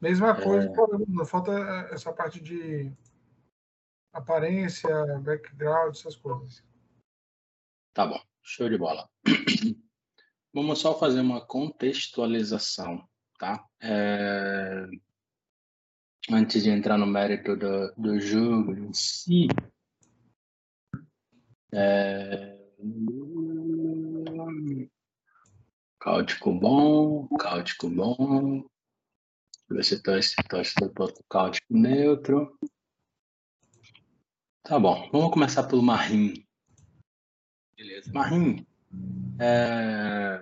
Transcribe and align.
Mesma 0.00 0.34
coisa, 0.34 0.70
é... 0.70 1.24
falta 1.26 1.52
essa 1.92 2.12
parte 2.12 2.40
de 2.40 2.92
aparência, 4.12 4.88
background, 5.20 5.94
essas 5.94 6.16
coisas. 6.16 6.64
Tá 7.92 8.06
bom, 8.06 8.20
show 8.42 8.68
de 8.68 8.78
bola. 8.78 9.08
Vamos 10.54 10.78
só 10.78 10.98
fazer 10.98 11.20
uma 11.20 11.44
contextualização, 11.44 13.06
tá? 13.38 13.64
É... 13.80 14.86
Antes 16.30 16.62
de 16.62 16.70
entrar 16.70 16.98
no 16.98 17.06
mérito 17.06 17.56
do, 17.56 17.92
do 17.96 18.20
jogo 18.20 18.76
em 18.76 18.92
si, 18.92 19.48
é... 21.72 22.56
Cáutico 26.00 26.52
bom, 26.52 27.28
cáutico 27.38 27.90
bom. 27.90 28.64
Você 29.70 30.02
torce, 30.02 30.34
torce 30.48 30.74
para 30.74 31.04
o 31.04 31.24
cáutico 31.28 31.66
neutro. 31.70 32.58
Tá 34.62 34.78
bom, 34.78 35.08
vamos 35.12 35.30
começar 35.30 35.64
pelo 35.64 35.82
Marim. 35.82 36.46
Beleza. 37.76 38.10
Marim, 38.12 38.66
é... 39.38 40.40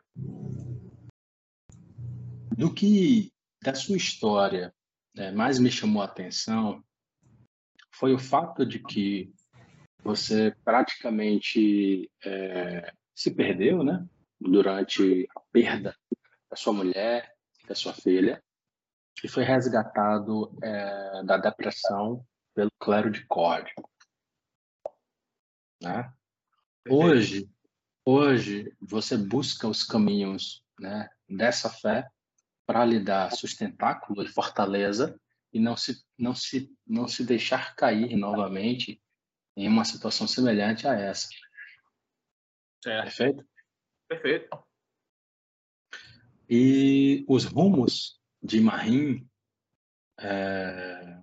do 2.56 2.73
que 2.73 3.32
da 3.62 3.74
sua 3.74 3.96
história 3.96 4.73
é, 5.16 5.32
mais 5.32 5.58
me 5.58 5.70
chamou 5.70 6.02
a 6.02 6.06
atenção 6.06 6.84
foi 7.96 8.12
o 8.12 8.18
fato 8.18 8.64
de 8.64 8.79
que 8.79 9.32
você 10.02 10.54
praticamente 10.64 12.10
é, 12.24 12.92
se 13.14 13.34
perdeu, 13.34 13.82
né? 13.82 14.06
Durante 14.38 15.26
a 15.34 15.40
perda 15.51 15.96
da 16.51 16.56
sua 16.56 16.74
mulher, 16.74 17.34
da 17.66 17.74
sua 17.74 17.95
filha, 17.95 18.42
e 19.22 19.28
foi 19.28 19.45
resgatado 19.45 20.56
é, 20.62 21.22
da 21.24 21.36
depressão 21.36 22.24
pelo 22.54 22.70
clero 22.78 23.10
de 23.10 23.24
código. 23.26 23.88
Né? 25.82 26.12
Hoje, 26.88 27.50
hoje 28.04 28.74
você 28.80 29.16
busca 29.16 29.66
os 29.68 29.82
caminhos 29.82 30.64
né, 30.78 31.08
dessa 31.28 31.68
fé 31.68 32.08
para 32.66 32.84
lhe 32.84 33.00
dar 33.00 33.32
sustentáculo 33.32 34.23
e 34.23 34.28
fortaleza 34.28 35.18
e 35.52 35.60
não 35.60 35.76
se, 35.76 36.04
não, 36.18 36.34
se, 36.34 36.70
não 36.86 37.08
se 37.08 37.24
deixar 37.24 37.74
cair 37.76 38.16
novamente 38.16 39.01
em 39.56 39.68
uma 39.68 39.84
situação 39.84 40.26
semelhante 40.26 40.86
a 40.86 40.95
essa. 40.95 41.28
Certo. 42.82 43.04
Perfeito? 43.04 43.48
Perfeito. 44.08 44.66
E 46.48 47.24
os 47.28 47.45
rumos 47.45 48.20
de 48.42 48.60
Marim, 48.60 49.29
é... 50.18 51.20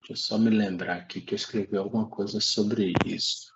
deixa 0.00 0.12
eu 0.12 0.16
só 0.16 0.38
me 0.38 0.50
lembrar 0.50 0.96
aqui 0.96 1.20
que 1.20 1.34
eu 1.34 1.36
escrevi 1.36 1.76
alguma 1.76 2.08
coisa 2.08 2.40
sobre 2.40 2.92
isso. 3.04 3.50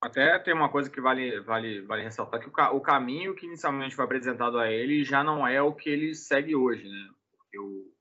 Até 0.00 0.38
tem 0.38 0.54
uma 0.54 0.70
coisa 0.70 0.90
que 0.90 1.00
vale, 1.00 1.40
vale, 1.40 1.80
vale 1.82 2.02
ressaltar, 2.02 2.40
que 2.40 2.48
o, 2.48 2.76
o 2.76 2.80
caminho 2.80 3.34
que 3.34 3.46
inicialmente 3.46 3.94
foi 3.94 4.04
apresentado 4.04 4.58
a 4.58 4.70
ele 4.70 5.02
já 5.02 5.24
não 5.24 5.46
é 5.46 5.60
o 5.60 5.74
que 5.74 5.88
ele 5.88 6.14
segue 6.14 6.54
hoje, 6.54 6.88
né? 6.88 7.10
Porque 7.32 7.58
o 7.58 7.92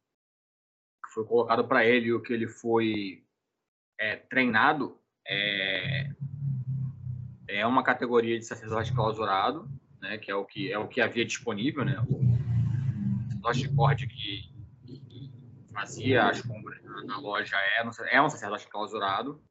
que 1.03 1.13
foi 1.13 1.25
colocado 1.25 1.67
para 1.67 1.85
ele, 1.85 2.13
o 2.13 2.21
que 2.21 2.33
ele 2.33 2.47
foi 2.47 3.25
é, 3.97 4.17
treinado, 4.17 4.99
é, 5.27 6.11
é 7.47 7.65
uma 7.65 7.83
categoria 7.83 8.37
de 8.37 8.45
sacerdote 8.45 8.93
clausurado, 8.93 9.67
né? 10.05 10.17
Que 10.17 10.31
é 10.31 10.35
o 10.35 10.45
que, 10.45 10.71
é 10.71 10.77
o 10.77 10.87
que 10.87 11.01
havia 11.01 11.25
disponível, 11.25 11.83
né? 11.83 11.99
O 12.07 13.41
sacerdote 13.47 14.07
que, 14.07 14.49
que 14.85 15.31
fazia 15.73 16.29
as 16.29 16.41
compras 16.41 16.81
na 17.05 17.19
loja 17.19 17.55
é, 17.57 17.83
é 18.11 18.21
um 18.21 18.29
sacerdote 18.29 18.67
clausurado, 18.67 19.43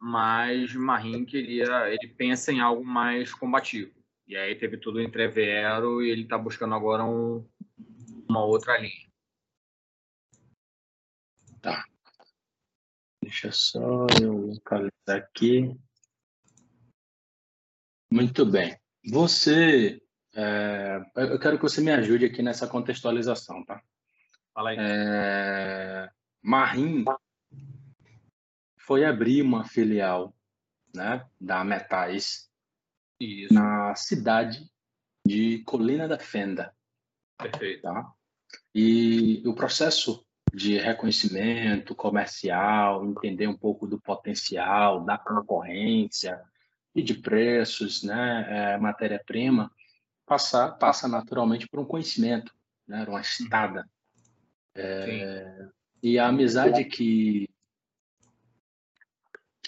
mas 0.00 0.74
Marim 0.74 1.24
queria, 1.24 1.88
ele 1.88 2.08
pensa 2.08 2.52
em 2.52 2.60
algo 2.60 2.84
mais 2.84 3.32
combativo. 3.32 3.92
E 4.26 4.36
aí 4.36 4.54
teve 4.54 4.76
tudo 4.76 5.00
entrevero 5.00 6.02
e 6.02 6.10
ele 6.10 6.22
está 6.22 6.36
buscando 6.36 6.74
agora 6.74 7.04
um, 7.04 7.48
uma 8.28 8.44
outra 8.44 8.76
linha. 8.78 9.08
Tá. 11.62 11.84
Deixa 13.22 13.50
só 13.50 14.06
eu 14.22 14.48
localizar 14.48 14.92
aqui. 15.16 15.74
Muito 18.12 18.44
bem. 18.44 18.78
Você, 19.06 20.02
é, 20.34 21.00
eu 21.16 21.38
quero 21.38 21.56
que 21.56 21.62
você 21.62 21.80
me 21.80 21.90
ajude 21.90 22.26
aqui 22.26 22.42
nessa 22.42 22.66
contextualização, 22.66 23.64
tá? 23.64 23.80
Fala 24.52 24.70
aí. 24.70 24.76
É, 24.78 26.10
Marim 26.42 27.04
foi 28.78 29.04
abrir 29.04 29.42
uma 29.42 29.64
filial 29.64 30.34
né, 30.94 31.24
da 31.40 31.62
Metais 31.64 32.50
Isso. 33.20 33.52
na 33.52 33.94
cidade 33.94 34.68
de 35.26 35.62
Colina 35.64 36.08
da 36.08 36.18
Fenda. 36.18 36.74
Perfeito. 37.36 37.82
Tá? 37.82 38.12
E 38.74 39.42
o 39.46 39.54
processo 39.54 40.24
de 40.52 40.78
reconhecimento 40.78 41.94
comercial, 41.94 43.06
entender 43.06 43.46
um 43.46 43.56
pouco 43.56 43.86
do 43.86 44.00
potencial, 44.00 45.04
da 45.04 45.18
concorrência 45.18 46.40
e 46.98 47.02
de 47.02 47.14
preços, 47.14 48.02
né, 48.02 48.46
é, 48.48 48.78
matéria-prima, 48.78 49.70
passa, 50.26 50.68
passa 50.68 51.06
naturalmente 51.06 51.68
por 51.68 51.78
um 51.78 51.84
conhecimento, 51.84 52.52
né, 52.88 53.04
uma 53.08 53.20
estada. 53.20 53.88
É, 54.74 55.68
e 56.02 56.18
a 56.18 56.26
amizade 56.26 56.84
que 56.84 57.48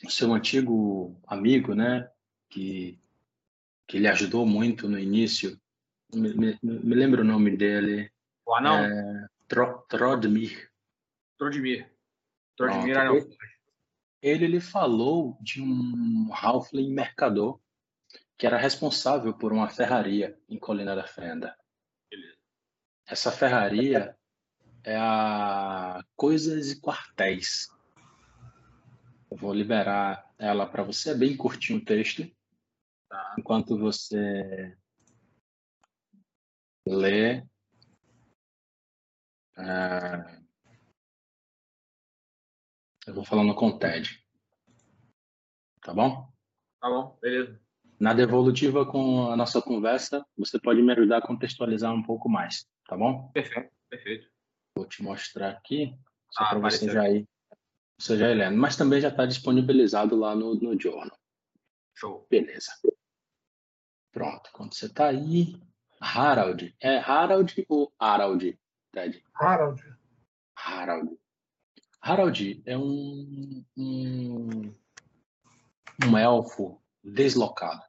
seu 0.08 0.32
antigo 0.32 1.16
amigo, 1.24 1.72
né, 1.72 2.10
que, 2.48 2.98
que 3.86 3.98
lhe 4.00 4.08
ajudou 4.08 4.44
muito 4.44 4.88
no 4.88 4.98
início, 4.98 5.56
me, 6.12 6.34
me, 6.34 6.58
me 6.60 6.94
lembra 6.96 7.20
o 7.20 7.24
nome 7.24 7.56
dele? 7.56 8.10
O 8.44 8.54
anão? 8.56 8.78
É, 8.78 9.26
Tro, 9.46 9.84
Trodmir. 9.88 10.68
Trodmir. 11.38 11.88
Trodmir 12.56 12.98
Anão. 12.98 13.24
Ele, 14.22 14.44
ele 14.44 14.60
falou 14.60 15.36
de 15.40 15.62
um 15.62 16.30
Halfling 16.32 16.92
mercador 16.92 17.60
que 18.36 18.46
era 18.46 18.56
responsável 18.56 19.34
por 19.34 19.52
uma 19.52 19.68
ferraria 19.68 20.38
em 20.48 20.58
Colina 20.58 20.96
da 20.96 21.06
Fenda. 21.06 21.54
Essa 23.06 23.30
ferraria 23.30 24.16
é 24.82 24.96
a 24.96 26.02
Coisas 26.16 26.70
e 26.70 26.80
Quartéis. 26.80 27.68
Eu 29.30 29.36
vou 29.36 29.52
liberar 29.52 30.26
ela 30.38 30.66
para 30.66 30.82
você, 30.82 31.10
é 31.10 31.14
bem 31.14 31.36
curtinho 31.36 31.80
o 31.80 31.84
texto. 31.84 32.26
Tá? 33.08 33.34
Enquanto 33.38 33.78
você 33.78 34.76
lê. 36.86 37.42
Uh, 39.58 40.39
eu 43.10 43.14
vou 43.14 43.24
falando 43.24 43.54
com 43.54 43.68
o 43.68 43.78
Ted. 43.78 44.24
Tá 45.82 45.92
bom? 45.92 46.30
Tá 46.80 46.88
bom, 46.88 47.18
beleza. 47.20 47.60
Na 47.98 48.14
devolutiva 48.14 48.86
com 48.86 49.30
a 49.30 49.36
nossa 49.36 49.60
conversa, 49.60 50.24
você 50.36 50.58
pode 50.58 50.80
me 50.80 50.92
ajudar 50.92 51.18
a 51.18 51.26
contextualizar 51.26 51.92
um 51.92 52.02
pouco 52.02 52.28
mais, 52.28 52.66
tá 52.86 52.96
bom? 52.96 53.30
Perfeito, 53.32 53.70
perfeito. 53.90 54.30
Vou 54.76 54.86
te 54.86 55.02
mostrar 55.02 55.50
aqui, 55.50 55.94
só 56.30 56.44
ah, 56.44 56.48
para 56.50 56.58
você 56.60 56.88
já 56.88 57.10
ir 57.10 57.28
seja 58.00 58.30
Helena, 58.30 58.56
mas 58.56 58.76
também 58.76 59.00
já 59.00 59.08
está 59.08 59.26
disponibilizado 59.26 60.16
lá 60.16 60.34
no, 60.34 60.54
no 60.54 60.80
Journal. 60.80 61.16
Show. 61.94 62.26
Beleza. 62.30 62.72
Pronto, 64.10 64.50
quando 64.52 64.74
você 64.74 64.86
está 64.86 65.08
aí, 65.08 65.60
Harald. 66.00 66.74
É 66.80 66.96
Harald 66.96 67.54
ou 67.68 67.92
Harald, 68.00 68.58
Ted? 68.92 69.22
Harald. 69.34 69.82
Harald. 70.56 71.19
Harald 72.00 72.62
é 72.64 72.76
um, 72.78 73.64
um, 73.76 74.74
um 76.06 76.18
elfo 76.18 76.80
deslocado, 77.04 77.82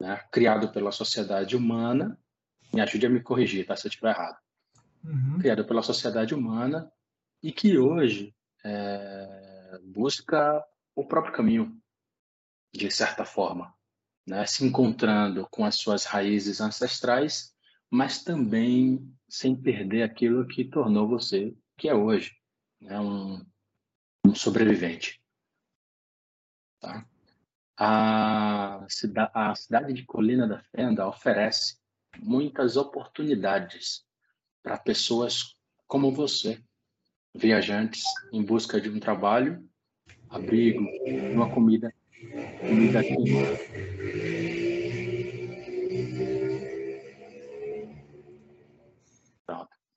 né? 0.00 0.22
criado 0.30 0.70
pela 0.70 0.92
sociedade 0.92 1.56
humana. 1.56 2.18
Me 2.72 2.80
ajude 2.80 3.06
a 3.06 3.10
me 3.10 3.20
corrigir, 3.20 3.66
tá? 3.66 3.76
Se 3.76 3.86
eu 3.86 3.90
estiver 3.90 4.10
errado. 4.10 4.36
Uhum. 5.04 5.38
Criado 5.38 5.64
pela 5.64 5.82
sociedade 5.82 6.34
humana 6.34 6.90
e 7.42 7.52
que 7.52 7.76
hoje 7.76 8.34
é, 8.64 9.78
busca 9.82 10.64
o 10.94 11.04
próprio 11.04 11.34
caminho, 11.34 11.76
de 12.72 12.90
certa 12.90 13.24
forma, 13.24 13.74
né? 14.26 14.46
se 14.46 14.64
encontrando 14.64 15.46
com 15.50 15.64
as 15.64 15.76
suas 15.76 16.04
raízes 16.04 16.60
ancestrais, 16.60 17.52
mas 17.90 18.22
também 18.22 19.12
sem 19.28 19.54
perder 19.54 20.02
aquilo 20.02 20.46
que 20.46 20.64
tornou 20.64 21.06
você 21.06 21.54
que 21.76 21.88
é 21.88 21.94
hoje, 21.94 22.32
né? 22.80 22.98
um, 22.98 23.44
um 24.24 24.34
sobrevivente. 24.34 25.20
Tá? 26.80 27.06
A, 27.76 28.86
a 29.34 29.54
cidade 29.54 29.92
de 29.92 30.04
Colina 30.04 30.46
da 30.46 30.62
Fenda 30.62 31.08
oferece 31.08 31.78
muitas 32.18 32.76
oportunidades 32.76 34.04
para 34.62 34.78
pessoas 34.78 35.56
como 35.86 36.12
você, 36.12 36.62
viajantes 37.34 38.04
em 38.32 38.42
busca 38.42 38.80
de 38.80 38.88
um 38.88 39.00
trabalho, 39.00 39.68
abrigo, 40.28 40.84
uma 41.32 41.52
comida, 41.52 41.92
comida 42.60 43.02
quente. 43.02 43.32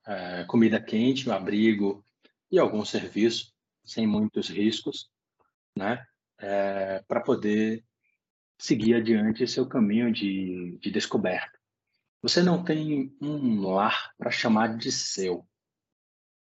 É, 0.07 0.45
comida 0.45 0.80
quente, 0.81 1.30
um 1.30 1.33
abrigo 1.33 2.01
e 2.51 2.59
algum 2.59 2.83
serviço 2.85 3.53
sem 3.85 4.05
muitos 4.05 4.49
riscos, 4.49 5.09
né? 5.75 6.05
É, 6.39 7.03
para 7.07 7.21
poder 7.21 7.83
seguir 8.57 8.95
adiante 8.95 9.47
seu 9.47 9.67
caminho 9.67 10.11
de, 10.11 10.77
de 10.79 10.91
descoberta. 10.91 11.57
Você 12.21 12.41
não 12.41 12.63
tem 12.63 13.15
um 13.21 13.61
lar 13.61 14.13
para 14.17 14.31
chamar 14.31 14.77
de 14.77 14.91
seu, 14.91 15.47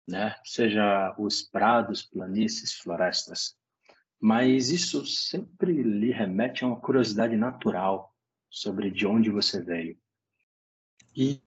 né? 0.07 0.35
Seja 0.45 1.15
os 1.19 1.43
prados, 1.43 2.03
planícies, 2.03 2.75
florestas. 2.75 3.57
Mas 4.19 4.71
isso 4.71 5.05
sempre 5.05 5.83
lhe 5.83 6.11
remete 6.11 6.65
a 6.65 6.69
uma 6.69 6.81
curiosidade 6.81 7.37
natural 7.37 8.15
sobre 8.51 8.91
de 8.91 9.07
onde 9.07 9.31
você 9.31 9.63
veio. 9.63 9.99
E 11.15 11.43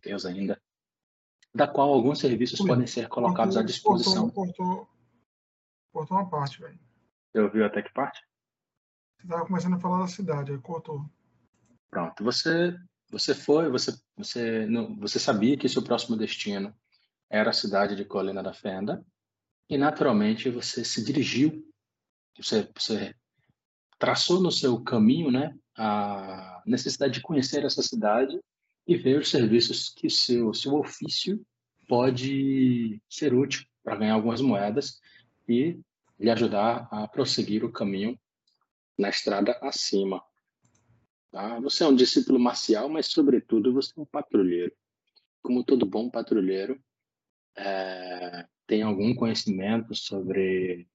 Deus 0.00 0.24
ainda, 0.24 0.60
da 1.54 1.66
qual 1.66 1.92
alguns 1.92 2.18
serviços 2.18 2.58
podem 2.60 2.86
ser 2.86 3.08
colocados 3.08 3.54
cortou, 3.54 3.62
à 3.62 3.66
disposição. 3.66 4.30
Cortou, 4.30 4.66
cortou, 4.66 4.88
cortou 5.92 6.16
uma 6.16 6.28
parte, 6.28 6.60
velho. 6.60 6.78
Você 7.32 7.40
ouviu 7.40 7.64
até 7.64 7.82
que 7.82 7.92
parte? 7.92 8.20
Você 9.18 9.26
estava 9.26 9.46
começando 9.46 9.74
a 9.74 9.80
falar 9.80 10.00
da 10.00 10.08
cidade, 10.08 10.52
aí 10.52 10.58
cortou. 10.58 11.04
Pronto, 11.90 12.22
você 12.22 12.78
você 13.10 13.34
foi, 13.34 13.70
você 13.70 13.98
você 14.16 14.66
não, 14.66 14.94
você 14.98 15.18
sabia 15.18 15.56
que 15.56 15.68
seu 15.68 15.82
próximo 15.82 16.16
destino 16.16 16.74
era 17.30 17.50
a 17.50 17.54
cidade 17.54 17.96
de 17.96 18.04
Colina 18.04 18.42
da 18.42 18.52
Fenda 18.52 19.04
e 19.68 19.76
naturalmente 19.76 20.50
você 20.50 20.84
se 20.84 21.04
dirigiu, 21.04 21.66
você, 22.36 22.68
você 22.74 23.14
traçou 23.98 24.40
no 24.40 24.50
seu 24.50 24.82
caminho, 24.82 25.30
né, 25.30 25.56
a 25.76 26.62
necessidade 26.66 27.14
de 27.14 27.20
conhecer 27.20 27.64
essa 27.64 27.82
cidade 27.82 28.38
e 28.88 28.96
ver 28.96 29.18
os 29.18 29.28
serviços 29.28 29.90
que 29.90 30.08
seu 30.08 30.54
seu 30.54 30.74
ofício 30.74 31.44
pode 31.86 33.00
ser 33.06 33.34
útil 33.34 33.66
para 33.84 33.96
ganhar 33.96 34.14
algumas 34.14 34.40
moedas 34.40 34.98
e 35.46 35.78
lhe 36.18 36.30
ajudar 36.30 36.88
a 36.90 37.06
prosseguir 37.06 37.64
o 37.64 37.70
caminho 37.70 38.18
na 38.98 39.10
estrada 39.10 39.52
acima. 39.60 40.22
Tá? 41.30 41.60
Você 41.60 41.84
é 41.84 41.86
um 41.86 41.94
discípulo 41.94 42.38
marcial, 42.38 42.88
mas 42.88 43.06
sobretudo 43.06 43.72
você 43.74 43.92
é 43.94 44.00
um 44.00 44.06
patrulheiro. 44.06 44.72
Como 45.42 45.62
todo 45.62 45.86
bom 45.86 46.10
patrulheiro, 46.10 46.82
é, 47.56 48.46
tem 48.66 48.82
algum 48.82 49.14
conhecimento 49.14 49.94
sobre 49.94 50.88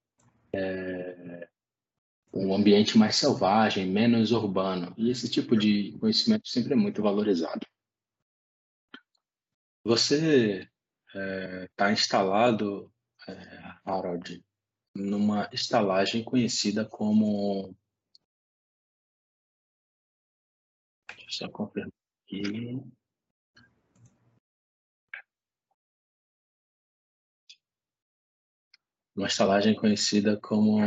é, 0.52 1.48
um 2.34 2.54
ambiente 2.54 2.98
mais 2.98 3.16
selvagem, 3.16 3.86
menos 3.86 4.32
urbano. 4.32 4.94
E 4.98 5.12
esse 5.12 5.30
tipo 5.30 5.56
de 5.56 5.96
conhecimento 6.00 6.48
sempre 6.48 6.74
é 6.74 6.76
muito 6.76 7.02
valorizado. 7.02 7.66
Você 9.86 10.60
está 10.62 11.20
é, 11.20 11.68
tá 11.76 11.92
instalado, 11.92 12.92
é, 13.28 13.34
Harold, 13.84 14.44
numa 14.96 15.50
estalagem 15.52 16.24
conhecida 16.24 16.86
como. 16.86 17.76
Deixa 21.10 21.26
eu 21.26 21.32
só 21.32 21.50
confirmar 21.50 21.92
aqui. 22.26 22.82
Uma 29.16 29.28
estalagem 29.28 29.76
conhecida 29.76 30.40
como 30.40 30.80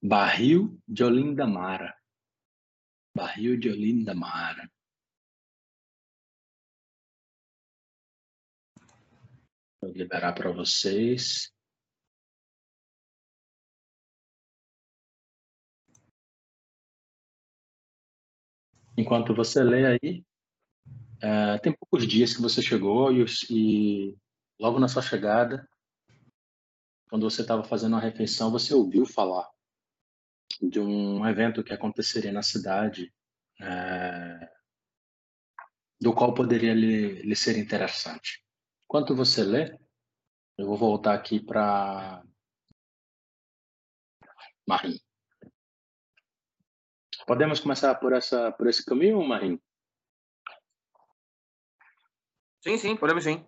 Barril 0.00 0.80
de 0.86 1.04
Olinda 1.04 1.46
Mara. 1.46 1.94
Barril 3.14 3.58
de 3.58 3.68
Olinda 3.68 4.14
Vou 9.82 9.90
liberar 9.90 10.32
para 10.32 10.52
vocês. 10.52 11.52
Enquanto 18.96 19.34
você 19.34 19.64
lê 19.64 19.86
aí, 19.86 20.24
é, 21.20 21.58
tem 21.58 21.74
poucos 21.74 22.06
dias 22.06 22.32
que 22.32 22.40
você 22.40 22.62
chegou 22.62 23.12
e, 23.12 23.24
e 23.50 24.16
logo 24.60 24.78
na 24.78 24.86
sua 24.86 25.02
chegada, 25.02 25.68
quando 27.08 27.28
você 27.28 27.42
estava 27.42 27.64
fazendo 27.64 27.94
uma 27.94 28.00
refeição, 28.00 28.52
você 28.52 28.72
ouviu 28.72 29.04
falar 29.04 29.50
de 30.60 30.78
um 30.78 31.26
evento 31.26 31.64
que 31.64 31.72
aconteceria 31.72 32.30
na 32.30 32.42
cidade, 32.42 33.12
é, 33.60 34.52
do 36.00 36.14
qual 36.14 36.34
poderia 36.34 36.72
lhe, 36.72 37.22
lhe 37.22 37.34
ser 37.34 37.58
interessante. 37.58 38.41
Enquanto 38.92 39.16
você 39.16 39.42
lê, 39.42 39.74
eu 40.58 40.66
vou 40.66 40.76
voltar 40.76 41.14
aqui 41.14 41.40
para 41.40 42.22
Marim. 44.68 45.00
Podemos 47.26 47.58
começar 47.58 47.94
por 47.94 48.12
essa 48.12 48.52
por 48.52 48.66
esse 48.66 48.84
caminho, 48.84 49.26
Marim? 49.26 49.58
Sim, 52.60 52.76
sim, 52.76 52.94
podemos 52.94 53.24
sim. 53.24 53.42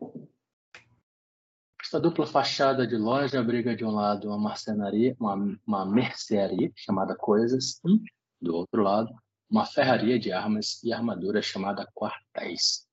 Esta 1.78 2.00
dupla 2.00 2.26
fachada 2.26 2.86
de 2.86 2.96
loja 2.96 3.38
abriga 3.38 3.76
de 3.76 3.84
um 3.84 3.90
lado 3.90 4.28
uma 4.28 4.38
marcenaria, 4.38 5.14
uma, 5.20 5.34
uma 5.66 5.84
mercearia 5.84 6.72
chamada 6.74 7.14
Coisas 7.14 7.82
e, 7.84 8.00
do 8.40 8.54
outro 8.54 8.82
lado, 8.82 9.14
uma 9.50 9.66
ferraria 9.66 10.18
de 10.18 10.32
armas 10.32 10.82
e 10.82 10.90
armaduras 10.90 11.44
chamada 11.44 11.86
Quartéis. 11.94 12.83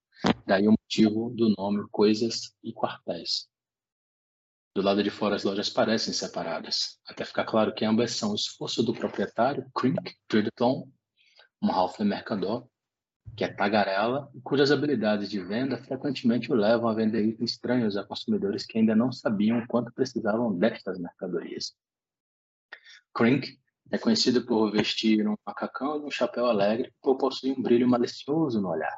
Daí 0.45 0.67
o 0.67 0.71
motivo 0.71 1.29
do 1.31 1.53
nome 1.57 1.87
Coisas 1.91 2.53
e 2.63 2.73
Quartéis. 2.73 3.49
Do 4.73 4.81
lado 4.81 5.03
de 5.03 5.09
fora 5.09 5.35
as 5.35 5.43
lojas 5.43 5.69
parecem 5.69 6.13
separadas, 6.13 6.99
até 7.07 7.25
ficar 7.25 7.45
claro 7.45 7.73
que 7.73 7.83
ambas 7.83 8.11
são 8.11 8.31
o 8.31 8.35
esforço 8.35 8.83
do 8.83 8.93
proprietário, 8.93 9.69
Crink 9.75 10.15
Tridton, 10.27 10.89
um 11.61 11.71
Halfling 11.71 12.07
mercador, 12.07 12.67
que 13.35 13.43
é 13.43 13.47
tagarela 13.47 14.31
cujas 14.43 14.71
habilidades 14.71 15.29
de 15.29 15.41
venda 15.41 15.77
frequentemente 15.77 16.51
o 16.51 16.55
levam 16.55 16.89
a 16.89 16.93
vender 16.93 17.25
itens 17.25 17.51
estranhos 17.51 17.97
a 17.97 18.03
consumidores 18.03 18.65
que 18.65 18.77
ainda 18.77 18.95
não 18.95 19.11
sabiam 19.11 19.65
quanto 19.67 19.91
precisavam 19.91 20.57
destas 20.57 20.99
mercadorias. 20.99 21.75
Crink 23.13 23.59
é 23.91 23.97
conhecido 23.97 24.45
por 24.45 24.71
vestir 24.71 25.27
um 25.27 25.35
macacão 25.45 25.97
e 25.97 26.05
um 26.05 26.11
chapéu 26.11 26.45
alegre 26.45 26.93
ou 27.01 27.17
possui 27.17 27.51
um 27.51 27.61
brilho 27.61 27.87
malicioso 27.87 28.61
no 28.61 28.69
olhar. 28.69 28.97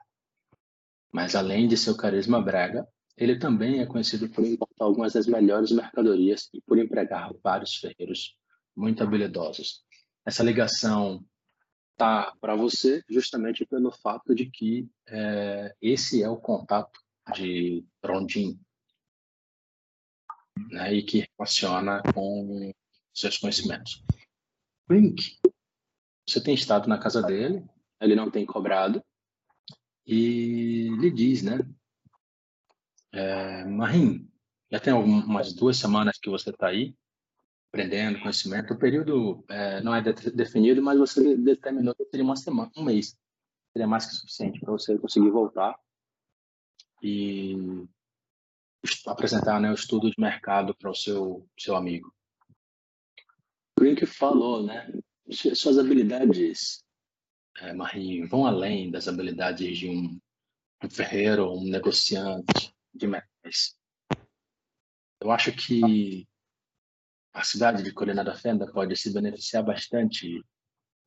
Mas 1.13 1.35
além 1.35 1.67
de 1.67 1.77
seu 1.77 1.95
carisma 1.95 2.41
brega, 2.41 2.87
ele 3.15 3.37
também 3.37 3.79
é 3.79 3.85
conhecido 3.85 4.27
por 4.29 4.43
importar 4.43 4.85
algumas 4.85 5.13
das 5.13 5.27
melhores 5.27 5.71
mercadorias 5.71 6.49
e 6.51 6.59
por 6.61 6.79
empregar 6.79 7.31
vários 7.43 7.75
ferreiros 7.75 8.35
muito 8.75 9.03
habilidosos. 9.03 9.83
Essa 10.25 10.43
ligação 10.43 11.23
tá 11.95 12.35
para 12.41 12.55
você 12.55 13.03
justamente 13.07 13.63
pelo 13.65 13.91
fato 13.91 14.33
de 14.33 14.49
que 14.49 14.89
é, 15.07 15.75
esse 15.79 16.23
é 16.23 16.29
o 16.29 16.37
contato 16.37 16.99
de 17.35 17.85
Rondin, 18.03 18.59
né, 20.71 20.93
e 20.95 21.03
que 21.03 21.27
relaciona 21.37 22.01
com 22.13 22.73
seus 23.13 23.37
conhecimentos. 23.37 24.03
Blink, 24.87 25.37
você 26.27 26.41
tem 26.41 26.55
estado 26.55 26.89
na 26.89 26.97
casa 26.97 27.21
dele, 27.21 27.63
ele 28.01 28.15
não 28.15 28.31
tem 28.31 28.45
cobrado, 28.45 29.03
e 30.05 30.89
lhe 30.99 31.11
diz, 31.11 31.43
né? 31.43 31.59
É, 33.11 33.65
Marim, 33.65 34.29
já 34.71 34.79
tem 34.79 34.93
algumas 34.93 35.53
duas 35.53 35.77
semanas 35.77 36.17
que 36.17 36.29
você 36.29 36.49
está 36.49 36.67
aí, 36.67 36.95
aprendendo 37.69 38.19
conhecimento. 38.19 38.73
O 38.73 38.77
período 38.77 39.43
é, 39.47 39.81
não 39.81 39.93
é 39.95 40.01
de 40.01 40.31
definido, 40.31 40.81
mas 40.81 40.97
você 40.97 41.37
determinou 41.37 41.95
que 41.95 42.05
seria 42.05 42.23
uma 42.23 42.35
semana, 42.35 42.71
um 42.75 42.83
mês. 42.83 43.17
Seria 43.71 43.87
mais 43.87 44.05
que 44.05 44.15
suficiente 44.15 44.59
para 44.59 44.71
você 44.71 44.97
conseguir 44.97 45.29
voltar 45.29 45.75
e 47.01 47.55
apresentar 49.07 49.59
né, 49.59 49.71
o 49.71 49.75
estudo 49.75 50.09
de 50.09 50.19
mercado 50.19 50.75
para 50.75 50.91
o 50.91 50.95
seu, 50.95 51.47
seu 51.57 51.75
amigo. 51.75 52.13
O 53.79 53.95
que 53.95 54.05
falou, 54.05 54.63
né? 54.63 54.91
Suas 55.29 55.77
habilidades 55.77 56.83
é, 57.57 57.73
Marie, 57.73 58.25
vão 58.25 58.45
além 58.45 58.91
das 58.91 59.07
habilidades 59.07 59.77
de 59.77 59.89
um 59.89 60.19
um 60.83 60.89
ferreiro, 60.89 61.51
um 61.51 61.63
negociante 61.63 62.75
de 62.93 63.07
metais. 63.07 63.77
Eu 65.19 65.31
acho 65.31 65.51
que 65.53 66.27
a 67.33 67.43
cidade 67.43 67.81
de 67.81 67.93
Colina 67.93 68.23
da 68.23 68.35
Fenda 68.35 68.69
pode 68.71 68.95
se 68.97 69.13
beneficiar 69.13 69.63
bastante 69.63 70.43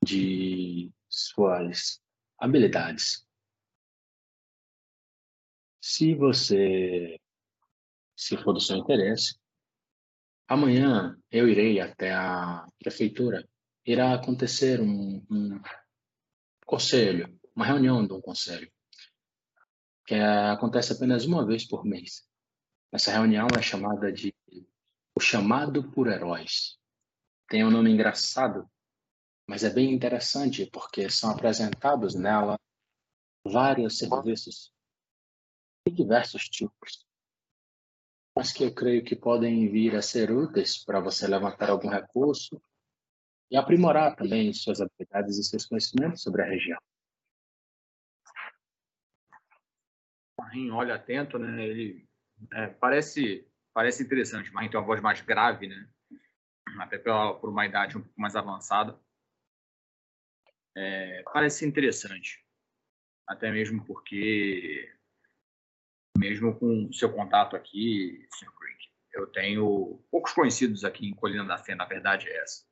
de 0.02 0.90
suas 1.08 2.00
habilidades. 2.38 3.26
Se 5.80 6.14
você, 6.14 7.20
se 8.16 8.36
for 8.38 8.52
do 8.52 8.60
seu 8.60 8.76
interesse, 8.76 9.38
amanhã 10.48 11.16
eu 11.30 11.48
irei 11.48 11.80
até 11.80 12.12
a 12.12 12.66
prefeitura. 12.78 13.46
Irá 13.84 14.14
acontecer 14.14 14.80
um, 14.80 15.24
um 15.30 15.60
conselho, 16.66 17.38
uma 17.54 17.64
reunião 17.64 18.04
de 18.06 18.12
um 18.12 18.20
conselho, 18.20 18.70
que 20.04 20.14
é, 20.14 20.50
acontece 20.50 20.92
apenas 20.92 21.24
uma 21.24 21.46
vez 21.46 21.66
por 21.66 21.84
mês. 21.84 22.28
Essa 22.92 23.12
reunião 23.12 23.46
é 23.56 23.62
chamada 23.62 24.12
de 24.12 24.34
o 25.14 25.20
chamado 25.20 25.90
por 25.92 26.08
heróis. 26.08 26.78
Tem 27.48 27.64
um 27.64 27.70
nome 27.70 27.90
engraçado, 27.90 28.68
mas 29.46 29.64
é 29.64 29.70
bem 29.70 29.94
interessante 29.94 30.66
porque 30.66 31.08
são 31.08 31.30
apresentados 31.30 32.14
nela 32.14 32.58
vários 33.44 33.98
serviços 33.98 34.72
de 35.86 35.94
diversos 35.94 36.48
tipos, 36.48 37.06
mas 38.34 38.52
que 38.52 38.64
eu 38.64 38.74
creio 38.74 39.04
que 39.04 39.14
podem 39.14 39.68
vir 39.70 39.94
a 39.94 40.02
ser 40.02 40.32
úteis 40.32 40.84
para 40.84 41.00
você 41.00 41.26
levantar 41.28 41.70
algum 41.70 41.88
recurso 41.88 42.60
e 43.50 43.56
aprimorar 43.56 44.16
também 44.16 44.52
suas 44.52 44.80
habilidades 44.80 45.38
e 45.38 45.44
seus 45.44 45.66
conhecimentos 45.66 46.22
sobre 46.22 46.42
a 46.42 46.46
região. 46.46 46.78
Marinho 50.38 50.74
olha 50.74 50.94
atento, 50.94 51.38
né? 51.38 51.64
Ele 51.64 52.08
é, 52.52 52.66
parece 52.68 53.46
parece 53.72 54.02
interessante. 54.02 54.52
Marinho 54.52 54.70
tem 54.70 54.80
uma 54.80 54.86
voz 54.86 55.00
mais 55.00 55.20
grave, 55.20 55.66
né? 55.66 55.88
Até 56.78 56.98
pela, 56.98 57.38
por 57.38 57.50
uma 57.50 57.66
idade 57.66 57.96
um 57.96 58.02
pouco 58.02 58.20
mais 58.20 58.34
avançada. 58.34 58.98
É, 60.74 61.22
parece 61.32 61.66
interessante. 61.66 62.44
Até 63.26 63.50
mesmo 63.50 63.84
porque, 63.84 64.92
mesmo 66.16 66.58
com 66.58 66.92
seu 66.92 67.12
contato 67.12 67.56
aqui, 67.56 68.26
Sr. 68.32 68.52
Creek, 68.52 68.88
eu 69.12 69.26
tenho 69.26 70.02
poucos 70.10 70.32
conhecidos 70.32 70.84
aqui 70.84 71.06
em 71.06 71.14
Colina 71.14 71.44
da 71.44 71.58
Fé, 71.58 71.74
na 71.74 71.86
verdade 71.86 72.28
é 72.28 72.42
essa. 72.42 72.64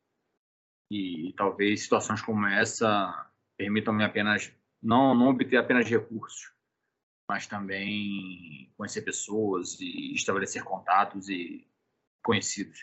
E, 0.91 1.33
talvez 1.37 1.83
situações 1.83 2.21
como 2.21 2.47
essa 2.47 3.31
permitam-me 3.57 4.05
apenas, 4.05 4.53
não, 4.83 5.15
não 5.15 5.29
obter 5.29 5.57
apenas 5.57 5.89
recursos, 5.89 6.53
mas 7.29 7.47
também 7.47 8.73
conhecer 8.77 9.03
pessoas 9.03 9.81
e 9.81 10.15
estabelecer 10.15 10.63
contatos 10.63 11.29
e 11.29 11.67
conhecidos. 12.23 12.79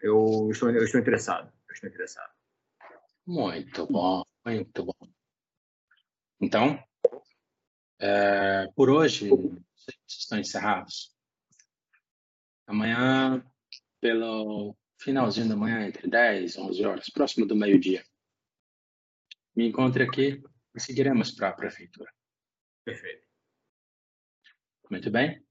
Eu 0.00 0.48
estou, 0.50 0.70
eu 0.70 0.84
estou 0.84 1.00
interessado. 1.00 1.52
Eu 1.68 1.74
estou 1.74 1.88
interessado. 1.88 2.32
Muito 3.26 3.86
bom, 3.86 4.24
muito 4.44 4.84
bom. 4.84 5.12
Então, 6.40 6.82
é, 8.00 8.66
por 8.74 8.90
hoje, 8.90 9.30
vocês 9.30 9.98
estão 10.08 10.38
encerrados. 10.38 11.14
Amanhã, 12.66 13.44
pelo 14.00 14.76
finalzinho 15.02 15.48
da 15.48 15.56
manhã, 15.56 15.86
entre 15.86 16.08
10 16.08 16.54
e 16.54 16.60
11 16.60 16.84
horas, 16.86 17.10
próximo 17.10 17.46
do 17.46 17.56
meio-dia, 17.56 18.04
me 19.54 19.68
encontre 19.68 20.04
aqui 20.04 20.42
e 20.74 20.80
seguiremos 20.80 21.30
para 21.32 21.48
a 21.48 21.52
prefeitura. 21.52 22.10
Perfeito. 22.84 23.26
Muito 24.90 25.10
bem. 25.10 25.44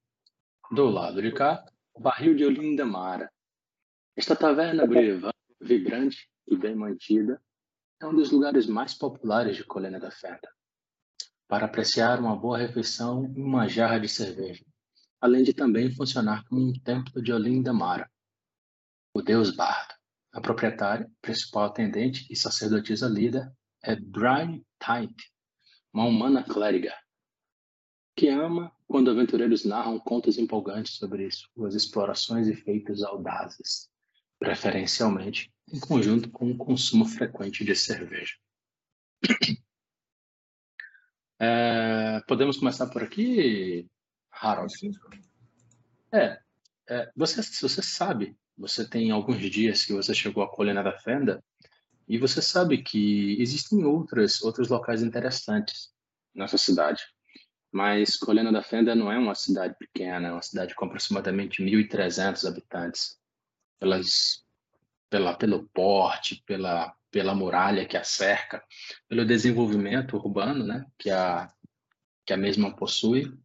Do 0.72 0.90
lado 0.90 1.22
de 1.22 1.32
cá, 1.32 1.64
o 1.94 2.00
barril 2.00 2.36
de 2.36 2.46
Olinda 2.46 2.86
Mara. 2.86 3.32
Esta 4.16 4.36
taverna 4.36 4.86
vibrante 5.60 6.30
e 6.48 6.58
bem 6.58 6.76
mantida 6.76 7.42
é 8.02 8.06
um 8.06 8.16
dos 8.16 8.32
lugares 8.32 8.66
mais 8.66 8.94
populares 8.94 9.56
de 9.56 9.64
Colina 9.64 10.00
da 10.00 10.10
Fenda, 10.10 10.50
para 11.48 11.66
apreciar 11.66 12.20
uma 12.20 12.36
boa 12.36 12.58
refeição 12.58 13.32
e 13.36 13.42
uma 13.42 13.68
jarra 13.68 14.00
de 14.00 14.10
cerveja, 14.10 14.66
além 15.20 15.44
de 15.44 15.54
também 15.54 15.92
funcionar 15.92 16.44
como 16.46 16.62
um 16.62 16.74
templo 16.74 17.22
de 17.22 17.32
Olinda 17.32 17.72
Mara. 17.72 18.10
O 19.14 19.22
deus 19.22 19.54
Bardo, 19.54 19.94
a 20.32 20.40
proprietária, 20.40 21.12
principal 21.22 21.66
atendente 21.66 22.26
e 22.30 22.36
sacerdotisa 22.36 23.10
líder 23.10 23.52
é 23.84 23.94
Brian 23.94 24.62
Tite, 24.80 25.32
uma 25.94 26.06
humana 26.06 26.44
clériga, 26.44 26.96
que 28.16 28.30
ama 28.30 28.74
quando 28.88 29.12
aventureiros 29.12 29.66
narram 29.66 30.00
contos 30.00 30.38
empolgantes 30.38 30.94
sobre 30.94 31.30
suas 31.30 31.76
explorações 31.76 32.48
e 32.48 32.56
feitos 32.56 33.04
audazes, 33.04 33.90
preferencialmente 34.40 35.52
em 35.74 35.80
conjunto 35.80 36.30
com 36.30 36.50
o 36.50 36.58
consumo 36.58 37.06
frequente 37.06 37.66
de 37.66 37.76
cerveja. 37.76 38.36
É, 41.44 42.22
podemos 42.28 42.58
começar 42.58 42.86
por 42.86 43.02
aqui, 43.02 43.90
Harold? 44.30 44.72
É, 46.14 46.40
é, 46.88 47.12
você, 47.16 47.42
você 47.42 47.82
sabe, 47.82 48.38
você 48.62 48.88
tem 48.88 49.10
alguns 49.10 49.42
dias 49.50 49.84
que 49.84 49.92
você 49.92 50.14
chegou 50.14 50.44
à 50.44 50.48
Colina 50.48 50.84
da 50.84 50.96
Fenda 50.98 51.44
e 52.08 52.18
você 52.20 52.42
sabe 52.42 52.84
que 52.84 53.42
existem 53.42 53.84
outros, 53.84 54.42
outros 54.44 54.70
locais 54.70 55.02
interessantes 55.02 55.92
nessa 56.34 56.60
cidade. 56.60 57.02
Mas 57.72 58.18
Colina 58.18 58.52
da 58.52 58.62
Fenda 58.62 58.94
não 58.94 59.12
é 59.12 59.18
uma 59.18 59.34
cidade 59.34 59.76
pequena, 59.80 60.28
é 60.28 60.32
uma 60.32 60.42
cidade 60.44 60.76
com 60.76 60.86
aproximadamente 60.86 61.64
1.300 61.64 62.48
habitantes. 62.48 63.20
Pelas 63.80 64.46
pela, 65.10 65.36
pelo 65.36 65.68
porte, 65.74 66.42
pela, 66.46 66.96
pela 67.12 67.36
muralha 67.36 67.86
que 67.86 67.98
a 67.98 68.04
cerca, 68.04 68.64
pelo 69.10 69.26
desenvolvimento 69.26 70.16
urbano 70.16 70.66
né, 70.66 70.86
que, 70.98 71.10
a, 71.10 71.52
que 72.26 72.32
a 72.32 72.38
mesma 72.38 72.74
possui, 72.74 73.38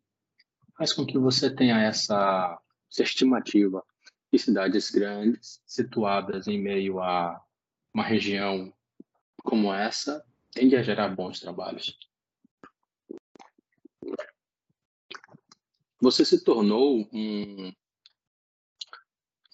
faz 0.76 0.92
com 0.92 1.04
que 1.04 1.18
você 1.18 1.50
tenha 1.52 1.82
essa, 1.82 2.56
essa 2.88 3.02
estimativa 3.02 3.82
de 4.36 4.42
cidades 4.42 4.90
grandes, 4.90 5.62
situadas 5.66 6.46
em 6.46 6.60
meio 6.60 7.00
a 7.00 7.42
uma 7.92 8.04
região 8.04 8.72
como 9.42 9.72
essa, 9.72 10.24
tende 10.50 10.76
a 10.76 10.82
gerar 10.82 11.08
bons 11.08 11.40
trabalhos. 11.40 11.98
Você 16.00 16.24
se 16.24 16.44
tornou 16.44 17.08
um, 17.12 17.72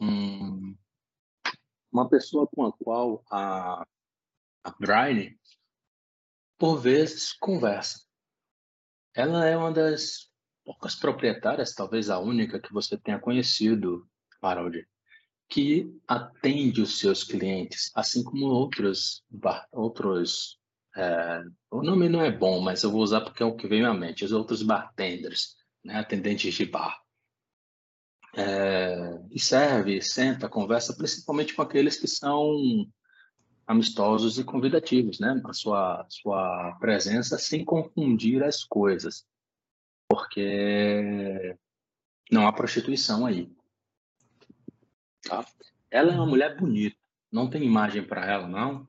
um 0.00 0.76
uma 1.92 2.08
pessoa 2.08 2.48
com 2.48 2.66
a 2.66 2.72
qual 2.72 3.22
a, 3.30 3.86
a 4.64 4.70
Brian, 4.80 5.34
por 6.58 6.78
vezes, 6.78 7.34
conversa. 7.34 8.02
Ela 9.14 9.46
é 9.46 9.56
uma 9.56 9.70
das 9.70 10.32
poucas 10.64 10.94
proprietárias, 10.94 11.74
talvez 11.74 12.08
a 12.08 12.18
única 12.18 12.58
que 12.58 12.72
você 12.72 12.96
tenha 12.96 13.18
conhecido, 13.18 14.08
Harold, 14.42 14.86
que 15.48 15.90
atende 16.08 16.82
os 16.82 16.98
seus 16.98 17.22
clientes, 17.24 17.90
assim 17.94 18.24
como 18.24 18.46
outros, 18.46 19.22
outros 19.70 20.58
é, 20.96 21.42
o 21.70 21.82
nome 21.82 22.08
não 22.08 22.22
é 22.22 22.30
bom, 22.30 22.60
mas 22.60 22.82
eu 22.82 22.90
vou 22.90 23.02
usar 23.02 23.22
porque 23.22 23.42
é 23.42 23.46
o 23.46 23.56
que 23.56 23.66
veio 23.66 23.88
à 23.88 23.94
mente, 23.94 24.24
os 24.24 24.32
outros 24.32 24.62
bartenders, 24.62 25.56
né, 25.84 25.96
atendentes 25.98 26.54
de 26.54 26.66
bar 26.66 27.02
é, 28.34 29.20
e 29.30 29.38
serve, 29.38 30.00
senta, 30.00 30.48
conversa, 30.48 30.94
principalmente 30.94 31.54
com 31.54 31.62
aqueles 31.62 31.98
que 31.98 32.08
são 32.08 32.86
amistosos 33.66 34.38
e 34.38 34.44
convidativos, 34.44 35.20
né? 35.20 35.40
A 35.44 35.52
sua, 35.52 36.06
sua 36.08 36.76
presença 36.80 37.38
sem 37.38 37.64
confundir 37.64 38.42
as 38.42 38.64
coisas, 38.64 39.24
porque 40.08 41.56
não 42.30 42.46
há 42.46 42.52
prostituição 42.52 43.26
aí. 43.26 43.50
Tá? 45.24 45.44
Ela 45.90 46.12
é 46.12 46.14
uma 46.14 46.26
mulher 46.26 46.56
bonita, 46.56 46.96
não 47.30 47.48
tem 47.48 47.64
imagem 47.64 48.04
para 48.04 48.24
ela, 48.26 48.48
não, 48.48 48.88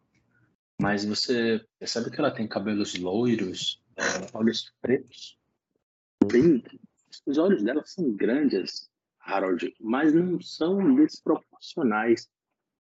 mas 0.81 1.05
você 1.05 1.65
percebe 1.79 2.09
que 2.09 2.19
ela 2.19 2.31
tem 2.31 2.47
cabelos 2.47 2.95
loiros, 2.95 3.81
é, 3.95 4.37
olhos 4.37 4.73
pretos, 4.81 5.37
bem, 6.31 6.63
os 7.25 7.37
olhos 7.37 7.63
dela 7.63 7.83
são 7.85 8.11
grandes, 8.11 8.89
Harold, 9.19 9.73
mas 9.79 10.13
não 10.13 10.41
são 10.41 10.95
desproporcionais 10.95 12.29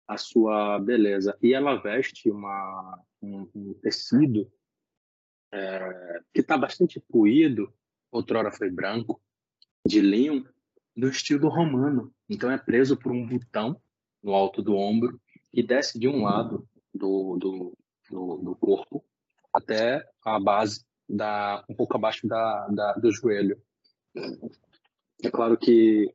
à 0.08 0.16
sua 0.16 0.78
beleza. 0.78 1.36
E 1.42 1.54
ela 1.54 1.76
veste 1.76 2.30
uma, 2.30 3.00
um, 3.22 3.48
um 3.54 3.74
tecido 3.74 4.50
é, 5.52 6.20
que 6.34 6.40
está 6.40 6.56
bastante 6.56 7.00
puído, 7.00 7.72
outrora 8.10 8.50
foi 8.50 8.70
branco, 8.70 9.20
de 9.86 10.00
linho, 10.00 10.48
do 10.96 11.08
estilo 11.08 11.48
romano. 11.48 12.12
Então 12.28 12.50
é 12.50 12.58
preso 12.58 12.96
por 12.96 13.12
um 13.12 13.26
botão 13.26 13.80
no 14.22 14.34
alto 14.34 14.62
do 14.62 14.74
ombro 14.74 15.20
e 15.52 15.62
desce 15.62 15.98
de 15.98 16.08
um 16.08 16.22
lado 16.22 16.68
do, 16.92 17.36
do, 17.36 17.78
do, 18.10 18.36
do 18.38 18.56
corpo 18.56 19.04
até 19.52 20.06
a 20.24 20.38
base 20.38 20.84
da, 21.08 21.64
um 21.68 21.74
pouco 21.74 21.96
abaixo 21.96 22.26
da, 22.26 22.66
da, 22.68 22.92
do 22.94 23.12
joelho. 23.12 23.60
É 25.22 25.30
claro 25.30 25.56
que 25.56 26.12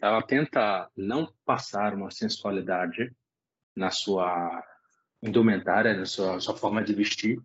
ela 0.00 0.22
tenta 0.22 0.90
não 0.96 1.32
passar 1.44 1.94
uma 1.94 2.10
sensualidade 2.10 3.14
na 3.76 3.90
sua 3.90 4.64
indumentária, 5.22 5.94
na 5.94 6.06
sua, 6.06 6.40
sua 6.40 6.56
forma 6.56 6.82
de 6.82 6.94
vestir, 6.94 7.40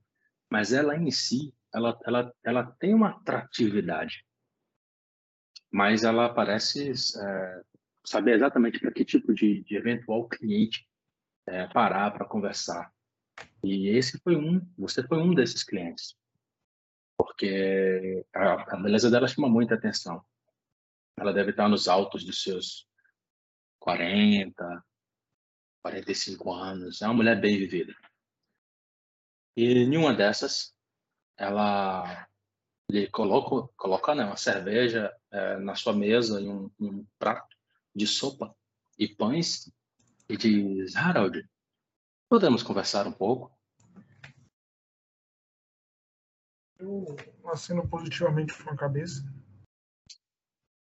mas 0.49 0.71
ela 0.71 0.95
em 0.95 1.11
si, 1.11 1.53
ela, 1.73 1.97
ela, 2.05 2.33
ela 2.43 2.63
tem 2.79 2.93
uma 2.93 3.09
atratividade. 3.09 4.25
Mas 5.69 6.03
ela 6.03 6.33
parece 6.33 6.91
é, 6.91 7.61
saber 8.05 8.35
exatamente 8.35 8.79
para 8.79 8.91
que 8.91 9.03
tipo 9.03 9.33
de, 9.33 9.63
de 9.63 9.75
eventual 9.75 10.27
cliente 10.27 10.87
é, 11.47 11.67
parar 11.67 12.11
para 12.11 12.25
conversar. 12.25 12.93
E 13.63 13.89
esse 13.89 14.19
foi 14.19 14.35
um, 14.35 14.61
você 14.77 15.05
foi 15.05 15.17
um 15.17 15.33
desses 15.33 15.63
clientes, 15.63 16.15
porque 17.17 18.25
a, 18.33 18.75
a 18.75 18.77
beleza 18.77 19.09
dela 19.09 19.27
chama 19.27 19.49
muita 19.49 19.75
atenção. 19.75 20.23
Ela 21.17 21.33
deve 21.33 21.51
estar 21.51 21.67
nos 21.67 21.87
altos 21.87 22.23
dos 22.23 22.43
seus 22.43 22.87
40, 23.79 24.85
45 25.81 26.51
anos. 26.51 27.01
É 27.01 27.05
uma 27.05 27.13
mulher 27.13 27.39
bem 27.39 27.57
vivida. 27.57 27.95
E 29.55 29.85
nenhuma 29.85 30.13
dessas, 30.13 30.75
ela 31.37 32.27
lhe 32.89 33.07
coloca, 33.07 33.71
coloca 33.77 34.13
né, 34.13 34.25
uma 34.25 34.37
cerveja 34.37 35.15
é, 35.31 35.57
na 35.57 35.75
sua 35.75 35.93
mesa 35.93 36.41
e 36.41 36.47
um, 36.47 36.69
um, 36.79 37.05
prato 37.17 37.54
de 37.95 38.05
sopa 38.05 38.55
e 38.99 39.07
pães 39.07 39.71
e 40.27 40.35
diz, 40.35 40.95
Harold, 40.95 41.47
podemos 42.29 42.61
conversar 42.61 43.07
um 43.07 43.11
pouco? 43.11 43.55
Eu 46.77 47.15
assino 47.45 47.87
positivamente 47.87 48.53
com 48.61 48.69
a 48.69 48.75
cabeça 48.75 49.23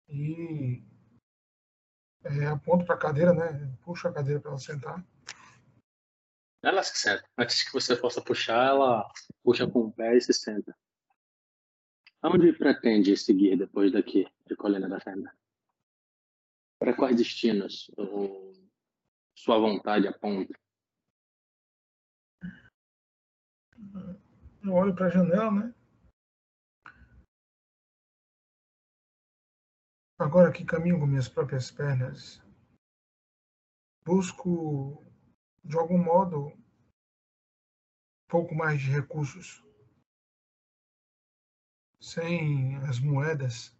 e 0.09 0.83
é, 2.23 2.45
aponto 2.47 2.85
para 2.85 2.95
a 2.95 2.99
cadeira, 2.99 3.33
né? 3.33 3.77
Puxo 3.83 4.07
a 4.07 4.13
cadeira 4.13 4.39
para 4.39 4.51
ela 4.51 4.59
sentar. 4.59 5.05
Ela 6.63 6.81
se 6.83 6.97
senta. 6.97 7.23
Antes 7.37 7.63
que 7.63 7.71
você 7.71 7.95
possa 7.95 8.21
puxar, 8.21 8.67
ela 8.67 9.07
puxa 9.43 9.67
com 9.67 9.81
o 9.81 9.91
pé 9.91 10.17
e 10.17 10.21
se 10.21 10.33
senta. 10.33 10.75
Aonde 12.21 12.51
pretende 12.53 13.15
seguir 13.15 13.55
depois 13.55 13.91
daqui, 13.91 14.27
de 14.47 14.55
Colina 14.55 14.89
da 14.89 14.99
Fenda? 14.99 15.31
Para 16.79 16.95
quais 16.95 17.17
destinos 17.17 17.89
sua 19.35 19.59
vontade 19.59 20.07
aponta? 20.07 20.53
Eu 24.63 24.73
olho 24.73 24.95
para 24.95 25.07
a 25.07 25.09
janela, 25.09 25.51
né? 25.51 25.73
Agora 30.19 30.51
que 30.51 30.65
caminho 30.65 30.99
com 30.99 31.05
minhas 31.05 31.29
próprias 31.29 31.69
pernas, 31.69 32.41
busco, 34.03 35.05
de 35.63 35.77
algum 35.77 36.03
modo, 36.03 36.47
um 36.47 38.27
pouco 38.27 38.55
mais 38.55 38.81
de 38.81 38.89
recursos. 38.89 39.63
Sem 42.01 42.75
as 42.87 42.99
moedas, 42.99 43.75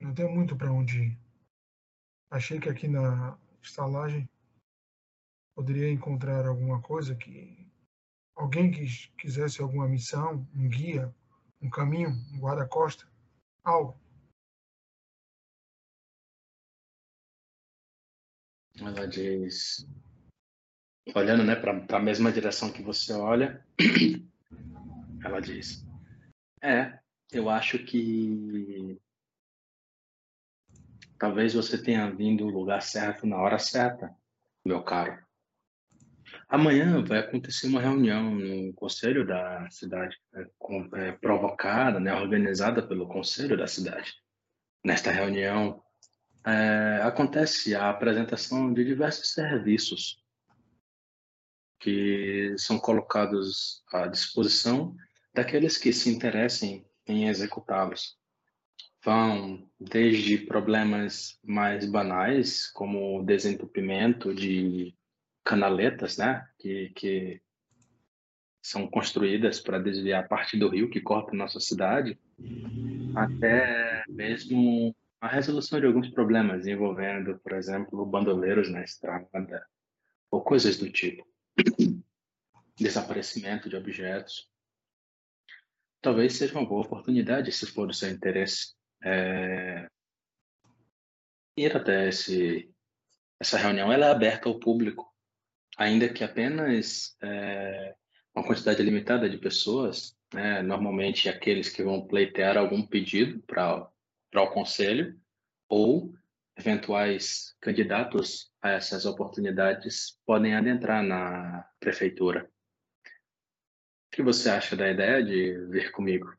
não 0.00 0.14
tenho 0.14 0.30
muito 0.30 0.56
para 0.56 0.72
onde 0.72 1.02
ir. 1.02 1.23
Achei 2.34 2.58
que 2.58 2.68
aqui 2.68 2.88
na 2.88 3.38
estalagem 3.62 4.28
poderia 5.54 5.88
encontrar 5.88 6.44
alguma 6.44 6.82
coisa 6.82 7.14
que 7.14 7.70
alguém 8.34 8.72
que 8.72 8.88
quisesse 9.16 9.62
alguma 9.62 9.86
missão, 9.86 10.44
um 10.52 10.68
guia, 10.68 11.14
um 11.62 11.70
caminho, 11.70 12.08
um 12.32 12.40
guarda-costa, 12.40 13.08
algo. 13.62 13.96
Ela 18.80 19.06
diz, 19.06 19.86
olhando 21.14 21.44
né, 21.44 21.54
para 21.54 21.98
a 21.98 22.02
mesma 22.02 22.32
direção 22.32 22.72
que 22.72 22.82
você 22.82 23.12
olha, 23.12 23.64
ela 25.24 25.38
diz: 25.38 25.86
É, 26.60 26.98
eu 27.30 27.48
acho 27.48 27.78
que 27.78 29.00
talvez 31.24 31.54
você 31.54 31.78
tenha 31.78 32.10
vindo 32.10 32.44
no 32.44 32.50
lugar 32.50 32.82
certo 32.82 33.26
na 33.26 33.38
hora 33.38 33.58
certa, 33.58 34.14
meu 34.62 34.82
caro. 34.82 35.18
Amanhã 36.46 37.02
vai 37.02 37.20
acontecer 37.20 37.66
uma 37.66 37.80
reunião 37.80 38.34
no 38.34 38.74
conselho 38.74 39.26
da 39.26 39.66
cidade, 39.70 40.18
é, 40.34 40.46
é, 40.96 41.12
provocada, 41.12 41.98
né, 41.98 42.14
organizada 42.14 42.86
pelo 42.86 43.08
conselho 43.08 43.56
da 43.56 43.66
cidade. 43.66 44.12
Nesta 44.84 45.10
reunião, 45.10 45.82
é, 46.44 47.00
acontece 47.02 47.74
a 47.74 47.88
apresentação 47.88 48.70
de 48.70 48.84
diversos 48.84 49.32
serviços 49.32 50.22
que 51.80 52.54
são 52.58 52.78
colocados 52.78 53.82
à 53.90 54.06
disposição 54.08 54.94
daqueles 55.32 55.78
que 55.78 55.90
se 55.90 56.10
interessem 56.10 56.86
em 57.06 57.28
executá-los. 57.28 58.22
Vão 59.04 59.68
desde 59.78 60.38
problemas 60.38 61.38
mais 61.44 61.84
banais, 61.84 62.70
como 62.72 63.20
o 63.20 63.24
desentupimento 63.24 64.34
de 64.34 64.94
canaletas, 65.44 66.16
né, 66.16 66.46
que, 66.58 66.90
que 66.96 67.42
são 68.62 68.88
construídas 68.88 69.60
para 69.60 69.78
desviar 69.78 70.26
parte 70.26 70.58
do 70.58 70.68
rio 70.68 70.88
que 70.88 71.02
corta 71.02 71.36
nossa 71.36 71.60
cidade, 71.60 72.18
até 73.14 74.04
mesmo 74.08 74.96
a 75.20 75.28
resolução 75.28 75.78
de 75.78 75.86
alguns 75.86 76.08
problemas 76.08 76.66
envolvendo, 76.66 77.38
por 77.38 77.52
exemplo, 77.52 78.06
bandoleiros 78.06 78.70
na 78.70 78.82
estrada 78.82 79.66
ou 80.30 80.42
coisas 80.42 80.78
do 80.78 80.90
tipo. 80.90 81.26
Desaparecimento 82.76 83.68
de 83.68 83.76
objetos. 83.76 84.48
Talvez 86.00 86.34
seja 86.34 86.58
uma 86.58 86.66
boa 86.66 86.84
oportunidade, 86.84 87.52
se 87.52 87.66
for 87.66 87.86
do 87.86 87.94
seu 87.94 88.10
interesse, 88.10 88.74
é... 89.04 89.86
ir 91.56 91.76
até 91.76 92.08
esse... 92.08 92.70
essa 93.38 93.58
reunião. 93.58 93.92
Ela 93.92 94.06
é 94.06 94.10
aberta 94.10 94.48
ao 94.48 94.58
público, 94.58 95.12
ainda 95.76 96.08
que 96.08 96.24
apenas 96.24 97.16
é... 97.22 97.94
uma 98.34 98.44
quantidade 98.44 98.82
limitada 98.82 99.28
de 99.28 99.38
pessoas, 99.38 100.16
né? 100.32 100.62
normalmente 100.62 101.28
aqueles 101.28 101.68
que 101.68 101.82
vão 101.82 102.06
pleitear 102.06 102.56
algum 102.56 102.84
pedido 102.84 103.40
para 103.42 103.90
o 104.36 104.50
conselho 104.50 105.20
ou 105.68 106.14
eventuais 106.56 107.54
candidatos 107.60 108.52
a 108.62 108.70
essas 108.70 109.04
oportunidades 109.06 110.18
podem 110.24 110.54
adentrar 110.54 111.02
na 111.02 111.68
prefeitura. 111.80 112.48
O 114.06 114.16
que 114.16 114.22
você 114.22 114.48
acha 114.48 114.76
da 114.76 114.88
ideia 114.88 115.22
de 115.22 115.66
vir 115.66 115.90
comigo? 115.90 116.32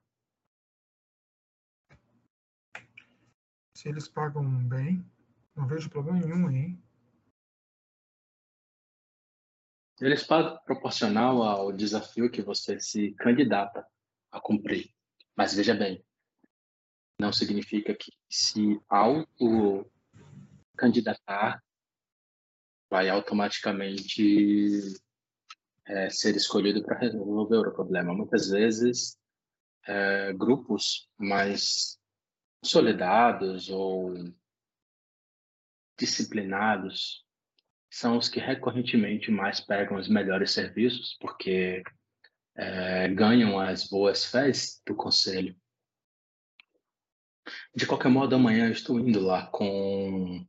Se 3.85 3.89
eles 3.89 4.07
pagam 4.07 4.43
bem, 4.67 5.05
não 5.55 5.67
vejo 5.67 5.91
problema 5.91 6.17
nenhum 6.17 6.47
aí. 6.47 6.75
Eles 10.01 10.23
pagam 10.23 10.59
proporcional 10.65 11.43
ao 11.43 11.71
desafio 11.71 12.31
que 12.31 12.41
você 12.41 12.79
se 12.79 13.11
candidata 13.11 13.87
a 14.31 14.41
cumprir. 14.41 14.91
Mas 15.35 15.53
veja 15.53 15.75
bem, 15.75 16.03
não 17.21 17.31
significa 17.31 17.93
que 17.93 18.11
se 18.27 18.81
auto-candidatar 18.89 21.63
vai 22.89 23.07
automaticamente 23.07 24.81
é, 25.85 26.09
ser 26.09 26.35
escolhido 26.35 26.83
para 26.83 26.97
resolver 26.97 27.57
o 27.57 27.71
problema. 27.71 28.15
Muitas 28.15 28.49
vezes, 28.49 29.15
é, 29.85 30.33
grupos 30.33 31.07
mais 31.19 32.03
solidados 32.69 33.69
ou 33.69 34.13
disciplinados 35.97 37.25
são 37.89 38.17
os 38.17 38.27
que 38.27 38.39
recorrentemente 38.39 39.31
mais 39.31 39.59
pegam 39.61 39.97
os 39.97 40.09
melhores 40.09 40.51
serviços, 40.51 41.17
porque 41.19 41.81
é, 42.55 43.07
ganham 43.09 43.59
as 43.59 43.87
boas 43.87 44.25
fés 44.25 44.81
do 44.85 44.95
conselho. 44.95 45.55
De 47.73 47.85
qualquer 47.85 48.09
modo, 48.09 48.35
amanhã 48.35 48.69
estou 48.69 48.99
indo 48.99 49.21
lá 49.21 49.47
com 49.47 50.45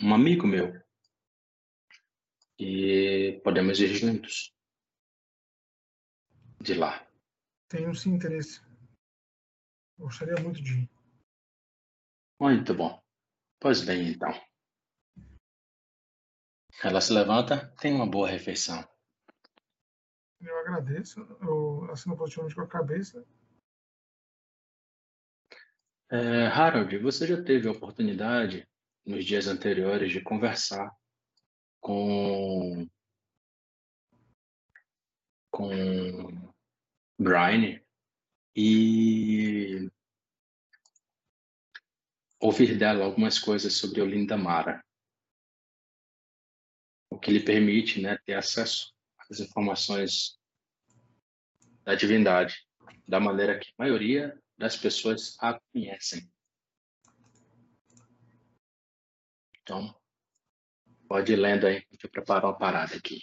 um 0.00 0.14
amigo 0.14 0.46
meu. 0.46 0.80
E 2.58 3.40
podemos 3.42 3.80
ir 3.80 3.88
juntos. 3.94 4.54
De 6.60 6.74
lá. 6.74 7.06
Tenho 7.68 7.94
sim 7.94 8.14
interesse. 8.14 8.62
Gostaria 9.98 10.42
muito 10.42 10.62
de 10.62 10.72
ir. 10.80 10.93
Muito 12.44 12.74
bom. 12.74 13.02
Pois 13.58 13.80
bem, 13.80 14.10
então. 14.10 14.28
Ela 16.82 17.00
se 17.00 17.10
levanta, 17.10 17.74
tem 17.80 17.94
uma 17.94 18.06
boa 18.06 18.28
refeição. 18.28 18.86
Eu 20.42 20.58
agradeço. 20.58 21.22
Eu 21.40 21.90
assino 21.90 22.14
positivamente 22.14 22.54
com 22.54 22.60
a 22.60 22.68
cabeça 22.68 23.26
É, 26.10 26.46
Harold, 26.48 26.98
você 26.98 27.26
já 27.26 27.42
teve 27.42 27.66
a 27.66 27.72
oportunidade 27.72 28.68
nos 29.06 29.24
dias 29.24 29.46
anteriores 29.46 30.12
de 30.12 30.20
conversar 30.20 30.94
com 31.80 32.86
com 35.50 36.52
Brian 37.18 37.80
e 38.54 39.90
ouvir 42.44 42.76
dela 42.76 43.06
algumas 43.06 43.38
coisas 43.38 43.72
sobre 43.72 44.02
Olinda 44.02 44.36
Mara, 44.36 44.84
o 47.08 47.18
que 47.18 47.30
lhe 47.30 47.42
permite 47.42 48.02
né, 48.02 48.18
ter 48.26 48.34
acesso 48.34 48.92
às 49.30 49.40
informações 49.40 50.38
da 51.84 51.94
divindade, 51.94 52.54
da 53.08 53.18
maneira 53.18 53.58
que 53.58 53.68
a 53.70 53.82
maioria 53.82 54.38
das 54.58 54.76
pessoas 54.76 55.38
a 55.40 55.58
conhecem. 55.72 56.30
Então, 59.62 59.98
pode 61.08 61.32
ir 61.32 61.36
lendo 61.36 61.66
aí, 61.66 61.80
que 61.80 62.04
eu 62.04 62.10
preparo 62.10 62.48
uma 62.48 62.58
parada 62.58 62.94
aqui. 62.94 63.22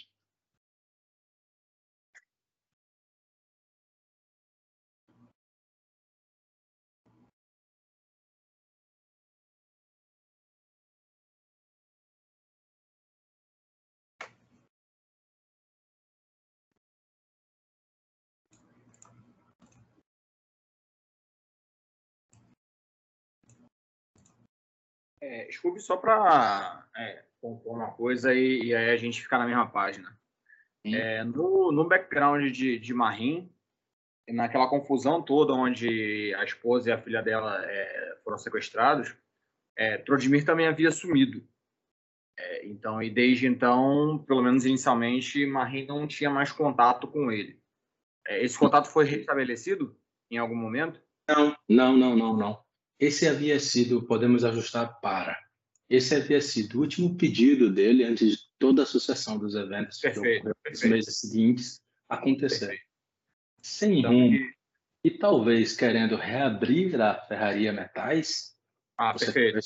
É, 25.22 25.48
Scooby, 25.52 25.78
só 25.78 25.96
para 25.96 26.84
é, 26.96 27.22
compor 27.40 27.76
uma 27.76 27.92
coisa 27.92 28.34
e, 28.34 28.64
e, 28.64 28.74
aí 28.74 28.90
a 28.90 28.96
gente 28.96 29.22
ficar 29.22 29.38
na 29.38 29.46
mesma 29.46 29.68
página. 29.68 30.18
É, 30.84 31.22
no, 31.22 31.70
no 31.70 31.86
background 31.86 32.50
de, 32.50 32.76
de 32.76 32.92
Marim, 32.92 33.48
naquela 34.28 34.68
confusão 34.68 35.22
toda 35.22 35.52
onde 35.52 36.34
a 36.34 36.42
esposa 36.42 36.90
e 36.90 36.92
a 36.92 37.00
filha 37.00 37.22
dela 37.22 37.64
é, 37.64 38.18
foram 38.24 38.36
sequestrados, 38.36 39.16
é, 39.76 39.96
Trodmir 39.98 40.44
também 40.44 40.66
havia 40.66 40.90
sumido. 40.90 41.46
É, 42.36 42.66
então, 42.66 43.00
e 43.00 43.08
desde 43.08 43.46
então, 43.46 44.24
pelo 44.26 44.42
menos 44.42 44.66
inicialmente, 44.66 45.46
Marim 45.46 45.86
não 45.86 46.04
tinha 46.08 46.30
mais 46.30 46.50
contato 46.50 47.06
com 47.06 47.30
ele. 47.30 47.62
É, 48.26 48.42
esse 48.42 48.58
contato 48.58 48.88
foi 48.88 49.04
restabelecido 49.04 49.96
em 50.28 50.38
algum 50.38 50.56
momento? 50.56 51.00
Não, 51.28 51.56
não, 51.68 51.96
não, 51.96 52.16
não, 52.16 52.36
não. 52.36 52.61
Esse 53.02 53.26
havia 53.26 53.58
sido, 53.58 54.00
podemos 54.04 54.44
ajustar 54.44 55.00
para. 55.00 55.36
Esse 55.90 56.14
havia 56.14 56.40
sido 56.40 56.78
o 56.78 56.82
último 56.82 57.16
pedido 57.16 57.68
dele 57.68 58.04
antes 58.04 58.36
de 58.36 58.38
toda 58.60 58.84
a 58.84 58.86
sucessão 58.86 59.36
dos 59.36 59.56
eventos 59.56 59.98
perfeito, 59.98 60.54
que 60.64 60.70
nos 60.70 60.82
meses 60.84 61.18
seguintes 61.18 61.80
acontecer. 62.08 62.60
Perfeito. 62.68 62.86
Sem 63.60 63.98
então, 63.98 64.12
rumo 64.12 64.36
e... 64.36 64.54
e 65.02 65.10
talvez 65.10 65.74
querendo 65.74 66.14
reabrir 66.14 67.00
a 67.00 67.20
Ferraria 67.26 67.72
Metais, 67.72 68.54
ah, 68.96 69.12
você 69.12 69.32
perfeito. 69.32 69.58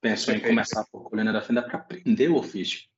pensou 0.00 0.32
perfeito. 0.32 0.46
em 0.46 0.48
começar 0.48 0.86
por 0.90 1.10
Colina 1.10 1.34
da 1.34 1.42
Fenda 1.42 1.62
para 1.62 1.76
aprender 1.76 2.30
o 2.30 2.36
ofício. 2.36 2.88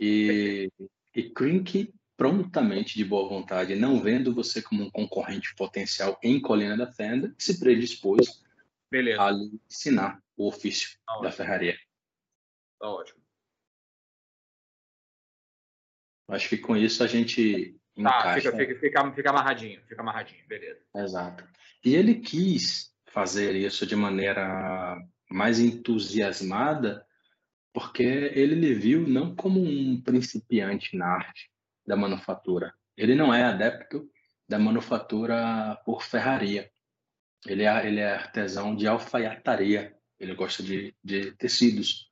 E, 0.00 0.72
e 1.14 1.24
Krink 1.24 1.92
prontamente 2.16 2.96
de 2.96 3.04
boa 3.04 3.28
vontade, 3.28 3.76
não 3.76 4.00
vendo 4.00 4.34
você 4.34 4.62
como 4.62 4.82
um 4.82 4.90
concorrente 4.90 5.54
potencial 5.54 6.18
em 6.22 6.40
Colina 6.40 6.74
da 6.74 6.90
Fenda, 6.90 7.34
se 7.36 7.60
predispôs 7.60 8.47
Beleza. 8.90 9.22
a 9.22 9.32
ensinar 9.32 10.22
o 10.36 10.48
ofício 10.48 10.98
tá 11.06 11.20
da 11.20 11.30
ferraria. 11.30 11.76
Tá 12.78 12.88
ótimo. 12.88 13.22
Acho 16.28 16.48
que 16.48 16.58
com 16.58 16.76
isso 16.76 17.02
a 17.02 17.06
gente 17.06 17.78
tá, 17.94 18.00
encaixa. 18.00 18.52
Fica, 18.52 18.56
fica, 18.56 18.80
fica, 18.80 19.12
fica 19.12 19.30
amarradinho, 19.30 19.82
fica 19.86 20.02
amarradinho, 20.02 20.46
beleza. 20.46 20.80
Exato. 20.94 21.48
E 21.84 21.94
ele 21.94 22.16
quis 22.16 22.94
fazer 23.06 23.54
isso 23.54 23.86
de 23.86 23.96
maneira 23.96 24.96
mais 25.30 25.58
entusiasmada, 25.58 27.06
porque 27.72 28.02
ele 28.02 28.54
lhe 28.54 28.74
viu 28.74 29.06
não 29.06 29.34
como 29.34 29.60
um 29.60 30.00
principiante 30.00 30.96
na 30.96 31.06
arte 31.06 31.50
da 31.86 31.96
manufatura. 31.96 32.74
Ele 32.96 33.14
não 33.14 33.32
é 33.32 33.44
adepto 33.44 34.10
da 34.48 34.58
manufatura 34.58 35.80
por 35.84 36.02
ferraria. 36.02 36.70
Ele 37.46 37.64
é, 37.64 37.86
ele 37.86 38.00
é 38.00 38.14
artesão 38.14 38.74
de 38.74 38.86
alfaiataria. 38.86 39.96
Ele 40.18 40.34
gosta 40.34 40.62
de, 40.62 40.94
de 41.02 41.32
tecidos. 41.32 42.08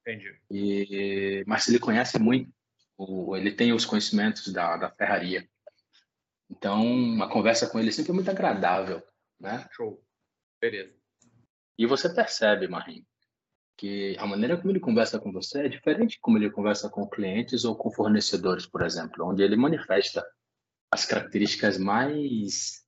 Entendi. 0.00 0.38
E, 0.50 1.44
mas 1.46 1.68
ele 1.68 1.78
conhece 1.78 2.18
muito. 2.18 2.52
O, 2.96 3.36
ele 3.36 3.52
tem 3.52 3.72
os 3.72 3.86
conhecimentos 3.86 4.52
da, 4.52 4.76
da 4.76 4.90
ferraria. 4.90 5.48
Então, 6.50 6.84
uma 6.84 7.28
conversa 7.28 7.66
com 7.66 7.78
ele 7.78 7.92
sempre 7.92 8.10
é 8.10 8.14
muito 8.14 8.30
agradável, 8.30 9.02
né? 9.38 9.66
Show. 9.72 10.04
Beleza. 10.60 10.92
E 11.78 11.86
você 11.86 12.12
percebe, 12.12 12.68
Marim, 12.68 13.06
que 13.78 14.14
a 14.18 14.26
maneira 14.26 14.58
como 14.58 14.70
ele 14.70 14.80
conversa 14.80 15.18
com 15.18 15.32
você 15.32 15.64
é 15.64 15.68
diferente 15.68 16.18
como 16.20 16.36
ele 16.36 16.50
conversa 16.50 16.90
com 16.90 17.08
clientes 17.08 17.64
ou 17.64 17.74
com 17.74 17.90
fornecedores, 17.90 18.66
por 18.66 18.82
exemplo, 18.82 19.26
onde 19.26 19.42
ele 19.42 19.56
manifesta 19.56 20.22
as 20.92 21.06
características 21.06 21.78
mais 21.78 22.79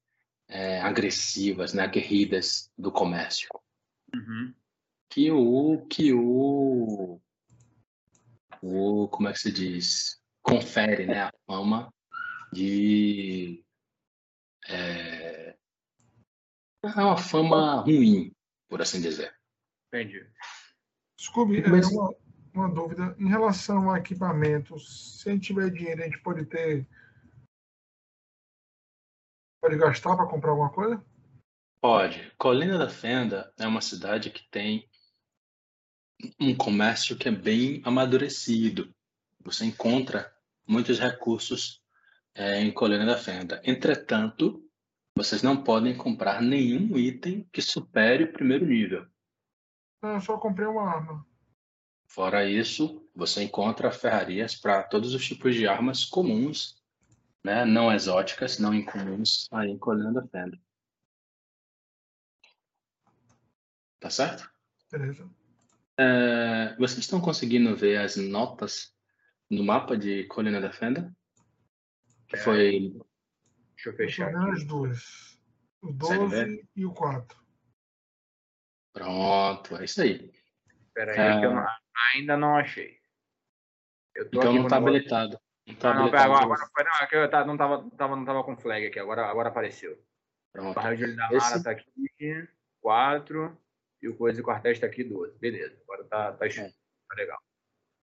é, 0.52 0.80
agressivas, 0.80 1.72
né, 1.72 1.82
aguerridas 1.82 2.70
do 2.76 2.92
comércio. 2.92 3.48
Uhum. 4.14 4.54
Que 5.08 5.30
o 5.30 5.86
que 5.86 6.12
o 6.12 7.18
o 8.60 9.08
como 9.08 9.28
é 9.28 9.32
que 9.32 9.38
se 9.38 9.50
diz 9.50 10.22
confere, 10.42 11.06
né, 11.06 11.22
a 11.22 11.32
fama 11.46 11.92
de 12.52 13.64
é, 14.68 15.56
é 16.84 17.02
uma 17.02 17.16
fama 17.16 17.80
ruim, 17.80 18.30
por 18.68 18.82
assim 18.82 19.00
dizer. 19.00 19.34
Entendi. 19.88 20.26
Scooby, 21.18 21.62
é 21.62 21.68
uma, 21.68 22.14
uma 22.52 22.68
dúvida 22.68 23.16
em 23.18 23.28
relação 23.28 23.90
a 23.90 23.98
equipamentos. 23.98 25.20
Se 25.20 25.30
a 25.30 25.32
gente 25.32 25.46
tiver 25.46 25.70
dinheiro, 25.70 26.02
a 26.02 26.04
gente 26.04 26.22
pode 26.22 26.44
ter 26.44 26.86
Pode 29.62 29.76
gastar 29.76 30.16
para 30.16 30.26
comprar 30.26 30.50
alguma 30.50 30.70
coisa? 30.70 31.00
Pode. 31.80 32.32
Colina 32.36 32.76
da 32.76 32.88
Fenda 32.88 33.54
é 33.56 33.64
uma 33.64 33.80
cidade 33.80 34.28
que 34.28 34.42
tem 34.50 34.90
um 36.40 36.52
comércio 36.52 37.16
que 37.16 37.28
é 37.28 37.30
bem 37.30 37.80
amadurecido. 37.84 38.92
Você 39.44 39.64
encontra 39.64 40.34
muitos 40.66 40.98
recursos 40.98 41.80
é, 42.34 42.60
em 42.60 42.72
Colina 42.72 43.06
da 43.06 43.16
Fenda. 43.16 43.62
Entretanto, 43.64 44.68
vocês 45.16 45.44
não 45.44 45.62
podem 45.62 45.96
comprar 45.96 46.42
nenhum 46.42 46.98
item 46.98 47.48
que 47.52 47.62
supere 47.62 48.24
o 48.24 48.32
primeiro 48.32 48.66
nível. 48.66 49.06
eu 50.02 50.20
só 50.20 50.38
comprei 50.38 50.66
uma 50.66 50.90
arma. 50.90 51.24
Fora 52.08 52.44
isso, 52.44 53.08
você 53.14 53.44
encontra 53.44 53.92
ferrarias 53.92 54.56
para 54.56 54.82
todos 54.82 55.14
os 55.14 55.24
tipos 55.24 55.54
de 55.54 55.68
armas 55.68 56.04
comuns 56.04 56.81
né, 57.44 57.64
não 57.64 57.92
exóticas, 57.92 58.58
não 58.58 58.74
incomuns, 58.74 59.48
aí 59.52 59.70
em 59.70 59.78
Colina 59.78 60.12
da 60.12 60.26
Fenda. 60.26 60.58
Tá 64.00 64.10
certo? 64.10 64.50
Beleza. 64.90 65.28
É, 65.98 66.74
vocês 66.76 66.98
estão 66.98 67.20
conseguindo 67.20 67.76
ver 67.76 67.98
as 67.98 68.16
notas 68.16 68.94
no 69.48 69.62
mapa 69.62 69.96
de 69.96 70.24
Colina 70.24 70.60
da 70.60 70.72
Fenda? 70.72 71.14
Que 72.28 72.36
é, 72.36 72.38
foi. 72.38 72.92
Deixa 73.74 73.90
eu 73.90 73.96
fechar. 73.96 74.32
Eu 74.32 74.52
as 74.52 74.64
duas. 74.64 75.38
O 75.80 75.92
12 75.92 76.68
e 76.76 76.86
o 76.86 76.92
4. 76.92 77.42
Pronto, 78.92 79.76
é 79.76 79.84
isso 79.84 80.02
aí. 80.02 80.30
Espera 80.86 81.12
aí, 81.12 81.36
é... 81.36 81.40
que 81.40 81.46
eu 81.46 81.54
não, 81.54 81.66
ainda 82.14 82.36
não 82.36 82.56
achei. 82.56 82.98
então 84.16 84.52
não 84.52 84.64
está 84.64 84.76
habilitado. 84.76 85.40
Tá 85.78 85.94
não, 85.94 86.06
agora, 86.06 86.42
agora 86.42 86.70
foi, 86.74 86.84
não, 86.84 86.92
é 87.00 87.06
que 87.06 87.16
eu 87.16 87.30
tava, 87.30 87.46
não, 87.46 87.56
tava, 87.56 87.90
tava, 87.96 88.16
não 88.16 88.24
tava 88.24 88.42
com 88.42 88.56
flag 88.56 88.86
aqui, 88.86 88.98
agora, 88.98 89.26
agora 89.26 89.48
apareceu. 89.48 89.96
Pronto. 90.52 90.70
O 90.70 90.74
barril 90.74 91.06
de 91.06 91.16
da 91.16 91.24
Mara 91.24 91.36
Esse... 91.36 91.62
tá 91.62 91.70
aqui, 91.70 92.48
4, 92.80 93.58
e 94.02 94.08
o 94.08 94.16
coisa 94.16 94.36
de 94.36 94.42
quartéis 94.44 94.80
tá 94.80 94.86
aqui, 94.86 95.04
12. 95.04 95.38
Beleza, 95.38 95.76
agora 95.84 96.04
tá, 96.04 96.32
tá, 96.32 96.46
é. 96.46 96.68
tá 96.68 97.14
legal. 97.16 97.38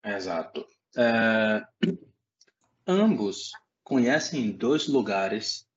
Exato. 0.03 0.65
É... 0.95 1.65
Ambos 2.87 3.51
conhecem 3.83 4.51
dois 4.51 4.87
lugares 4.87 5.67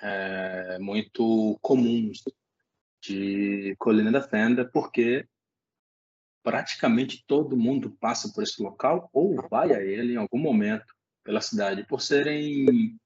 é, 0.00 0.78
muito 0.80 1.58
comuns 1.62 2.22
de 3.00 3.74
Colina 3.78 4.10
da 4.10 4.20
Fenda, 4.20 4.64
porque 4.64 5.26
praticamente 6.42 7.24
todo 7.26 7.56
mundo 7.56 7.90
passa 8.00 8.32
por 8.32 8.42
esse 8.42 8.60
local 8.60 9.08
ou 9.12 9.48
vai 9.48 9.72
a 9.72 9.82
ele 9.82 10.14
em 10.14 10.16
algum 10.16 10.38
momento 10.38 10.92
pela 11.22 11.40
cidade, 11.40 11.84
por 11.84 12.00
serem 12.00 12.98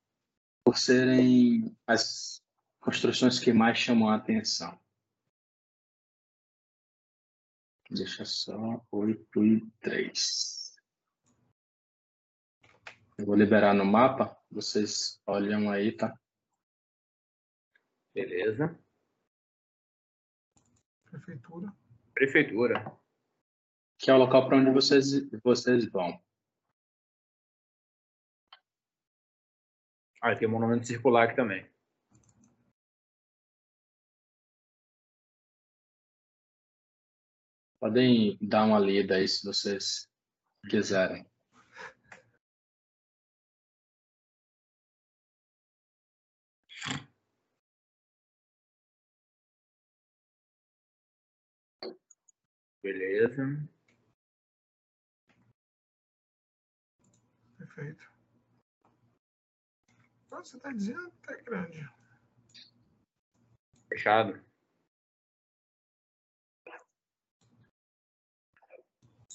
por 0.65 0.77
serem 0.77 1.77
as 1.87 2.43
construções 2.81 3.39
que 3.39 3.53
mais 3.53 3.79
chamam 3.79 4.09
a 4.09 4.17
atenção. 4.17 4.77
Deixa 7.89 8.25
só 8.25 8.85
8 8.91 9.45
e 9.45 9.71
3. 9.81 10.77
Eu 13.19 13.27
vou 13.27 13.37
liberar 13.37 13.75
no 13.75 13.85
mapa, 13.85 14.37
vocês 14.51 15.21
olham 15.25 15.71
aí, 15.71 15.93
tá? 15.93 16.19
Beleza. 18.13 18.77
Prefeitura. 21.05 21.73
Prefeitura. 22.13 22.99
Que 23.99 24.11
é 24.11 24.15
o 24.15 24.19
local 24.19 24.49
para 24.49 24.57
onde 24.57 24.71
vocês, 24.73 25.31
vocês 25.43 25.87
vão. 25.87 26.21
Ah, 30.27 30.35
tem 30.35 30.49
um 30.49 30.51
monumento 30.51 30.85
circular 30.85 31.23
aqui 31.23 31.37
também. 31.37 31.65
Podem 37.79 38.37
dar 38.43 38.65
uma 38.65 38.81
lida 38.81 39.15
aí 39.15 39.29
se 39.29 39.45
vocês 39.47 40.09
quiserem. 40.69 41.25
Beleza. 52.83 53.69
Perfeito. 57.59 58.16
Você 60.37 60.57
está 60.57 60.71
dizendo 60.71 61.11
que 61.23 61.33
é 61.33 61.43
grande. 61.43 61.89
Fechado. 63.89 64.45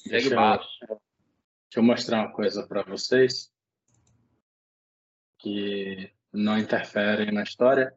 Deixa 0.06 0.34
eu, 0.34 0.40
deixa 0.40 1.00
eu 1.76 1.84
mostrar 1.84 2.20
uma 2.22 2.34
coisa 2.34 2.68
para 2.68 2.84
vocês 2.84 3.52
que 5.40 6.12
não 6.32 6.58
interferem 6.58 7.32
na 7.32 7.44
história, 7.44 7.96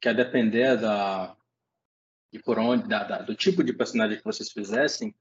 que 0.00 0.08
a 0.08 0.12
depender 0.12 0.76
da 0.76 1.36
e 2.32 2.38
por 2.38 2.58
onde 2.58 2.88
da, 2.88 3.04
da, 3.04 3.22
do 3.22 3.34
tipo 3.34 3.62
de 3.62 3.72
personagem 3.72 4.18
que 4.18 4.24
vocês 4.24 4.50
fizessem, 4.50 5.14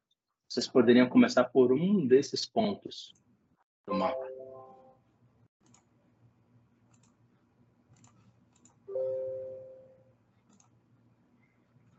vocês 0.48 0.68
poderiam 0.68 1.10
começar 1.10 1.44
por 1.46 1.72
um 1.72 2.08
desses 2.08 2.46
pontos 2.46 3.14
do 3.86 3.94
mapa. 3.94 4.31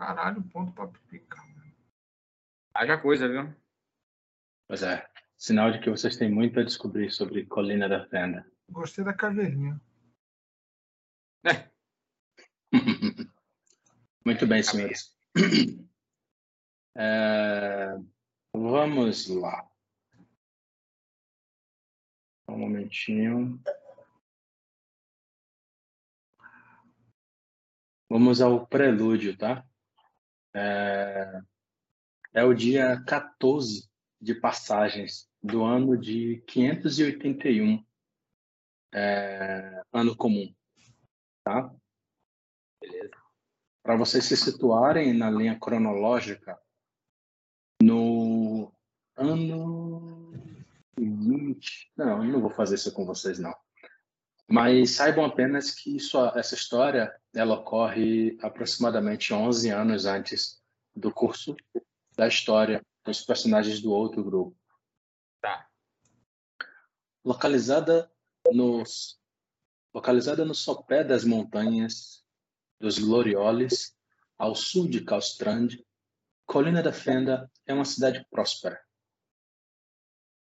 Caralho, 0.02 0.42
ponto 0.48 0.72
pra 0.72 0.88
picar. 1.08 1.46
Haja 2.74 3.00
coisa, 3.00 3.28
viu? 3.28 3.54
Pois 4.66 4.82
é. 4.82 5.08
Sinal 5.36 5.70
de 5.70 5.78
que 5.78 5.88
vocês 5.88 6.16
têm 6.16 6.28
muito 6.28 6.58
a 6.58 6.64
descobrir 6.64 7.08
sobre 7.12 7.46
Colina 7.46 7.88
da 7.88 8.04
Fenda. 8.08 8.44
Gostei 8.68 9.04
da 9.04 9.14
caveirinha. 9.14 9.80
É. 11.46 11.70
muito 14.26 14.44
bem, 14.44 14.60
senhores. 14.60 15.16
É... 16.96 17.96
Vamos 18.52 19.28
lá. 19.28 19.70
Um 22.48 22.58
momentinho. 22.58 23.62
Vamos 28.10 28.40
ao 28.40 28.66
prelúdio, 28.66 29.38
tá? 29.38 29.64
É, 30.54 31.40
é 32.34 32.44
o 32.44 32.54
dia 32.54 33.02
14 33.06 33.88
de 34.20 34.34
passagens 34.34 35.28
do 35.42 35.64
ano 35.64 35.96
de 35.96 36.42
581, 36.46 37.84
é, 38.94 39.82
ano 39.92 40.16
comum, 40.16 40.54
tá? 41.44 41.74
Beleza. 42.80 43.16
Para 43.82 43.96
vocês 43.96 44.24
se 44.24 44.36
situarem 44.36 45.12
na 45.12 45.30
linha 45.30 45.58
cronológica, 45.58 46.60
no 47.82 48.72
ano 49.16 50.32
20. 50.96 51.92
Não, 51.96 52.22
não 52.22 52.40
vou 52.40 52.50
fazer 52.50 52.76
isso 52.76 52.92
com 52.92 53.04
vocês, 53.04 53.38
não. 53.38 53.54
Mas 54.48 54.92
saibam 54.92 55.24
apenas 55.24 55.70
que 55.70 55.96
isso, 55.96 56.18
essa 56.36 56.54
história 56.54 57.14
ela 57.34 57.54
ocorre 57.54 58.36
aproximadamente 58.42 59.32
11 59.32 59.70
anos 59.70 60.04
antes 60.04 60.60
do 60.94 61.12
curso 61.12 61.56
da 62.16 62.28
história 62.28 62.84
dos 63.04 63.22
personagens 63.22 63.80
do 63.80 63.90
outro 63.92 64.22
grupo. 64.22 64.56
Tá. 65.40 65.66
Localizada 67.24 68.10
nos 68.52 69.20
localizada 69.94 70.44
no 70.44 70.54
sopé 70.54 71.04
das 71.04 71.24
montanhas 71.24 72.24
dos 72.80 72.98
Glorioles, 72.98 73.94
ao 74.38 74.54
sul 74.54 74.88
de 74.88 75.04
Calstrand, 75.04 75.78
Colina 76.46 76.82
da 76.82 76.92
Fenda 76.92 77.50
é 77.66 77.72
uma 77.72 77.84
cidade 77.84 78.26
próspera, 78.30 78.80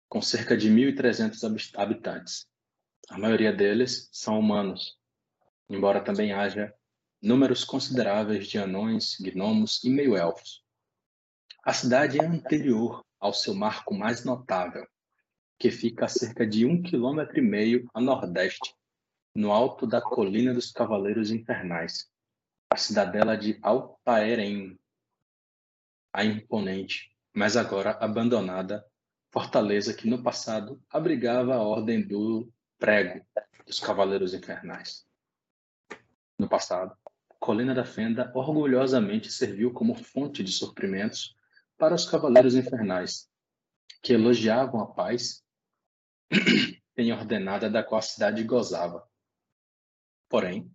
com 0.10 0.22
cerca 0.22 0.58
de 0.58 0.70
1.300 0.70 1.72
habitantes. 1.76 2.48
A 3.10 3.18
maioria 3.18 3.54
deles 3.54 4.10
são 4.12 4.38
humanos, 4.38 4.98
embora 5.70 6.04
também 6.04 6.34
haja 6.34 6.74
números 7.22 7.64
consideráveis 7.64 8.48
de 8.48 8.58
anões, 8.58 9.18
gnomos 9.20 9.84
e 9.84 9.90
meio-elfos. 9.90 10.64
A 11.64 11.74
cidade 11.74 12.20
é 12.20 12.26
anterior 12.26 13.04
ao 13.20 13.34
seu 13.34 13.56
marco 13.56 13.94
mais 13.94 14.24
notável, 14.24 14.86
que 15.58 15.72
fica 15.72 16.06
a 16.06 16.10
cerca 16.10 16.46
de 16.46 16.66
um 16.66 16.82
quilômetro 16.82 17.40
e 17.40 17.42
meio 17.42 17.90
a 17.94 18.00
nordeste, 18.00 18.76
no 19.34 19.52
alto 19.52 19.88
da 19.88 20.02
Colina 20.02 20.54
dos 20.54 20.72
Cavaleiros 20.72 21.32
Infernais, 21.32 22.10
a 22.70 22.78
cidadela 22.78 23.38
de 23.38 23.58
Altaeren, 23.62 24.78
a 26.14 26.26
imponente, 26.26 27.16
mas 27.34 27.56
agora 27.56 27.92
abandonada, 28.02 28.86
fortaleza 29.32 29.94
que 29.94 30.10
no 30.10 30.22
passado 30.22 30.82
abrigava 30.90 31.56
a 31.56 31.62
ordem 31.62 32.06
do 32.06 32.52
prego 32.78 33.26
dos 33.66 33.80
Cavaleiros 33.80 34.34
Infernais. 34.34 35.06
No 36.38 36.48
passado, 36.48 36.96
Colina 37.40 37.74
da 37.74 37.86
Fenda 37.86 38.32
orgulhosamente 38.34 39.32
serviu 39.32 39.74
como 39.74 39.96
fonte 39.96 40.44
de 40.44 40.52
suprimentos 40.52 41.36
para 41.78 41.96
os 41.96 42.10
Cavaleiros 42.10 42.56
Infernais, 42.56 43.30
que 44.02 44.14
elogiavam 44.14 44.82
a 44.82 44.88
paz 44.88 45.44
bem 46.96 47.14
ordenada 47.14 47.70
da 47.70 47.84
qual 47.84 48.00
a 48.00 48.02
cidade 48.02 48.44
gozava. 48.44 49.08
Porém, 50.30 50.72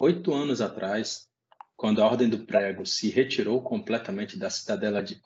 oito 0.00 0.32
anos 0.32 0.60
atrás, 0.60 1.28
quando 1.76 2.02
a 2.02 2.06
Ordem 2.06 2.28
do 2.28 2.44
Prego 2.46 2.86
se 2.86 3.10
retirou 3.10 3.62
completamente 3.62 4.38
da 4.38 4.50
cidadela 4.50 5.02
de 5.02 5.20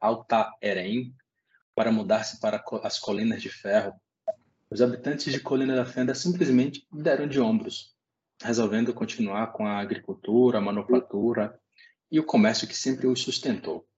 Altaeren 0.00 1.14
para 1.74 1.92
mudar-se 1.92 2.40
para 2.40 2.64
as 2.82 2.98
Colinas 2.98 3.42
de 3.42 3.50
Ferro, 3.50 4.00
os 4.74 4.82
habitantes 4.82 5.32
de 5.32 5.38
Colina 5.38 5.76
da 5.76 5.86
Fenda 5.86 6.16
simplesmente 6.16 6.84
deram 6.92 7.28
de 7.28 7.38
ombros, 7.38 7.94
resolvendo 8.42 8.92
continuar 8.92 9.52
com 9.52 9.64
a 9.64 9.78
agricultura, 9.78 10.58
a 10.58 10.60
manufatura 10.60 11.56
e 12.10 12.18
o 12.18 12.24
comércio 12.24 12.66
que 12.66 12.76
sempre 12.76 13.06
os 13.06 13.22
sustentou. 13.22 13.88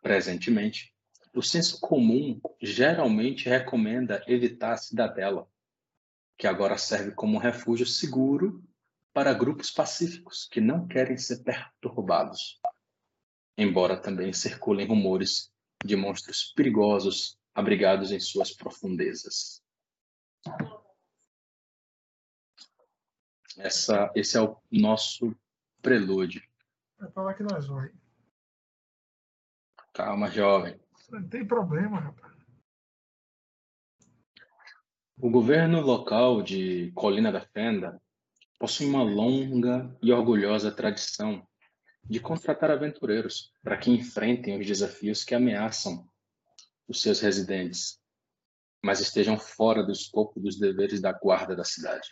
Presentemente, 0.00 0.94
o 1.34 1.42
senso 1.42 1.80
comum 1.80 2.40
geralmente 2.62 3.48
recomenda 3.48 4.22
evitar 4.28 4.74
a 4.74 4.76
cidadela, 4.76 5.50
que 6.38 6.46
agora 6.46 6.78
serve 6.78 7.10
como 7.10 7.34
um 7.34 7.40
refúgio 7.40 7.84
seguro 7.84 8.62
para 9.12 9.34
grupos 9.34 9.72
pacíficos 9.72 10.46
que 10.48 10.60
não 10.60 10.86
querem 10.86 11.16
ser 11.16 11.42
perturbados. 11.42 12.60
Embora 13.58 13.96
também 13.96 14.32
circulem 14.32 14.86
rumores 14.86 15.50
de 15.84 15.96
monstros 15.96 16.52
perigosos 16.54 17.36
abrigados 17.52 18.12
em 18.12 18.20
suas 18.20 18.52
profundezas. 18.52 19.60
Essa, 23.58 24.10
esse 24.14 24.36
é 24.36 24.40
o 24.40 24.56
nosso 24.70 25.36
prelúdio. 25.82 26.42
É 27.00 27.06
para 27.06 27.22
lá 27.22 27.34
que 27.34 27.42
nós 27.42 27.66
vamos. 27.66 27.92
Calma, 29.92 30.30
jovem. 30.30 30.80
Não 31.10 31.28
tem 31.28 31.46
problema, 31.46 32.00
rapaz. 32.00 32.30
O 35.18 35.28
governo 35.28 35.82
local 35.82 36.40
de 36.40 36.90
Colina 36.92 37.30
da 37.30 37.42
Fenda 37.42 38.00
possui 38.58 38.86
uma 38.86 39.02
longa 39.02 39.94
e 40.02 40.12
orgulhosa 40.12 40.72
tradição 40.72 41.46
de 42.02 42.18
contratar 42.18 42.70
aventureiros 42.70 43.52
para 43.62 43.76
que 43.76 43.90
enfrentem 43.90 44.58
os 44.58 44.66
desafios 44.66 45.22
que 45.22 45.34
ameaçam 45.34 46.08
os 46.88 47.02
seus 47.02 47.20
residentes 47.20 47.99
mas 48.82 49.00
estejam 49.00 49.38
fora 49.38 49.82
do 49.82 49.92
escopo 49.92 50.40
dos 50.40 50.58
deveres 50.58 51.00
da 51.00 51.12
guarda 51.12 51.54
da 51.54 51.64
cidade. 51.64 52.08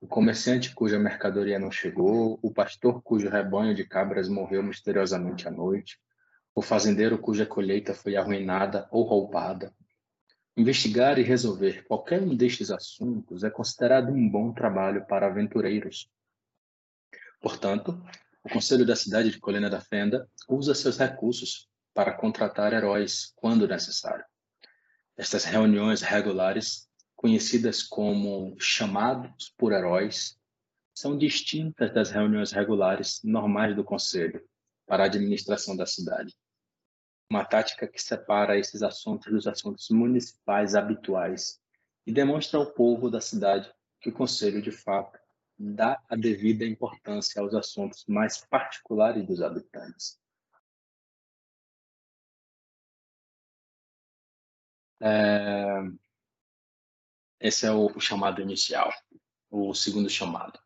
O 0.00 0.06
comerciante 0.08 0.74
cuja 0.74 0.98
mercadoria 0.98 1.58
não 1.58 1.70
chegou, 1.70 2.38
o 2.42 2.52
pastor 2.52 3.00
cujo 3.02 3.28
rebanho 3.28 3.74
de 3.74 3.84
cabras 3.84 4.28
morreu 4.28 4.62
misteriosamente 4.62 5.46
à 5.46 5.50
noite, 5.50 5.96
o 6.54 6.60
fazendeiro 6.60 7.16
cuja 7.16 7.46
colheita 7.46 7.94
foi 7.94 8.16
arruinada 8.16 8.88
ou 8.90 9.04
roubada. 9.04 9.72
Investigar 10.56 11.18
e 11.18 11.22
resolver 11.22 11.84
qualquer 11.84 12.20
um 12.20 12.36
destes 12.36 12.70
assuntos 12.70 13.44
é 13.44 13.48
considerado 13.48 14.10
um 14.10 14.28
bom 14.28 14.52
trabalho 14.52 15.06
para 15.06 15.26
aventureiros. 15.26 16.10
Portanto, 17.40 18.04
o 18.44 18.48
Conselho 18.48 18.84
da 18.84 18.96
cidade 18.96 19.30
de 19.30 19.38
Colina 19.38 19.70
da 19.70 19.80
Fenda 19.80 20.28
usa 20.48 20.74
seus 20.74 20.98
recursos 20.98 21.68
para 21.94 22.12
contratar 22.12 22.72
heróis 22.72 23.32
quando 23.36 23.68
necessário. 23.68 24.24
Estas 25.16 25.44
reuniões 25.44 26.00
regulares, 26.00 26.88
conhecidas 27.14 27.82
como 27.82 28.56
chamados 28.58 29.52
por 29.58 29.72
heróis, 29.72 30.38
são 30.94 31.16
distintas 31.16 31.92
das 31.92 32.10
reuniões 32.10 32.50
regulares 32.50 33.20
normais 33.22 33.76
do 33.76 33.84
Conselho 33.84 34.42
para 34.86 35.02
a 35.02 35.06
administração 35.06 35.76
da 35.76 35.84
cidade. 35.84 36.34
Uma 37.30 37.44
tática 37.44 37.86
que 37.86 38.00
separa 38.00 38.58
esses 38.58 38.82
assuntos 38.82 39.30
dos 39.30 39.46
assuntos 39.46 39.88
municipais 39.90 40.74
habituais 40.74 41.60
e 42.06 42.12
demonstra 42.12 42.58
ao 42.58 42.72
povo 42.72 43.10
da 43.10 43.20
cidade 43.20 43.72
que 44.00 44.08
o 44.08 44.12
Conselho, 44.12 44.62
de 44.62 44.72
fato, 44.72 45.18
dá 45.58 46.02
a 46.08 46.16
devida 46.16 46.64
importância 46.64 47.40
aos 47.40 47.54
assuntos 47.54 48.04
mais 48.06 48.44
particulares 48.46 49.26
dos 49.26 49.42
habitantes. 49.42 50.18
É... 55.02 55.82
Esse 57.40 57.66
é 57.66 57.72
o 57.72 57.98
chamado 57.98 58.40
inicial, 58.40 58.90
o 59.50 59.74
segundo 59.74 60.08
chamado. 60.08 60.60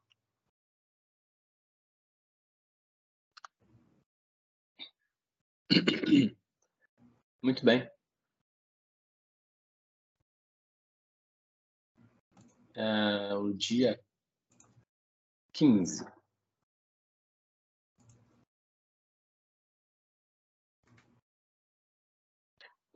Muito 7.43 7.65
bem. 7.65 7.89
É, 12.75 13.35
o 13.35 13.55
dia 13.55 13.99
quinze. 15.53 16.05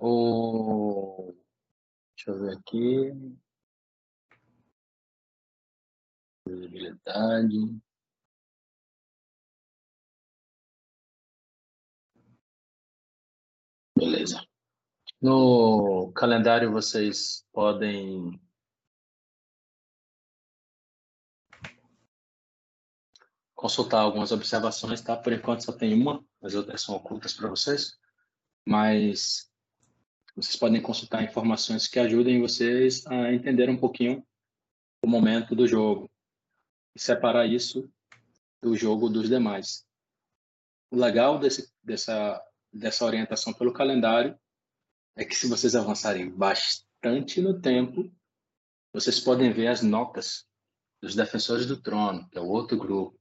O... 0.01 1.35
Deixa 2.17 2.31
eu 2.31 2.39
ver 2.41 2.57
aqui. 2.57 3.13
Visibilidade. 6.47 7.81
Beleza. 13.97 14.43
No 15.21 16.11
calendário 16.15 16.73
vocês 16.73 17.47
podem 17.53 18.41
consultar 23.55 24.01
algumas 24.01 24.33
observações, 24.33 25.03
tá? 25.03 25.15
Por 25.15 25.35
enquanto 25.35 25.63
só 25.63 25.73
tem 25.73 25.93
uma, 25.93 26.25
as 26.43 26.55
outras 26.55 26.81
são 26.81 26.95
ocultas 26.95 27.35
para 27.35 27.51
vocês, 27.51 27.99
mas 28.67 29.50
vocês 30.37 30.57
podem 30.57 30.81
consultar 30.81 31.23
informações 31.23 31.87
que 31.87 31.99
ajudem 31.99 32.41
vocês 32.41 33.07
a 33.07 33.33
entender 33.33 33.69
um 33.69 33.77
pouquinho 33.77 34.27
o 35.03 35.09
momento 35.09 35.55
do 35.55 35.67
jogo 35.67 36.11
e 36.95 37.01
separar 37.01 37.47
isso 37.47 37.91
do 38.63 38.77
jogo 38.77 39.09
dos 39.09 39.29
demais. 39.29 39.85
O 40.91 40.97
legal 40.97 41.39
desse, 41.39 41.73
dessa, 41.83 42.43
dessa 42.73 43.05
orientação 43.05 43.53
pelo 43.53 43.73
calendário 43.73 44.39
é 45.17 45.25
que 45.25 45.35
se 45.35 45.49
vocês 45.49 45.75
avançarem 45.75 46.31
bastante 46.31 47.41
no 47.41 47.61
tempo, 47.61 48.13
vocês 48.93 49.21
podem 49.21 49.53
ver 49.53 49.69
as 49.69 49.83
notas 49.83 50.47
dos 51.01 51.15
defensores 51.15 51.67
do 51.67 51.81
trono, 51.81 52.29
que 52.29 52.39
é 52.39 52.41
o 52.41 52.49
outro 52.49 52.77
grupo, 52.77 53.19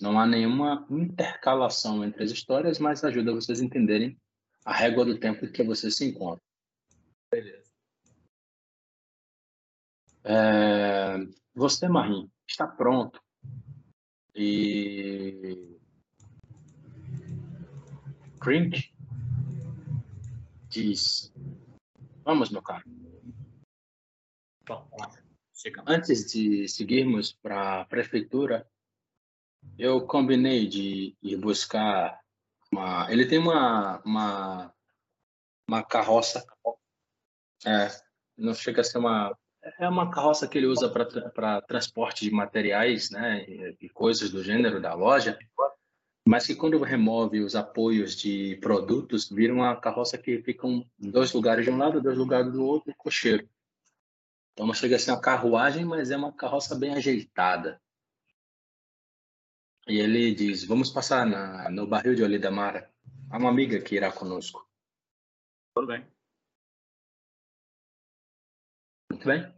não 0.00 0.18
há 0.18 0.26
nenhuma 0.26 0.86
intercalação 0.90 2.04
entre 2.04 2.24
as 2.24 2.30
histórias, 2.30 2.78
mas 2.78 3.04
ajuda 3.04 3.32
vocês 3.32 3.60
a 3.60 3.64
entenderem 3.64 4.18
a 4.64 4.72
régua 4.72 5.04
do 5.04 5.18
tempo 5.18 5.44
em 5.44 5.52
que 5.52 5.62
vocês 5.62 5.96
se 5.96 6.06
encontram. 6.06 6.42
Beleza. 7.30 7.70
É, 10.24 11.16
você, 11.54 11.86
Marim, 11.86 12.30
está 12.48 12.66
pronto. 12.66 13.22
E. 14.34 15.78
Crink 18.40 18.92
diz: 20.68 21.32
Vamos, 22.24 22.50
meu 22.50 22.62
caro. 22.62 22.84
Antes 25.86 26.32
de 26.32 26.66
seguirmos 26.68 27.32
para 27.32 27.82
a 27.82 27.84
prefeitura, 27.84 28.68
eu 29.78 30.06
combinei 30.06 30.66
de 30.66 31.16
ir 31.22 31.36
buscar 31.36 32.23
uma. 32.74 33.10
Ele 33.10 33.26
tem 33.26 33.38
uma, 33.38 34.00
uma, 34.04 34.74
uma 35.68 35.82
carroça. 35.82 36.44
É, 37.64 37.88
não 38.36 38.52
chega 38.52 38.80
a 38.80 38.84
ser 38.84 38.98
uma. 38.98 39.36
É 39.78 39.88
uma 39.88 40.10
carroça 40.10 40.46
que 40.46 40.58
ele 40.58 40.66
usa 40.66 40.90
para 40.90 41.62
transporte 41.62 42.24
de 42.24 42.30
materiais 42.30 43.10
né, 43.10 43.44
e, 43.48 43.76
e 43.80 43.88
coisas 43.88 44.30
do 44.30 44.44
gênero 44.44 44.78
da 44.78 44.92
loja, 44.92 45.38
mas 46.28 46.46
que 46.46 46.54
quando 46.54 46.82
remove 46.82 47.40
os 47.40 47.56
apoios 47.56 48.14
de 48.14 48.56
produtos, 48.56 49.30
vira 49.30 49.54
uma 49.54 49.74
carroça 49.74 50.18
que 50.18 50.42
fica 50.42 50.66
em 50.66 50.86
dois 50.98 51.32
lugares 51.32 51.64
de 51.64 51.70
um 51.70 51.78
lado, 51.78 52.02
dois 52.02 52.18
lugares 52.18 52.52
do 52.52 52.62
outro, 52.62 52.94
cocheiro. 52.98 53.48
Então 54.52 54.66
não 54.66 54.74
chega 54.74 54.96
a 54.96 54.98
ser 54.98 55.12
uma 55.12 55.20
carruagem, 55.20 55.84
mas 55.84 56.10
é 56.10 56.16
uma 56.16 56.32
carroça 56.32 56.74
bem 56.74 56.94
ajeitada. 56.94 57.80
E 59.86 59.98
ele 59.98 60.34
diz: 60.34 60.64
Vamos 60.64 60.90
passar 60.90 61.26
na, 61.26 61.70
no 61.70 61.86
barril 61.86 62.14
de 62.14 62.22
Olidamara. 62.22 62.90
Há 63.30 63.38
uma 63.38 63.50
amiga 63.50 63.80
que 63.82 63.94
irá 63.96 64.10
conosco. 64.12 64.66
Tudo 65.74 65.88
bem. 65.88 66.06
Muito 69.10 69.26
bem. 69.26 69.54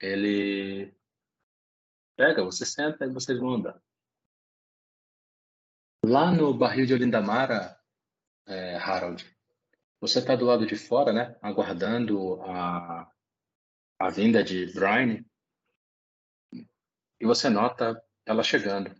Ele 0.00 0.94
pega, 2.16 2.44
você 2.44 2.64
senta 2.64 3.04
e 3.06 3.12
vocês 3.12 3.38
vão 3.38 3.54
andar. 3.54 3.82
Lá 6.04 6.30
no 6.30 6.52
barril 6.52 6.84
de 6.84 6.92
Olindamara, 6.92 7.80
é, 8.46 8.76
Harold, 8.76 9.24
você 10.00 10.18
está 10.18 10.36
do 10.36 10.44
lado 10.44 10.66
de 10.66 10.76
fora, 10.76 11.12
né? 11.12 11.38
Aguardando 11.40 12.42
a, 12.42 13.10
a 13.98 14.10
vinda 14.10 14.44
de 14.44 14.66
Brian. 14.74 15.24
E 16.52 17.24
você 17.24 17.48
nota 17.48 18.04
ela 18.26 18.42
chegando. 18.42 18.94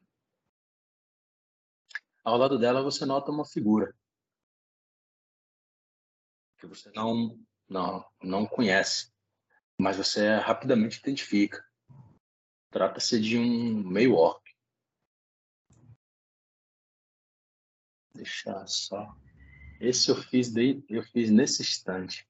Ao 2.23 2.37
lado 2.37 2.59
dela 2.59 2.83
você 2.83 3.05
nota 3.05 3.31
uma 3.31 3.45
figura 3.45 3.95
que 6.65 6.67
você 6.67 6.91
não 6.93 7.39
não 7.69 8.05
não 8.23 8.47
conhece, 8.47 9.13
mas 9.79 9.97
você 9.97 10.37
rapidamente 10.37 10.99
identifica. 10.99 11.65
Trata-se 12.71 13.21
de 13.21 13.39
um 13.39 13.83
meio 13.89 14.15
orc. 14.15 14.43
Deixa 18.15 18.67
só. 18.67 19.15
Esse 19.81 20.11
eu 20.11 20.17
fiz 20.17 20.53
de, 20.53 20.83
eu 20.89 21.03
fiz 21.03 21.31
nesse 21.31 21.63
instante. 21.63 22.27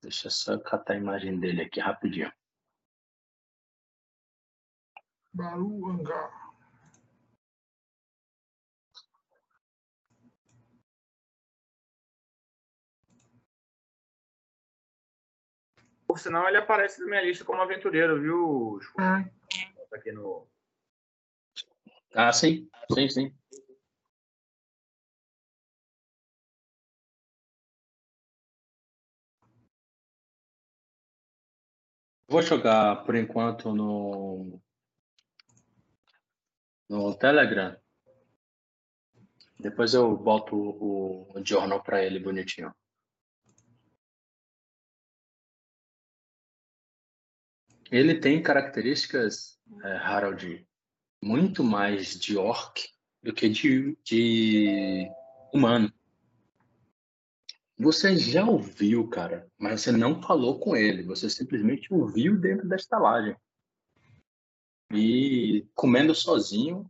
Deixa 0.00 0.30
só 0.30 0.52
eu 0.52 0.60
catar 0.60 0.94
a 0.94 0.98
imagem 0.98 1.38
dele 1.38 1.62
aqui 1.62 1.80
rapidinho. 1.80 2.32
Baruangá 5.38 6.30
Por 16.08 16.18
sinal, 16.18 16.48
ele 16.48 16.56
aparece 16.56 17.00
na 17.00 17.06
minha 17.06 17.22
lista 17.22 17.44
como 17.44 17.62
aventureiro, 17.62 18.20
viu? 18.20 18.80
Ah. 18.98 19.22
Tá 19.90 19.96
aqui 19.96 20.10
no. 20.10 20.48
Ah, 22.14 22.32
sim. 22.32 22.68
Sim, 22.92 23.08
sim. 23.08 23.34
Vou 32.26 32.42
jogar 32.42 33.04
por 33.04 33.14
enquanto 33.14 33.72
no 33.72 34.60
no 36.88 37.14
Telegram. 37.14 37.76
Depois 39.60 39.92
eu 39.92 40.16
boto 40.16 40.56
o, 40.56 41.32
o 41.34 41.44
jornal 41.44 41.82
para 41.82 42.02
ele 42.02 42.20
bonitinho. 42.20 42.72
Ele 47.90 48.20
tem 48.20 48.42
características, 48.42 49.58
é, 49.82 49.96
Harold, 49.96 50.66
muito 51.22 51.64
mais 51.64 52.18
de 52.18 52.36
orc 52.36 52.86
do 53.22 53.32
que 53.32 53.48
de, 53.48 53.98
de 54.04 55.08
humano. 55.52 55.92
Você 57.78 58.16
já 58.16 58.44
ouviu, 58.44 59.08
cara, 59.08 59.48
mas 59.56 59.80
você 59.80 59.92
não 59.92 60.20
falou 60.20 60.58
com 60.58 60.76
ele. 60.76 61.02
Você 61.04 61.30
simplesmente 61.30 61.92
ouviu 61.92 62.38
dentro 62.38 62.68
da 62.68 62.76
estalagem. 62.76 63.36
E 64.92 65.66
comendo 65.74 66.14
sozinho, 66.14 66.88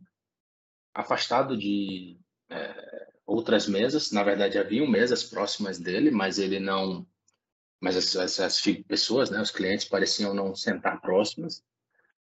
afastado 0.93 1.57
de 1.57 2.17
é, 2.49 3.11
outras 3.25 3.67
mesas. 3.67 4.11
Na 4.11 4.23
verdade, 4.23 4.57
haviam 4.57 4.87
mesas 4.87 5.23
próximas 5.23 5.77
dele, 5.77 6.11
mas 6.11 6.39
ele 6.39 6.59
não. 6.59 7.05
Mas 7.81 7.95
as, 7.95 8.15
as, 8.15 8.39
as 8.39 8.61
pessoas, 8.87 9.29
né, 9.29 9.41
os 9.41 9.51
clientes, 9.51 9.87
pareciam 9.87 10.33
não 10.33 10.55
sentar 10.55 10.99
próximas. 11.01 11.63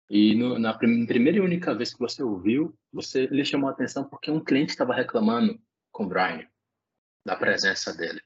E 0.09 0.35
no, 0.35 0.59
na 0.59 0.73
prim 0.73 1.05
primeira 1.05 1.37
e 1.37 1.41
única 1.41 1.73
vez 1.73 1.93
que 1.93 1.99
você 1.99 2.21
ouviu, 2.21 2.77
você 2.91 3.25
lhe 3.27 3.45
chamou 3.45 3.69
a 3.69 3.73
atenção 3.73 4.03
porque 4.03 4.29
um 4.29 4.43
cliente 4.43 4.71
estava 4.71 4.93
reclamando 4.93 5.59
com 5.91 6.05
o 6.05 6.07
Brian 6.07 6.47
da 7.25 7.35
presença 7.35 7.93
dele. 7.93 8.21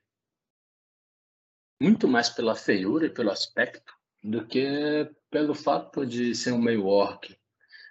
Muito 1.79 2.07
mais 2.07 2.29
pela 2.29 2.55
feiura 2.55 3.05
e 3.05 3.09
pelo 3.09 3.29
aspecto 3.29 3.96
do 4.23 4.45
que 4.45 5.09
pelo 5.29 5.53
fato 5.55 6.05
de 6.05 6.35
ser 6.35 6.51
um 6.51 6.61
meio 6.61 6.85
orc. 6.85 7.37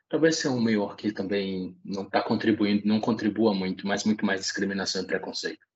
Talvez 0.09 0.37
ser 0.37 0.49
um 0.49 0.61
meio 0.61 0.83
orc 0.83 1.13
também 1.13 1.79
não 1.85 2.03
está 2.05 2.23
contribuindo, 2.23 2.87
não 2.87 3.01
contribua 3.01 3.55
muito, 3.55 3.87
mas 3.87 4.05
muito 4.05 4.25
mais 4.25 4.41
discriminação 4.41 5.03
e 5.03 5.07
preconceito 5.07 5.67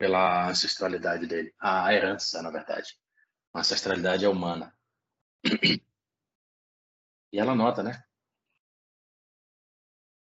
pela 0.00 0.48
ancestralidade 0.48 1.26
dele, 1.26 1.54
a 1.60 1.92
herança, 1.92 2.40
na 2.40 2.50
verdade. 2.50 2.98
A 3.52 3.60
ancestralidade 3.60 4.24
é 4.24 4.28
humana. 4.30 4.74
E 7.30 7.38
ela 7.38 7.54
nota, 7.54 7.82
né? 7.82 8.02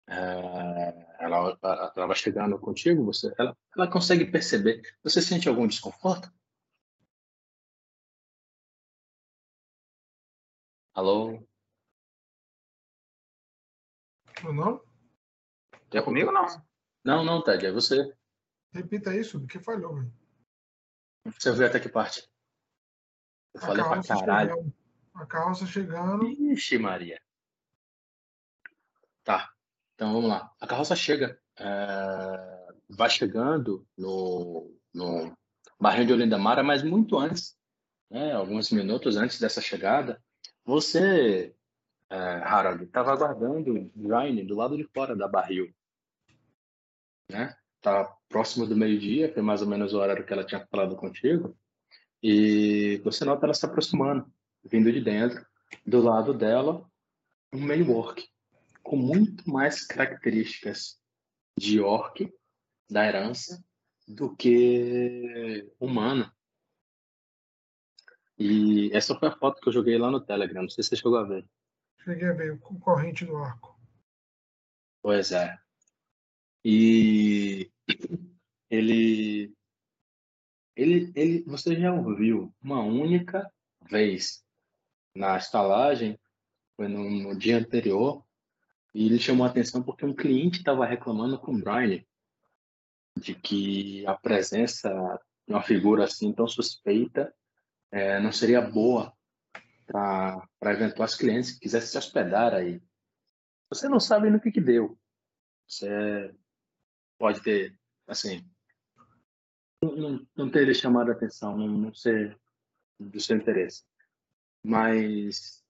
É, 0.07 1.24
ela, 1.24 1.59
ela 1.97 2.07
vai 2.07 2.14
chegando 2.14 2.59
contigo, 2.59 3.03
você, 3.03 3.34
ela, 3.38 3.57
ela 3.74 3.90
consegue 3.90 4.26
perceber. 4.30 4.82
Você 5.03 5.22
sente 5.22 5.49
algum 5.49 5.66
desconforto? 5.66 6.30
Alô? 10.95 11.43
Não? 14.45 14.82
É 15.93 16.03
comigo 16.03 16.30
não? 16.32 16.47
Não, 17.05 17.24
não, 17.24 17.43
Ted, 17.43 17.66
é 17.66 17.72
você. 17.72 18.14
Repita 18.72 19.14
isso, 19.14 19.38
do 19.38 19.47
que 19.47 19.59
falhou, 19.59 19.95
velho. 19.95 20.12
Você 21.24 21.51
ouviu 21.51 21.66
até 21.66 21.78
que 21.78 21.88
parte? 21.88 22.28
Eu 23.55 23.61
A 23.62 23.66
falei 23.66 23.84
pra 23.84 24.03
caralho. 24.03 24.51
chegando. 24.51 24.74
A 25.14 25.26
carroça 25.26 25.66
chegando. 25.66 26.26
Ixi, 26.26 26.78
Maria. 26.78 27.20
Tá, 29.22 29.53
então 29.95 30.12
vamos 30.12 30.28
lá. 30.28 30.53
A 30.61 30.66
carroça 30.66 30.97
chega, 30.97 31.40
é, 31.57 32.74
vai 32.88 33.09
chegando 33.09 33.86
no, 33.97 34.74
no 34.93 35.36
barril 35.78 36.07
de 36.07 36.12
Olinda 36.12 36.38
Mara, 36.38 36.62
mas 36.62 36.82
muito 36.82 37.18
antes, 37.18 37.57
né, 38.11 38.32
alguns 38.32 38.70
minutos 38.70 39.16
antes 39.16 39.38
dessa 39.38 39.61
chegada, 39.61 40.22
você, 40.64 41.54
é, 42.10 42.16
Harold, 42.16 42.84
estava 42.84 43.12
aguardando 43.12 43.90
Ryan 43.96 44.44
do 44.44 44.56
lado 44.56 44.76
de 44.76 44.84
fora 44.84 45.16
da 45.16 45.28
barril. 45.28 45.72
Né? 47.30 47.56
Tá 47.80 48.04
próximo 48.28 48.66
do 48.66 48.76
meio-dia, 48.76 49.32
foi 49.32 49.42
mais 49.42 49.62
ou 49.62 49.68
menos 49.68 49.92
o 49.92 49.98
horário 49.98 50.24
que 50.24 50.32
ela 50.32 50.44
tinha 50.44 50.66
falado 50.70 50.96
contigo, 50.96 51.56
e 52.22 53.00
você 53.04 53.24
nota 53.24 53.46
ela 53.46 53.54
se 53.54 53.66
aproximando 53.66 54.32
vindo 54.64 54.92
de 54.92 55.00
dentro, 55.00 55.44
do 55.86 56.00
lado 56.00 56.32
dela, 56.32 56.88
um 57.52 57.60
meio 57.60 57.94
orc, 57.94 58.22
com 58.82 58.96
muito 58.96 59.48
mais 59.50 59.84
características 59.84 61.00
de 61.58 61.80
orc, 61.80 62.32
da 62.90 63.06
herança, 63.06 63.62
do 64.06 64.34
que 64.34 65.68
humano. 65.80 66.30
E 68.39 68.91
essa 68.93 69.14
foi 69.14 69.28
a 69.28 69.37
foto 69.37 69.61
que 69.61 69.68
eu 69.68 69.72
joguei 69.72 69.99
lá 69.99 70.11
no 70.11 70.20
Telegram, 70.20 70.62
não 70.62 70.68
sei 70.68 70.83
se 70.83 70.91
você 70.91 70.97
chegou 70.97 71.16
a 71.16 71.24
ver. 71.24 71.45
Cheguei 72.05 72.28
a 72.28 72.33
ver 72.33 72.53
o 72.53 72.78
corrente 72.78 73.24
do 73.24 73.37
arco. 73.37 73.78
Pois 75.03 75.33
é. 75.33 75.59
E 76.64 77.70
ele, 78.70 79.53
ele, 80.76 81.12
ele, 81.14 81.45
você 81.45 81.78
já 81.78 81.93
ouviu 81.93 82.55
uma 82.62 82.80
única 82.80 83.53
vez 83.91 84.45
na 85.14 85.37
estalagem, 85.37 86.18
foi 86.76 86.89
no, 86.89 87.09
no 87.11 87.39
dia 87.39 87.59
anterior, 87.59 88.24
e 88.95 89.07
ele 89.07 89.18
chamou 89.18 89.47
a 89.47 89.51
atenção 89.51 89.83
porque 89.83 90.05
um 90.05 90.14
cliente 90.14 90.59
estava 90.59 90.87
reclamando 90.87 91.39
com 91.39 91.55
o 91.55 91.61
Brian 91.61 92.05
de 93.18 93.35
que 93.35 94.07
a 94.07 94.14
presença 94.14 94.91
de 95.47 95.53
uma 95.53 95.62
figura 95.62 96.05
assim 96.05 96.33
tão 96.33 96.47
suspeita 96.47 97.35
é, 97.93 98.18
não 98.18 98.32
seria 98.32 98.61
boa 98.61 99.14
para 99.86 100.72
eventuais 100.72 101.14
clientes 101.14 101.53
que 101.53 101.61
quisessem 101.61 101.90
se 101.90 101.99
hospedar 101.99 102.55
aí. 102.55 102.82
Você 103.68 103.88
não 103.88 104.01
sabe 104.01 104.30
no 104.30 104.40
que, 104.40 104.51
que 104.51 104.61
deu. 104.61 104.99
Você 105.68 106.34
pode 107.18 107.43
ter, 107.43 107.78
assim, 108.07 108.45
não, 109.82 110.26
não, 110.34 110.51
ter 110.51 110.74
chamado 110.74 111.11
a 111.11 111.14
atenção, 111.14 111.57
não, 111.57 111.68
não 111.68 111.95
ser 111.95 112.38
do 112.99 113.20
seu 113.20 113.36
interesse. 113.36 113.84
Mas 114.64 115.62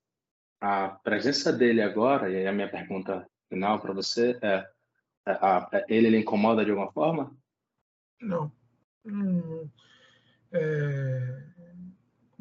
a 0.60 0.88
presença 0.88 1.52
dele 1.52 1.82
agora, 1.82 2.30
e 2.30 2.46
a 2.46 2.52
minha 2.52 2.70
pergunta 2.70 3.28
final 3.48 3.80
para 3.80 3.92
você 3.92 4.38
é, 4.42 4.70
a, 5.26 5.58
a, 5.58 5.84
ele 5.88 6.10
lhe 6.10 6.18
incomoda 6.18 6.64
de 6.64 6.70
alguma 6.70 6.92
forma? 6.92 7.36
Não. 8.20 8.52
Hum, 9.04 9.68
é, 10.52 11.51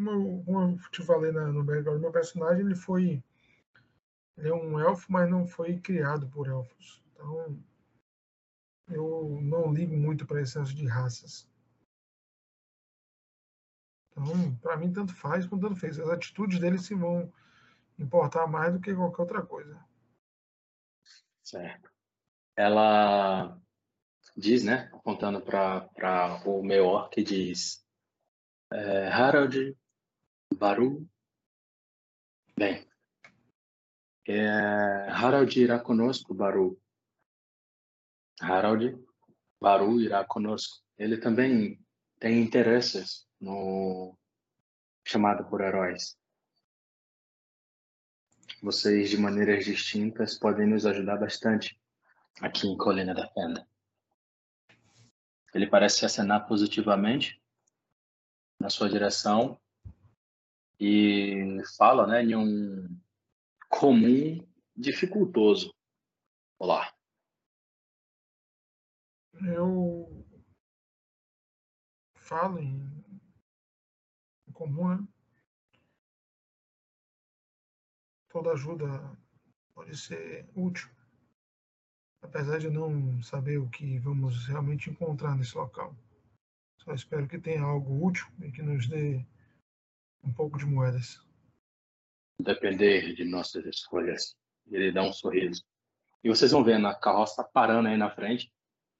como, 0.03 0.43
como 0.43 0.61
eu 0.61 0.89
te 0.89 1.03
falei 1.03 1.31
na, 1.31 1.47
no 1.47 1.63
background, 1.63 2.01
meu 2.01 2.11
personagem 2.11 2.65
ele 2.65 2.75
foi 2.75 3.23
ele 4.37 4.49
é 4.49 4.53
um 4.53 4.79
elfo, 4.79 5.11
mas 5.11 5.29
não 5.29 5.45
foi 5.45 5.79
criado 5.79 6.27
por 6.29 6.47
elfos. 6.47 7.03
Então 7.13 7.63
eu 8.89 9.39
não 9.41 9.71
ligo 9.71 9.95
muito 9.95 10.25
para 10.25 10.41
esse 10.41 10.53
senso 10.53 10.73
de 10.73 10.87
raças. 10.87 11.49
Então, 14.09 14.55
para 14.55 14.75
mim, 14.77 14.91
tanto 14.91 15.15
faz 15.15 15.45
quanto 15.45 15.67
tanto 15.67 15.79
fez. 15.79 15.99
As 15.99 16.09
atitudes 16.09 16.59
dele 16.59 16.77
se 16.77 16.93
vão 16.93 17.31
importar 17.97 18.47
mais 18.47 18.73
do 18.73 18.81
que 18.81 18.93
qualquer 18.93 19.21
outra 19.21 19.45
coisa. 19.45 19.79
Certo. 21.43 21.89
Ela 22.55 23.57
diz, 24.35 24.63
né, 24.63 24.89
apontando 24.93 25.41
para 25.41 26.41
o 26.45 26.61
meu 26.61 26.85
orc, 26.85 27.23
diz: 27.23 27.85
é, 28.71 29.07
Harold, 29.07 29.77
Baru, 30.55 31.07
bem, 32.57 32.87
é, 34.27 35.09
Harold 35.09 35.59
irá 35.59 35.79
conosco, 35.79 36.33
Baru. 36.33 36.79
Harold, 38.39 38.97
Baru 39.59 39.99
irá 39.99 40.23
conosco. 40.23 40.83
Ele 40.97 41.17
também 41.17 41.83
tem 42.19 42.41
interesses 42.41 43.27
no 43.39 44.17
chamado 45.05 45.49
por 45.49 45.61
heróis. 45.61 46.17
Vocês, 48.61 49.09
de 49.09 49.17
maneiras 49.17 49.65
distintas, 49.65 50.37
podem 50.37 50.67
nos 50.67 50.85
ajudar 50.85 51.17
bastante 51.17 51.79
aqui 52.39 52.67
em 52.67 52.77
Colina 52.77 53.13
da 53.13 53.27
Fenda. 53.29 53.67
Ele 55.53 55.67
parece 55.67 56.05
acenar 56.05 56.47
positivamente 56.47 57.41
na 58.59 58.69
sua 58.69 58.89
direção 58.89 59.59
e 60.83 61.61
fala 61.77 62.07
né, 62.07 62.23
em 62.23 62.35
um 62.35 62.99
comum 63.69 64.43
dificultoso. 64.75 65.71
Olá. 66.57 66.91
Eu 69.45 70.25
falo 72.15 72.57
em 72.57 73.21
comum, 74.53 74.95
né? 74.95 75.07
Toda 78.29 78.53
ajuda 78.53 78.87
pode 79.75 79.95
ser 79.95 80.49
útil, 80.55 80.89
apesar 82.23 82.57
de 82.57 82.71
não 82.71 83.21
saber 83.21 83.59
o 83.59 83.69
que 83.69 83.99
vamos 83.99 84.47
realmente 84.47 84.89
encontrar 84.89 85.37
nesse 85.37 85.55
local. 85.55 85.95
Só 86.79 86.91
espero 86.91 87.27
que 87.27 87.37
tenha 87.37 87.61
algo 87.61 88.03
útil 88.03 88.25
e 88.41 88.51
que 88.51 88.63
nos 88.63 88.87
dê 88.87 89.23
um 90.23 90.33
pouco 90.33 90.57
de 90.57 90.65
moedas. 90.65 91.19
Depender 92.39 93.13
de 93.15 93.23
nossas 93.23 93.65
escolhas. 93.65 94.35
Ele 94.67 94.91
dá 94.91 95.01
um 95.01 95.13
sorriso. 95.13 95.63
E 96.23 96.29
vocês 96.29 96.51
vão 96.51 96.63
vendo 96.63 96.87
a 96.87 96.95
carroça 96.95 97.43
parando 97.43 97.89
aí 97.89 97.97
na 97.97 98.09
frente 98.09 98.51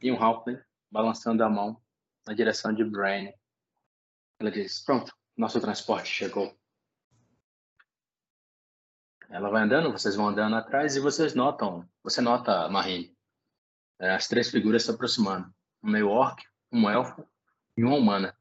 e 0.01 0.11
um 0.11 0.21
Halfling 0.21 0.59
balançando 0.89 1.43
a 1.43 1.49
mão 1.49 1.81
na 2.27 2.33
direção 2.33 2.73
de 2.73 2.83
Brain. 2.83 3.31
Ela 4.39 4.51
diz: 4.51 4.83
Pronto, 4.83 5.15
nosso 5.37 5.61
transporte 5.61 6.09
chegou. 6.09 6.55
Ela 9.29 9.49
vai 9.49 9.63
andando, 9.63 9.91
vocês 9.91 10.15
vão 10.15 10.27
andando 10.27 10.55
atrás 10.55 10.95
e 10.95 10.99
vocês 10.99 11.33
notam, 11.33 11.87
você 12.03 12.19
nota, 12.19 12.67
Marine, 12.67 13.15
é, 13.97 14.11
as 14.11 14.27
três 14.27 14.49
figuras 14.49 14.83
se 14.83 14.91
aproximando. 14.91 15.49
Um 15.81 15.91
meio 15.91 16.09
orc, 16.09 16.43
um 16.71 16.89
elfo 16.89 17.25
e 17.77 17.83
uma 17.83 17.95
humana. 17.95 18.37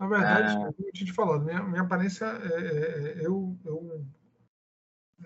Na 0.00 0.08
verdade, 0.08 0.56
é... 0.56 0.66
eu 0.66 0.92
tinha 0.92 1.06
te 1.06 1.12
falado, 1.12 1.44
minha, 1.44 1.62
minha 1.62 1.82
aparência 1.82 2.24
é, 2.24 2.38
é, 2.38 3.22
é 3.22 3.26
eu, 3.26 3.54
eu, 3.66 4.06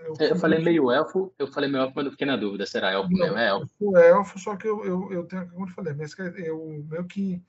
eu, 0.01 0.15
eu 0.19 0.37
falei 0.37 0.59
meio 0.59 0.91
elfo, 0.91 1.33
eu 1.39 1.47
falei 1.47 1.71
meio 1.71 1.85
elfo, 1.85 1.93
mas 1.95 2.05
não 2.05 2.11
fiquei 2.11 2.27
na 2.27 2.37
dúvida, 2.37 2.67
será 2.67 2.91
elfo 2.91 3.09
não, 3.13 3.21
mesmo? 3.21 3.39
É 3.39 3.49
elfo. 3.51 3.73
Eu 3.81 3.97
elfo, 3.97 4.37
só 4.37 4.57
que 4.57 4.67
eu, 4.67 4.85
eu, 4.85 5.13
eu 5.13 5.27
tenho, 5.29 5.49
como 5.49 5.63
eu 5.63 5.69
te 5.69 5.75
falei, 5.75 5.95
mas 5.95 6.19
eu 6.19 6.85
meio 6.89 7.07
que 7.07 7.41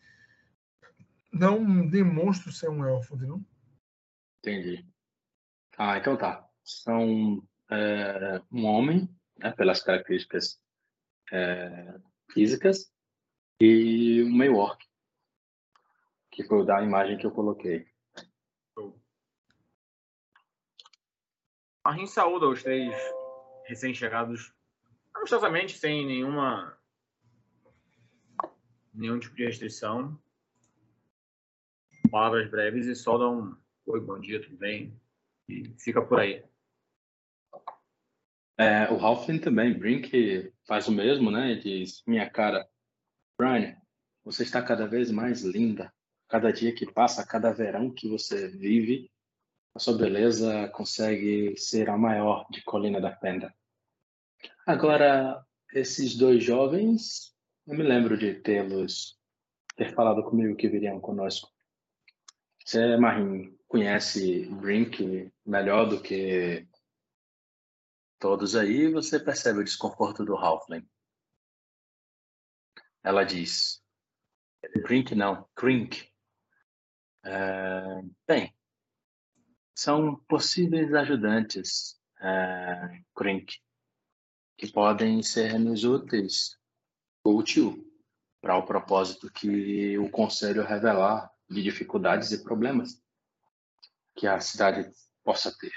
não 1.34 1.88
demonstro 1.88 2.52
ser 2.52 2.70
um 2.70 2.86
elfo, 2.86 3.16
entendeu? 3.16 3.42
Entendi. 4.44 4.86
Ah, 5.80 5.98
então 5.98 6.16
tá. 6.16 6.48
São 6.64 7.44
é, 7.72 8.40
um 8.52 8.66
homem, 8.66 9.10
né, 9.40 9.52
pelas 9.54 9.82
características 9.82 10.62
é, 11.32 11.96
físicas, 12.32 12.92
e 13.60 14.22
um 14.22 14.38
meio 14.38 14.58
orc, 14.58 14.86
que 16.36 16.44
foi 16.44 16.66
da 16.66 16.84
imagem 16.84 17.18
que 17.18 17.26
eu 17.26 17.32
coloquei. 17.32 17.88
A 21.82 21.94
gente 21.94 22.12
saúda 22.12 22.50
os 22.50 22.62
três 22.62 22.94
recém-chegados 23.66 24.54
amistosamente, 25.14 25.78
sem 25.78 26.06
nenhuma 26.06 26.78
nenhum 28.94 29.18
tipo 29.18 29.36
de 29.36 29.46
restrição. 29.46 30.20
Palavras 32.12 32.50
breves 32.52 32.86
e 32.86 32.96
só 32.96 33.18
dá 33.18 33.30
um 33.30 33.56
oi, 33.86 34.02
bom 34.02 34.20
dia, 34.20 34.42
tudo 34.42 34.58
bem? 34.58 35.00
E 35.48 35.74
fica 35.80 36.02
por 36.02 36.20
aí. 36.20 36.44
É, 38.58 38.92
o 38.92 39.00
Halfling 39.00 39.40
também, 39.40 39.78
Brink 39.78 40.52
faz 40.68 40.88
o 40.88 40.92
mesmo, 40.92 41.32
né? 41.32 41.56
Diz, 41.56 42.04
minha 42.06 42.30
cara, 42.30 42.68
Brian, 43.38 43.78
você 44.24 44.44
está 44.44 44.62
cada 44.62 44.86
vez 44.86 45.12
mais 45.12 45.44
linda. 45.44 45.95
Cada 46.28 46.52
dia 46.52 46.74
que 46.74 46.92
passa, 46.92 47.26
cada 47.26 47.52
verão 47.52 47.92
que 47.92 48.10
você 48.10 48.48
vive, 48.48 49.12
a 49.74 49.80
sua 49.80 49.98
beleza 49.98 50.70
consegue 50.70 51.58
ser 51.58 51.90
a 51.90 51.98
maior 51.98 52.48
de 52.50 52.64
Colina 52.64 53.00
da 53.00 53.16
Fenda. 53.16 53.54
Agora, 54.66 55.46
esses 55.74 56.16
dois 56.16 56.44
jovens, 56.44 57.36
eu 57.68 57.76
me 57.76 57.84
lembro 57.84 58.18
de 58.18 58.34
tê-los 58.36 59.20
ter 59.76 59.94
falado 59.94 60.24
comigo 60.24 60.56
que 60.56 60.70
viriam 60.70 61.00
conosco. 61.00 61.52
Você, 62.64 62.98
Marim, 62.98 63.56
conhece 63.68 64.48
Brink 64.48 65.32
melhor 65.46 65.88
do 65.90 66.02
que 66.02 66.68
todos 68.18 68.56
aí, 68.56 68.92
você 68.92 69.20
percebe 69.20 69.60
o 69.60 69.64
desconforto 69.64 70.24
do 70.24 70.36
Halfling. 70.36 70.88
Ela 73.04 73.24
diz: 73.24 73.84
Brink 74.82 75.14
não, 75.14 75.48
Crink. 75.54 76.12
É, 77.28 78.04
bem, 78.28 78.56
são 79.74 80.16
possíveis 80.28 80.94
ajudantes, 80.94 82.00
é, 82.22 83.02
Crink, 83.16 83.60
que 84.56 84.72
podem 84.72 85.24
ser-nos 85.24 85.84
úteis, 85.84 86.56
útil 87.26 87.84
para 88.40 88.56
o 88.58 88.66
propósito 88.66 89.32
que 89.32 89.98
o 89.98 90.08
Conselho 90.12 90.64
revelar 90.64 91.32
de 91.50 91.64
dificuldades 91.64 92.32
e 92.32 92.44
problemas 92.44 93.02
que 94.16 94.28
a 94.28 94.40
cidade 94.40 94.88
possa 95.24 95.52
ter. 95.58 95.74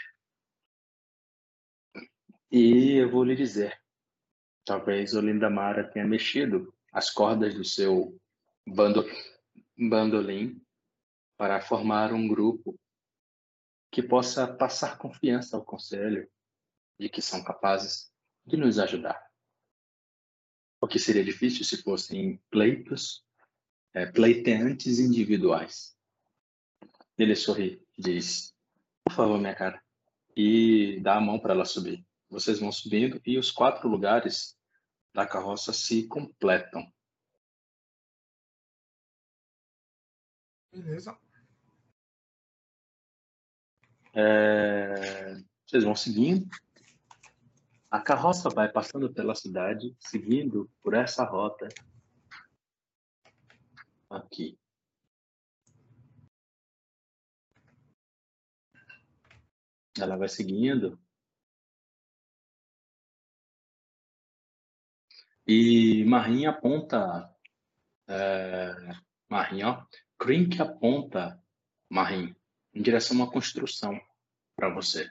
E 2.52 2.98
eu 2.98 3.10
vou 3.10 3.24
lhe 3.24 3.34
dizer, 3.34 3.80
talvez 4.66 5.14
Olinda 5.14 5.48
Mara 5.48 5.90
tenha 5.90 6.06
mexido 6.06 6.74
as 6.92 7.08
cordas 7.08 7.54
do 7.54 7.64
seu 7.64 8.20
bando, 8.66 9.02
bandolim 9.76 10.62
para 11.38 11.60
formar 11.60 12.12
um 12.12 12.26
grupo 12.26 12.78
que 13.92 14.02
possa 14.02 14.46
passar 14.46 14.98
confiança 14.98 15.56
ao 15.56 15.64
conselho 15.64 16.28
de 16.98 17.08
que 17.08 17.22
são 17.22 17.44
capazes 17.44 18.12
de 18.44 18.56
nos 18.56 18.78
ajudar. 18.78 19.24
O 20.80 20.88
que 20.88 20.98
seria 20.98 21.24
difícil 21.24 21.64
se 21.64 21.80
fossem 21.80 22.42
pleitos, 22.50 23.24
é, 23.94 24.04
pleiteantes 24.04 24.98
individuais. 24.98 25.96
Ele 27.16 27.36
sorri 27.36 27.86
e 27.96 28.02
diz: 28.02 28.52
Por 29.04 29.12
favor, 29.12 29.38
minha 29.38 29.54
cara. 29.54 29.82
E 30.36 31.00
dá 31.00 31.16
a 31.16 31.20
mão 31.20 31.38
para 31.38 31.54
ela 31.54 31.64
subir. 31.64 32.04
Vocês 32.28 32.58
vão 32.58 32.70
subindo 32.70 33.20
e 33.24 33.38
os 33.38 33.50
quatro 33.50 33.88
lugares 33.88 34.56
da 35.14 35.26
carroça 35.26 35.72
se 35.72 36.06
completam. 36.06 36.92
Beleza. 40.72 41.18
É, 44.20 45.36
vocês 45.64 45.84
vão 45.84 45.94
seguindo. 45.94 46.44
A 47.88 48.00
carroça 48.00 48.50
vai 48.50 48.68
passando 48.68 49.14
pela 49.14 49.32
cidade, 49.32 49.96
seguindo 50.00 50.68
por 50.82 50.92
essa 50.94 51.22
rota 51.22 51.68
aqui. 54.10 54.58
Ela 59.96 60.16
vai 60.16 60.28
seguindo 60.28 60.98
E 65.46 66.04
Marim 66.04 66.44
aponta. 66.44 67.34
É, 68.06 68.74
ó. 69.64 69.86
Krink 70.18 70.60
aponta 70.60 71.42
Marim 71.88 72.36
em 72.74 72.82
direção 72.82 73.16
a 73.16 73.24
uma 73.24 73.32
construção 73.32 73.98
para 74.58 74.74
você. 74.74 75.08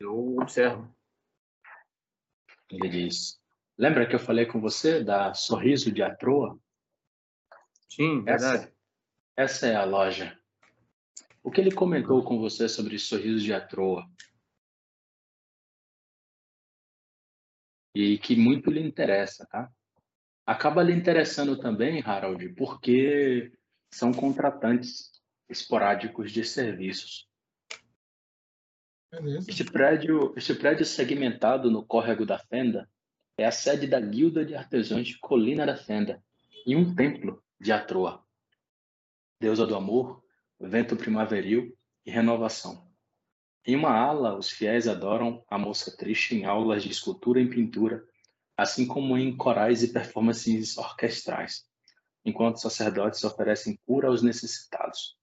Eu 0.00 0.38
observo. 0.38 0.90
Ele 2.70 2.88
diz: 2.88 3.38
Lembra 3.76 4.08
que 4.08 4.14
eu 4.14 4.18
falei 4.18 4.46
com 4.46 4.58
você 4.58 5.04
da 5.04 5.34
Sorriso 5.34 5.92
de 5.92 6.02
Atroa? 6.02 6.58
Sim, 7.90 8.24
verdade. 8.24 8.64
Essa, 8.64 8.74
essa 9.36 9.66
é 9.66 9.76
a 9.76 9.84
loja. 9.84 10.40
O 11.42 11.50
que 11.50 11.60
ele 11.60 11.74
comentou 11.74 12.24
com 12.24 12.38
você 12.38 12.66
sobre 12.68 12.98
Sorriso 12.98 13.44
de 13.44 13.52
Atroa? 13.52 14.08
e 17.94 18.18
que 18.18 18.36
muito 18.36 18.70
lhe 18.70 18.80
interessa, 18.80 19.46
tá? 19.46 19.70
Acaba 20.46 20.82
lhe 20.82 20.92
interessando 20.92 21.58
também, 21.58 22.00
Harold, 22.00 22.50
porque 22.50 23.52
são 23.92 24.12
contratantes 24.12 25.09
esporádicos 25.50 26.32
de 26.32 26.44
serviços. 26.44 27.28
Beleza. 29.10 29.50
Este 29.50 29.64
prédio, 29.64 30.32
este 30.36 30.54
prédio 30.54 30.86
segmentado 30.86 31.70
no 31.70 31.84
córrego 31.84 32.24
da 32.24 32.38
Fenda 32.38 32.88
é 33.36 33.44
a 33.44 33.50
sede 33.50 33.88
da 33.88 33.98
Guilda 34.00 34.44
de 34.44 34.54
Artesãos 34.54 35.06
de 35.06 35.18
Colina 35.18 35.66
da 35.66 35.76
Fenda 35.76 36.22
e 36.64 36.76
um 36.76 36.94
templo 36.94 37.42
de 37.60 37.72
Atroa, 37.72 38.24
deusa 39.40 39.66
do 39.66 39.74
amor, 39.74 40.22
vento 40.60 40.96
primaveril 40.96 41.76
e 42.06 42.10
renovação. 42.10 42.88
Em 43.66 43.74
uma 43.74 43.90
ala, 43.90 44.38
os 44.38 44.48
fiéis 44.48 44.86
adoram 44.86 45.44
a 45.48 45.58
moça 45.58 45.94
triste 45.96 46.34
em 46.34 46.44
aulas 46.44 46.82
de 46.82 46.90
escultura 46.90 47.40
e 47.40 47.48
pintura, 47.48 48.04
assim 48.56 48.86
como 48.86 49.18
em 49.18 49.36
corais 49.36 49.82
e 49.82 49.92
performances 49.92 50.78
orquestrais, 50.78 51.66
enquanto 52.24 52.60
sacerdotes 52.60 53.24
oferecem 53.24 53.78
cura 53.84 54.08
aos 54.08 54.22
necessitados. 54.22 55.19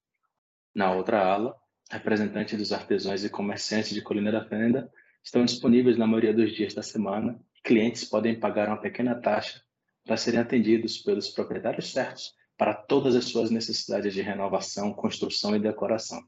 Na 0.77 0.91
outra 0.91 1.19
ala, 1.25 1.59
representantes 1.89 2.55
dos 2.55 2.71
artesãos 2.71 3.23
e 3.23 3.31
comerciantes 3.31 3.95
de 3.95 3.99
Colina 3.99 4.31
da 4.31 4.45
Fenda 4.45 4.87
estão 5.23 5.43
disponíveis 5.43 5.97
na 5.97 6.05
maioria 6.05 6.31
dos 6.31 6.53
dias 6.53 6.75
da 6.75 6.83
semana 6.83 7.43
e 7.55 7.61
clientes 7.63 8.03
podem 8.03 8.39
pagar 8.39 8.67
uma 8.67 8.79
pequena 8.79 9.19
taxa 9.19 9.59
para 10.05 10.15
serem 10.15 10.39
atendidos 10.39 10.99
pelos 10.99 11.29
proprietários 11.29 11.91
certos 11.91 12.31
para 12.55 12.75
todas 12.75 13.15
as 13.15 13.25
suas 13.25 13.49
necessidades 13.49 14.13
de 14.13 14.21
renovação, 14.21 14.93
construção 14.93 15.55
e 15.55 15.59
decoração. 15.59 16.21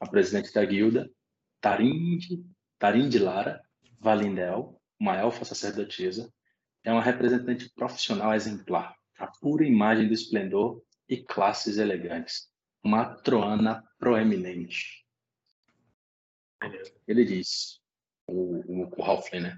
A 0.00 0.08
presidente 0.08 0.50
da 0.50 0.64
guilda 0.64 1.10
Tarinde, 1.60 2.42
Tarinde 2.78 3.18
Lara 3.18 3.60
Valindel, 4.00 4.80
uma 4.98 5.14
elfa 5.14 5.44
sacerdotisa, 5.44 6.32
é 6.82 6.90
uma 6.90 7.02
representante 7.02 7.68
profissional 7.74 8.32
exemplar, 8.32 8.94
a 9.18 9.26
pura 9.26 9.66
imagem 9.66 10.08
do 10.08 10.14
esplendor 10.14 10.82
e 11.06 11.18
classes 11.18 11.76
elegantes, 11.76 12.47
uma 12.82 13.14
troana 13.16 13.86
proeminente. 13.98 15.06
Ele 17.06 17.24
diz, 17.24 17.80
o, 18.26 18.84
o, 18.84 18.94
o 18.96 19.04
Halfling, 19.04 19.40
né? 19.40 19.56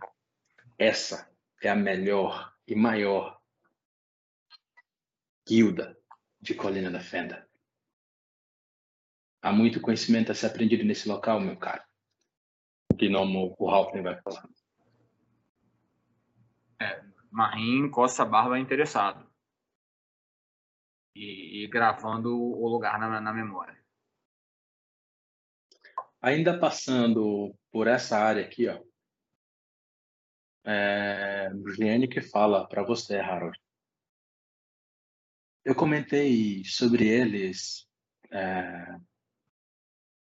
Essa 0.78 1.30
é 1.62 1.68
a 1.68 1.76
melhor 1.76 2.54
e 2.66 2.74
maior 2.74 3.40
guilda 5.46 5.98
de 6.40 6.54
Colina 6.54 6.90
da 6.90 7.00
Fenda. 7.00 7.48
Há 9.42 9.52
muito 9.52 9.80
conhecimento 9.80 10.30
a 10.30 10.34
ser 10.34 10.46
aprendido 10.46 10.84
nesse 10.84 11.08
local, 11.08 11.40
meu 11.40 11.56
caro. 11.56 11.82
Gnomo, 12.94 13.56
o 13.58 13.70
Halfling 13.70 14.02
vai 14.02 14.20
falar. 14.20 14.48
É, 16.80 17.02
Marim 17.30 17.90
coça 17.90 18.22
a 18.22 18.26
barba 18.26 18.58
interessado. 18.58 19.29
E, 21.14 21.64
e, 21.64 21.68
gravando 21.68 22.34
o 22.34 22.68
lugar 22.68 22.98
na, 22.98 23.20
na 23.20 23.32
memória. 23.32 23.78
Ainda 26.22 26.58
passando 26.58 27.54
por 27.72 27.86
essa 27.86 28.18
área 28.18 28.44
aqui, 28.44 28.68
ó. 28.68 28.80
É, 30.64 31.50
Juliane 31.66 32.06
que 32.06 32.20
fala 32.20 32.68
para 32.68 32.84
você, 32.84 33.16
Harold. 33.16 33.58
Eu 35.64 35.74
comentei 35.74 36.64
sobre 36.64 37.08
eles, 37.08 37.88
é, 38.30 38.98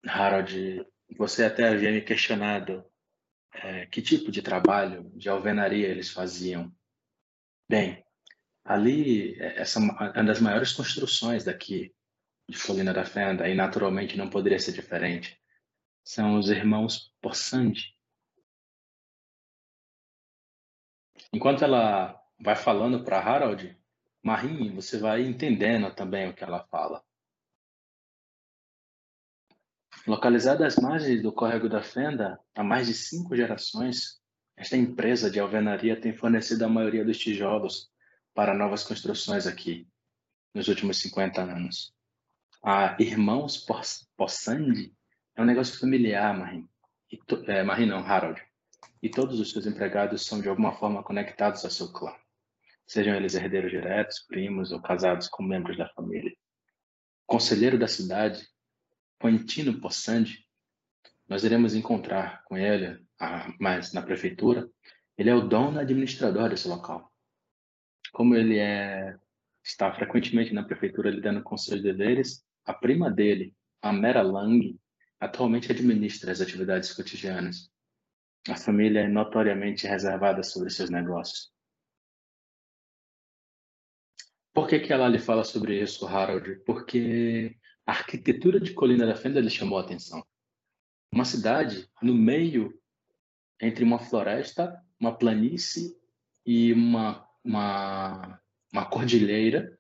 Harold, 0.07 0.87
você 1.17 1.45
até 1.45 1.69
havia 1.69 1.91
me 1.91 2.03
questionado 2.03 2.85
é, 3.53 3.87
que 3.87 4.03
tipo 4.03 4.31
de 4.31 4.43
trabalho 4.43 5.11
de 5.15 5.29
alvenaria 5.29 5.89
eles 5.89 6.11
faziam. 6.11 6.73
Bem, 7.69 8.05
ali, 8.69 9.35
é, 9.41 9.61
essa 9.63 9.79
é 9.79 9.83
uma 9.83 10.23
das 10.23 10.41
maiores 10.41 10.73
construções 10.73 11.45
daqui 11.45 11.95
de 12.47 12.63
Colina 12.63 12.93
da 12.93 13.05
Fenda, 13.05 13.49
e 13.49 13.55
naturalmente 13.55 14.17
não 14.17 14.29
poderia 14.29 14.59
ser 14.59 14.73
diferente. 14.73 15.41
São 16.05 16.39
os 16.39 16.51
irmãos 16.51 17.15
Possandi. 17.21 17.97
Enquanto 21.33 21.65
ela 21.65 22.23
vai 22.39 22.57
falando 22.57 23.05
para 23.05 23.19
Harold, 23.19 23.77
Marim, 24.23 24.75
você 24.75 24.99
vai 24.99 25.23
entendendo 25.23 25.95
também 25.95 26.29
o 26.29 26.35
que 26.35 26.45
ela 26.45 26.67
fala. 26.71 27.03
Localizada 30.07 30.67
às 30.67 30.77
margens 30.77 31.23
do 31.23 31.33
córrego 31.33 31.69
da 31.69 31.83
Fenda, 31.83 32.41
há 32.55 32.63
mais 32.63 32.87
de 32.87 32.95
cinco 32.95 33.37
gerações, 33.37 34.23
esta 34.57 34.77
empresa 34.77 35.31
de 35.31 35.39
alvenaria 35.39 36.01
tem 36.01 36.15
fornecido 36.15 36.65
a 36.65 36.69
maioria 36.69 37.05
dos 37.05 37.19
tijolos 37.19 37.91
para 38.39 38.55
novas 38.55 38.85
construções 38.85 39.49
aqui, 39.49 39.85
nos 40.55 40.69
últimos 40.69 41.01
50 41.01 41.43
anos. 41.43 41.93
A 42.65 42.97
Irmãos 43.01 43.67
Possandi 44.17 44.95
é 45.35 45.43
um 45.43 45.45
negócio 45.45 45.77
familiar, 45.81 46.39
Marim. 46.39 46.69
É, 47.49 47.65
Marim 47.65 47.87
não, 47.87 47.99
Harold. 47.99 48.41
E 49.03 49.09
todos 49.09 49.41
os 49.41 49.51
seus 49.51 49.67
empregados 49.67 50.25
são 50.25 50.41
de 50.41 50.49
alguma 50.49 50.71
forma 50.71 51.03
conectados 51.03 51.65
ao 51.65 51.71
seu 51.73 51.93
clã. 51.93 52.15
Sejam 52.87 53.17
eles 53.17 53.35
herdeiros 53.35 53.73
diretos, 53.73 54.21
primos 54.21 54.71
ou 54.71 54.81
casados 54.81 55.27
com 55.27 55.43
membros 55.43 55.77
da 55.77 55.89
família. 55.89 56.33
Conselheiro 57.27 57.77
da 57.77 57.89
cidade 57.89 58.49
Quintino 59.21 59.81
Possandi, 59.81 60.47
nós 61.29 61.43
iremos 61.43 61.75
encontrar 61.75 62.45
com 62.45 62.57
ele, 62.57 63.05
ah, 63.21 63.53
mas 63.59 63.93
na 63.93 64.01
prefeitura, 64.01 64.71
ele 65.17 65.29
é 65.29 65.35
o 65.35 65.49
dono 65.49 65.81
administrador 65.81 66.51
desse 66.51 66.69
local. 66.69 67.08
Como 68.13 68.35
ele 68.35 68.59
é, 68.59 69.17
está 69.63 69.93
frequentemente 69.93 70.53
na 70.53 70.65
prefeitura 70.65 71.11
lidando 71.11 71.43
com 71.43 71.57
seus 71.57 71.83
deveres, 71.83 72.45
a 72.65 72.73
prima 72.73 73.11
dele, 73.11 73.55
a 73.83 73.93
Mera 73.93 74.23
Lang, 74.23 74.79
atualmente 75.21 75.71
administra 75.71 76.33
as 76.33 76.41
atividades 76.41 76.93
cotidianas. 76.93 77.71
A 78.49 78.57
família 78.57 79.01
é 79.01 79.09
notoriamente 79.09 79.87
reservada 79.87 80.43
sobre 80.43 80.71
seus 80.71 80.91
negócios. 80.91 81.53
Por 84.55 84.67
que, 84.67 84.81
que 84.81 84.93
ela 84.93 85.09
lhe 85.09 85.19
fala 85.19 85.45
sobre 85.45 85.81
isso, 85.81 86.07
Harold? 86.07 86.57
Porque 86.65 87.57
a 87.87 87.93
arquitetura 87.93 88.59
de 88.59 88.73
Colina 88.73 89.07
da 89.07 89.15
Fenda 89.15 89.41
lhe 89.41 89.51
chamou 89.51 89.79
a 89.79 89.83
atenção. 89.83 90.25
Uma 91.13 91.25
cidade 91.25 91.89
no 92.03 92.15
meio 92.15 92.77
entre 93.61 93.85
uma 93.85 93.99
floresta, 93.99 94.83
uma 94.99 95.17
planície 95.17 95.97
e 96.45 96.73
uma, 96.73 97.28
uma, 97.45 98.41
uma 98.73 98.89
cordilheira, 98.89 99.79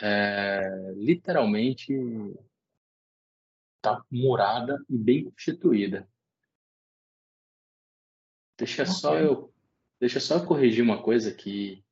é, 0.00 0.92
literalmente 0.96 1.92
está 3.76 4.04
murada 4.10 4.82
e 4.88 4.96
bem 4.96 5.24
constituída. 5.24 6.08
Deixa 8.58 8.82
okay. 8.82 8.94
só 8.94 9.18
eu 9.18 9.54
deixa 9.98 10.20
só 10.20 10.36
eu 10.36 10.46
corrigir 10.46 10.82
uma 10.82 11.02
coisa 11.02 11.32
que 11.32 11.84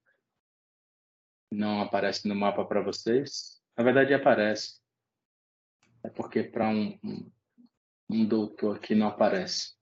não 1.51 1.81
aparece 1.81 2.27
no 2.29 2.35
mapa 2.35 2.65
para 2.65 2.83
vocês. 2.83 3.63
Na 3.77 3.85
verdade, 3.85 4.13
aparece. 4.13 4.81
É 6.03 6.09
porque 6.11 6.43
para 6.43 6.69
um, 6.69 6.99
um, 7.03 7.33
um 8.11 8.27
doutor 8.27 8.77
aqui 8.77 8.95
não 8.95 9.09
aparece. 9.09 9.77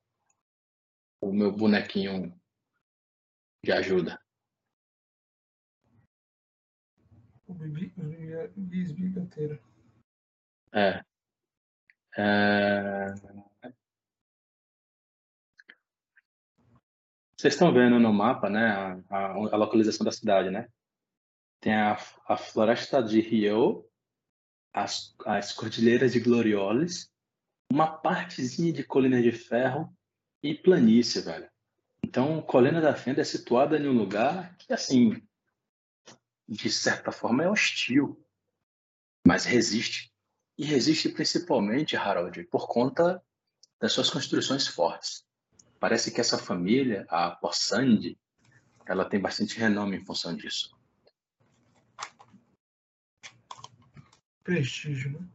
O 1.21 1.33
meu 1.33 1.53
bonequinho 1.53 2.39
de 3.65 3.73
ajuda. 3.73 4.21
Bisbigateiro. 8.57 9.59
É. 10.73 11.03
é. 12.19 13.15
Vocês 17.37 17.55
estão 17.55 17.73
vendo 17.73 18.01
no 18.01 18.13
mapa, 18.13 18.49
né, 18.49 18.67
a, 18.67 19.01
a, 19.11 19.27
a 19.33 19.57
localização 19.57 20.05
da 20.05 20.11
cidade, 20.11 20.51
né? 20.51 20.69
Tem 21.61 21.75
a, 21.75 21.97
a 22.27 22.37
floresta 22.37 23.03
de 23.03 23.21
Rio, 23.21 23.87
as, 24.73 25.15
as 25.25 25.53
cordilheiras 25.53 26.13
de 26.13 26.21
Glorioles, 26.21 27.11
uma 27.71 27.87
partezinha 27.87 28.73
de 28.73 28.85
Colina 28.85 29.21
de 29.21 29.33
Ferro 29.33 29.95
e 30.43 30.55
planície, 30.55 31.21
velho. 31.21 31.49
Então, 32.05 32.41
Colina 32.41 32.81
da 32.81 32.95
Fenda 32.95 33.21
é 33.21 33.25
situada 33.25 33.77
em 33.77 33.89
um 33.89 33.97
lugar 33.97 34.57
que, 34.57 34.73
assim, 34.73 35.21
de 36.49 36.71
certa 36.71 37.11
forma 37.11 37.45
é 37.45 37.49
hostil, 37.49 38.25
mas 39.27 39.45
resiste. 39.45 40.13
E 40.59 40.65
resiste 40.65 41.09
principalmente, 41.11 41.97
Harold, 41.97 42.45
por 42.45 42.67
conta 42.67 43.23
das 43.81 43.93
suas 43.93 44.09
construções 44.09 44.67
fortes. 44.67 45.27
Parece 45.79 46.11
que 46.11 46.21
essa 46.21 46.39
família, 46.39 47.07
a 47.11 47.31
Possandi, 47.31 48.19
ela 48.87 49.05
tem 49.05 49.21
bastante 49.21 49.59
renome 49.59 49.97
em 49.97 50.05
função 50.05 50.35
disso. 50.35 50.75
Prestígio, 54.43 55.11
né? 55.11 55.29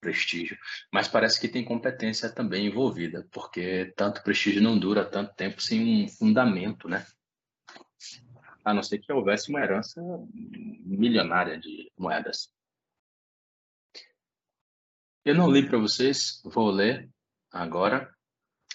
Prestígio. 0.00 0.56
Mas 0.92 1.08
parece 1.08 1.40
que 1.40 1.48
tem 1.48 1.64
competência 1.64 2.30
também 2.30 2.66
envolvida, 2.66 3.26
porque 3.32 3.92
tanto 3.96 4.22
prestígio 4.22 4.62
não 4.62 4.78
dura 4.78 5.04
tanto 5.04 5.34
tempo 5.34 5.60
sem 5.60 6.04
um 6.04 6.08
fundamento, 6.08 6.88
né? 6.88 7.04
A 8.66 8.74
não 8.74 8.82
ser 8.82 8.98
que 8.98 9.12
houvesse 9.12 9.48
uma 9.48 9.60
herança 9.60 10.02
milionária 10.84 11.56
de 11.56 11.88
moedas. 11.96 12.52
Eu 15.24 15.36
não 15.36 15.48
li 15.48 15.64
para 15.64 15.78
vocês, 15.78 16.42
vou 16.44 16.68
ler 16.72 17.08
agora 17.52 18.12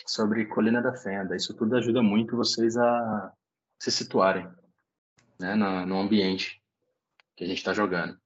sobre 0.07 0.45
Colina 0.45 0.81
da 0.81 0.95
Fenda. 0.95 1.35
Isso 1.35 1.53
tudo 1.53 1.75
ajuda 1.75 2.01
muito 2.01 2.37
vocês 2.37 2.77
a 2.77 3.33
se 3.77 3.91
situarem 3.91 4.49
né, 5.37 5.55
no, 5.55 5.85
no 5.85 5.99
ambiente 5.99 6.63
que 7.35 7.43
a 7.43 7.47
gente 7.47 7.57
está 7.57 7.73
jogando. 7.73 8.17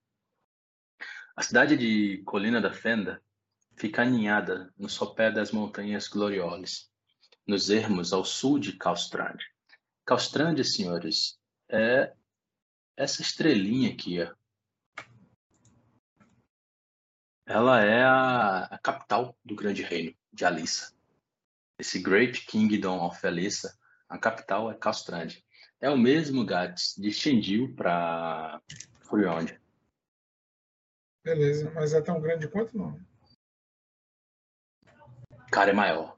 A 1.36 1.41
cidade 1.41 1.76
de 1.76 2.22
Colina 2.26 2.61
da 2.61 2.72
Fenda 2.72 3.20
fica 3.76 4.03
aninhada 4.03 4.72
no 4.78 4.88
sopé 4.88 5.32
das 5.32 5.51
montanhas 5.51 6.07
Glorioles, 6.07 6.91
nos 7.47 7.72
ermos 7.72 8.13
ao 8.13 8.24
sul 8.24 8.59
de 8.59 8.74
Calstrand. 8.74 9.39
Calstrand, 10.05 10.63
senhores, 10.63 11.39
é 11.70 12.13
essa 12.97 13.22
estrelinha 13.22 13.91
aqui, 13.91 14.22
ó. 14.22 14.34
Ela 17.47 17.84
é 17.84 18.03
a, 18.03 18.66
a 18.66 18.80
capital 18.80 19.38
do 19.45 19.55
grande 19.55 19.84
reino 19.84 20.16
de 20.34 20.45
Alissa. 20.45 20.95
Esse 21.78 22.01
Great 22.01 22.45
Kingdom 22.45 23.05
of 23.05 23.26
Alissa, 23.26 23.78
a 24.09 24.18
capital 24.18 24.72
é 24.72 24.76
Calstrand. 24.76 25.32
É 25.80 25.89
o 25.89 25.97
mesmo 25.97 26.45
Gats 26.45 26.95
de 26.97 27.11
Xendil 27.11 27.76
para 27.76 28.61
Furiond. 29.01 29.59
Beleza, 31.24 31.70
mas 31.72 31.93
é 31.93 32.01
tão 32.01 32.22
grande 32.22 32.47
quanto 32.47 32.78
não? 32.78 32.99
Cara, 35.51 35.72
é 35.72 35.74
maior. 35.74 36.18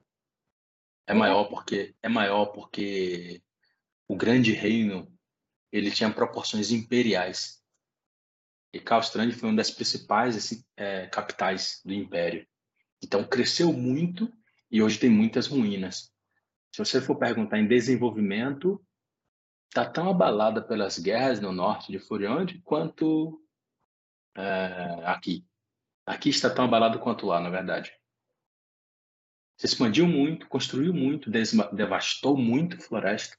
É 1.05 1.13
maior 1.13 1.45
porque 1.45 1.95
é 2.01 2.09
maior 2.09 2.47
porque 2.47 3.41
o 4.07 4.15
grande 4.15 4.51
reino 4.51 5.16
ele 5.71 5.91
tinha 5.91 6.11
proporções 6.11 6.71
imperiais. 6.71 7.61
E 8.73 8.79
Calstrand 8.79 9.31
foi 9.31 9.49
uma 9.49 9.57
das 9.57 9.71
principais 9.71 10.35
assim, 10.35 10.63
é, 10.75 11.07
capitais 11.07 11.81
do 11.85 11.93
império. 11.93 12.47
Então 13.03 13.23
cresceu 13.23 13.71
muito 13.71 14.31
e 14.69 14.81
hoje 14.81 14.99
tem 14.99 15.09
muitas 15.09 15.47
ruínas. 15.47 16.11
Se 16.73 16.79
você 16.79 17.01
for 17.01 17.17
perguntar 17.17 17.59
em 17.59 17.67
desenvolvimento, 17.67 18.83
está 19.69 19.89
tão 19.89 20.09
abalada 20.09 20.61
pelas 20.61 20.99
guerras 20.99 21.39
no 21.39 21.51
norte 21.51 21.91
de 21.91 21.99
Furiond 21.99 22.59
quanto 22.63 23.41
é, 24.35 25.05
aqui. 25.05 25.45
Aqui 26.05 26.29
está 26.29 26.49
tão 26.49 26.65
abalado 26.65 26.99
quanto 26.99 27.25
lá, 27.25 27.39
na 27.39 27.49
verdade. 27.49 27.91
Se 29.57 29.65
expandiu 29.65 30.07
muito, 30.07 30.47
construiu 30.47 30.93
muito, 30.93 31.31
devastou 31.31 32.37
muito 32.37 32.79
floresta. 32.79 33.35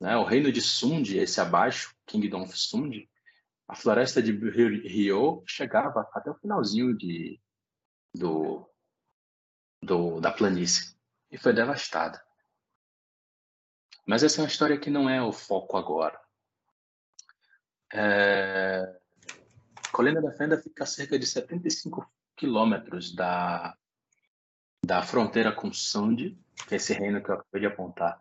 Né, 0.00 0.16
o 0.16 0.24
reino 0.24 0.50
de 0.50 0.60
Sund, 0.60 1.16
esse 1.16 1.40
abaixo, 1.40 1.94
Kingdom 2.06 2.42
of 2.42 2.56
Sund, 2.56 3.08
a 3.68 3.76
floresta 3.76 4.22
de 4.22 4.32
Rio 4.32 5.44
chegava 5.46 6.08
até 6.12 6.30
o 6.30 6.34
finalzinho 6.34 6.96
de, 6.96 7.40
do, 8.14 8.68
do, 9.82 10.20
da 10.20 10.32
planície 10.32 10.96
e 11.30 11.38
foi 11.38 11.52
devastada. 11.52 12.20
Mas 14.06 14.24
essa 14.24 14.40
é 14.40 14.42
uma 14.42 14.48
história 14.48 14.78
que 14.78 14.90
não 14.90 15.08
é 15.08 15.22
o 15.22 15.32
foco 15.32 15.76
agora. 15.76 16.20
É... 17.92 18.98
Colina 19.92 20.20
da 20.20 20.32
Fenda 20.32 20.60
fica 20.60 20.84
a 20.84 20.86
cerca 20.86 21.18
de 21.18 21.26
75 21.26 22.10
quilômetros 22.36 23.14
da, 23.14 23.76
da 24.84 25.02
fronteira 25.02 25.52
com 25.52 25.72
Sund, 25.72 26.36
que 26.66 26.74
é 26.74 26.76
esse 26.76 26.92
reino 26.92 27.22
que 27.22 27.30
eu 27.30 27.34
acabei 27.34 27.60
de 27.60 27.66
apontar. 27.66 28.20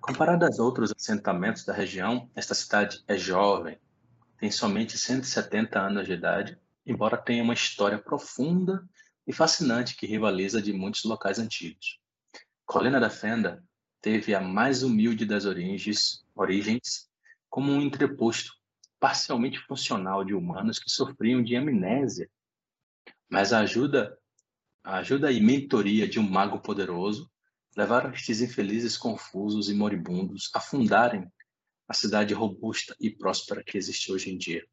Comparado 0.00 0.46
aos 0.46 0.58
outros 0.58 0.92
assentamentos 0.96 1.64
da 1.64 1.74
região, 1.74 2.30
esta 2.34 2.54
cidade 2.54 3.04
é 3.06 3.18
jovem, 3.18 3.78
tem 4.38 4.50
somente 4.50 4.96
170 4.96 5.78
anos 5.78 6.06
de 6.06 6.14
idade, 6.14 6.58
embora 6.86 7.18
tenha 7.18 7.42
uma 7.42 7.52
história 7.52 7.98
profunda 7.98 8.82
e 9.26 9.32
fascinante 9.32 9.94
que 9.94 10.06
rivaliza 10.06 10.62
de 10.62 10.72
muitos 10.72 11.04
locais 11.04 11.38
antigos. 11.38 12.00
Colina 12.64 12.98
da 12.98 13.10
Fenda 13.10 13.62
teve 14.00 14.34
a 14.34 14.40
mais 14.40 14.82
humilde 14.82 15.26
das 15.26 15.44
origens, 15.44 16.24
origens 16.34 17.08
como 17.50 17.70
um 17.70 17.82
entreposto 17.82 18.54
parcialmente 18.98 19.58
funcional 19.60 20.24
de 20.24 20.34
humanos 20.34 20.78
que 20.78 20.90
sofriam 20.90 21.42
de 21.42 21.56
amnésia, 21.56 22.30
mas 23.28 23.52
a 23.52 23.60
ajuda, 23.60 24.18
a 24.82 24.96
ajuda 24.96 25.30
e 25.30 25.40
mentoria 25.40 26.08
de 26.08 26.18
um 26.18 26.28
mago 26.28 26.58
poderoso 26.58 27.30
levaram 27.76 28.12
estes 28.12 28.40
infelizes 28.40 28.96
confusos 28.96 29.68
e 29.68 29.74
moribundos 29.74 30.50
a 30.54 30.60
fundarem 30.60 31.30
a 31.88 31.94
cidade 31.94 32.34
robusta 32.34 32.94
e 33.00 33.10
próspera 33.10 33.64
que 33.64 33.76
existe 33.76 34.12
hoje 34.12 34.30
em 34.30 34.38
dia. 34.38 34.64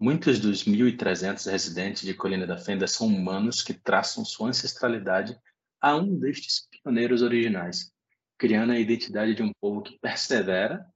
Muitos 0.00 0.38
dos 0.38 0.64
1.300 0.64 1.50
residentes 1.50 2.02
de 2.02 2.14
Colina 2.14 2.46
da 2.46 2.56
Fenda 2.56 2.86
são 2.86 3.06
humanos 3.06 3.62
que 3.62 3.74
traçam 3.74 4.24
sua 4.24 4.48
ancestralidade 4.48 5.36
a 5.80 5.96
um 5.96 6.18
destes 6.18 6.68
pioneiros 6.70 7.22
originais, 7.22 7.90
criando 8.36 8.72
a 8.72 8.78
identidade 8.78 9.34
de 9.34 9.42
um 9.42 9.52
povo 9.60 9.82
que 9.82 9.98
persevera 9.98 10.86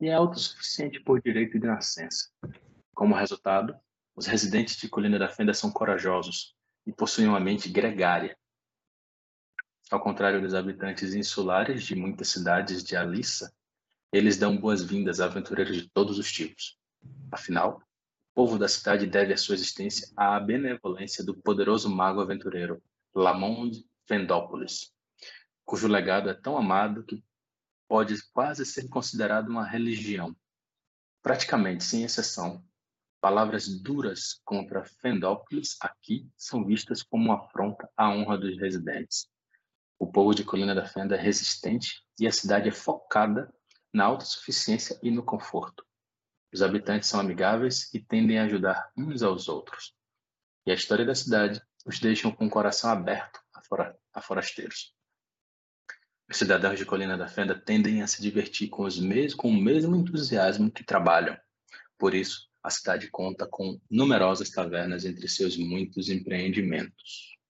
e 0.00 0.08
é 0.08 0.14
autossuficiente 0.14 1.00
por 1.00 1.22
direito 1.22 1.58
de 1.58 1.66
nascença. 1.66 2.30
Como 2.92 3.14
resultado, 3.14 3.76
os 4.16 4.26
residentes 4.26 4.76
de 4.76 4.88
Colina 4.88 5.18
da 5.18 5.28
Fenda 5.28 5.54
são 5.54 5.70
corajosos 5.70 6.54
e 6.86 6.92
possuem 6.92 7.28
uma 7.28 7.38
mente 7.38 7.68
gregária. 7.68 8.36
Ao 9.92 10.00
contrário 10.00 10.40
dos 10.40 10.54
habitantes 10.54 11.12
insulares 11.12 11.84
de 11.84 11.94
muitas 11.94 12.28
cidades 12.28 12.82
de 12.82 12.96
Alissa, 12.96 13.52
eles 14.10 14.38
dão 14.38 14.56
boas-vindas 14.56 15.20
a 15.20 15.26
aventureiros 15.26 15.76
de 15.76 15.86
todos 15.90 16.18
os 16.18 16.32
tipos. 16.32 16.78
Afinal, 17.30 17.76
o 18.30 18.34
povo 18.34 18.58
da 18.58 18.66
cidade 18.66 19.06
deve 19.06 19.34
a 19.34 19.36
sua 19.36 19.54
existência 19.54 20.10
à 20.16 20.40
benevolência 20.40 21.22
do 21.22 21.34
poderoso 21.34 21.94
mago 21.94 22.22
aventureiro 22.22 22.82
Lamond 23.14 23.86
Vendópolis, 24.08 24.90
cujo 25.62 25.86
legado 25.88 26.30
é 26.30 26.34
tão 26.34 26.56
amado 26.56 27.04
que 27.04 27.22
pode 27.86 28.16
quase 28.32 28.64
ser 28.64 28.88
considerado 28.88 29.48
uma 29.48 29.68
religião. 29.68 30.34
Praticamente, 31.20 31.84
sem 31.84 32.02
exceção, 32.02 32.64
palavras 33.20 33.68
duras 33.68 34.40
contra 34.42 34.86
Fendópolis 34.86 35.76
aqui 35.82 36.26
são 36.34 36.64
vistas 36.64 37.02
como 37.02 37.26
uma 37.26 37.44
afronta 37.44 37.90
à 37.94 38.08
honra 38.08 38.38
dos 38.38 38.56
residentes. 38.56 39.30
O 40.02 40.06
povo 40.08 40.34
de 40.34 40.42
Colina 40.42 40.74
da 40.74 40.84
Fenda 40.84 41.14
é 41.14 41.20
resistente 41.20 42.02
e 42.18 42.26
a 42.26 42.32
cidade 42.32 42.68
é 42.68 42.72
focada 42.72 43.54
na 43.94 44.04
autossuficiência 44.04 44.98
e 45.00 45.12
no 45.12 45.24
conforto. 45.24 45.86
Os 46.52 46.60
habitantes 46.60 47.08
são 47.08 47.20
amigáveis 47.20 47.88
e 47.94 48.00
tendem 48.00 48.36
a 48.36 48.42
ajudar 48.42 48.90
uns 48.96 49.22
aos 49.22 49.46
outros. 49.48 49.94
E 50.66 50.72
a 50.72 50.74
história 50.74 51.06
da 51.06 51.14
cidade 51.14 51.62
os 51.86 52.00
deixa 52.00 52.28
com 52.32 52.46
o 52.46 52.50
coração 52.50 52.90
aberto 52.90 53.38
a 54.12 54.20
forasteiros. 54.20 54.92
Os 56.28 56.36
cidadãos 56.36 56.80
de 56.80 56.84
Colina 56.84 57.16
da 57.16 57.28
Fenda 57.28 57.56
tendem 57.56 58.02
a 58.02 58.08
se 58.08 58.20
divertir 58.20 58.70
com, 58.70 58.82
os 58.82 58.98
mes 58.98 59.34
com 59.34 59.50
o 59.50 59.56
mesmo 59.56 59.94
entusiasmo 59.94 60.68
que 60.68 60.82
trabalham. 60.82 61.38
Por 61.96 62.12
isso, 62.12 62.50
a 62.60 62.70
cidade 62.70 63.08
conta 63.08 63.46
com 63.46 63.80
numerosas 63.88 64.50
tavernas 64.50 65.04
entre 65.04 65.28
seus 65.28 65.56
muitos 65.56 66.08
empreendimentos. 66.08 67.40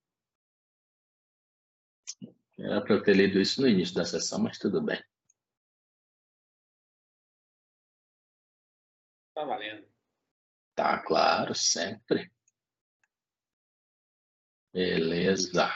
Era 2.58 2.80
para 2.82 2.94
eu 2.94 3.02
ter 3.02 3.16
lido 3.16 3.40
isso 3.40 3.60
no 3.60 3.68
início 3.68 3.94
da 3.94 4.04
sessão, 4.04 4.38
mas 4.38 4.58
tudo 4.58 4.82
bem. 4.82 5.02
Tá 9.34 9.44
valendo. 9.44 9.86
Tá 10.74 10.98
claro, 11.02 11.54
sempre. 11.54 12.30
Beleza. 14.72 15.70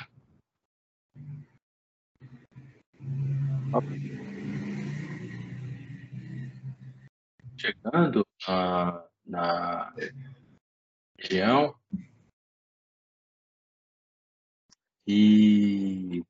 Chegando 7.58 8.26
na, 8.46 9.08
na 9.26 9.94
região 11.18 11.74
e 15.06 16.22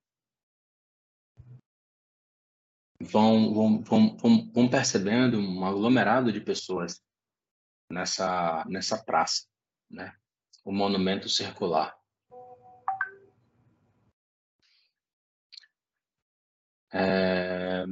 vão, 3.07 3.55
vão, 3.55 3.83
vão, 3.83 4.17
vão, 4.17 4.51
vão 4.53 4.69
percebendo 4.69 5.39
um 5.39 5.65
aglomerado 5.65 6.33
de 6.33 6.41
pessoas 6.41 7.03
nessa, 7.91 8.65
nessa 8.69 9.03
praça, 9.03 9.47
né? 9.91 10.15
o 10.65 10.73
monumento 10.73 11.29
circular. 11.29 11.97
É, 16.93 17.85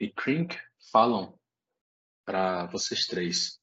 e 0.00 0.10
Krink 0.10 0.58
falam 0.90 1.38
para 2.24 2.66
vocês 2.66 3.06
três. 3.06 3.60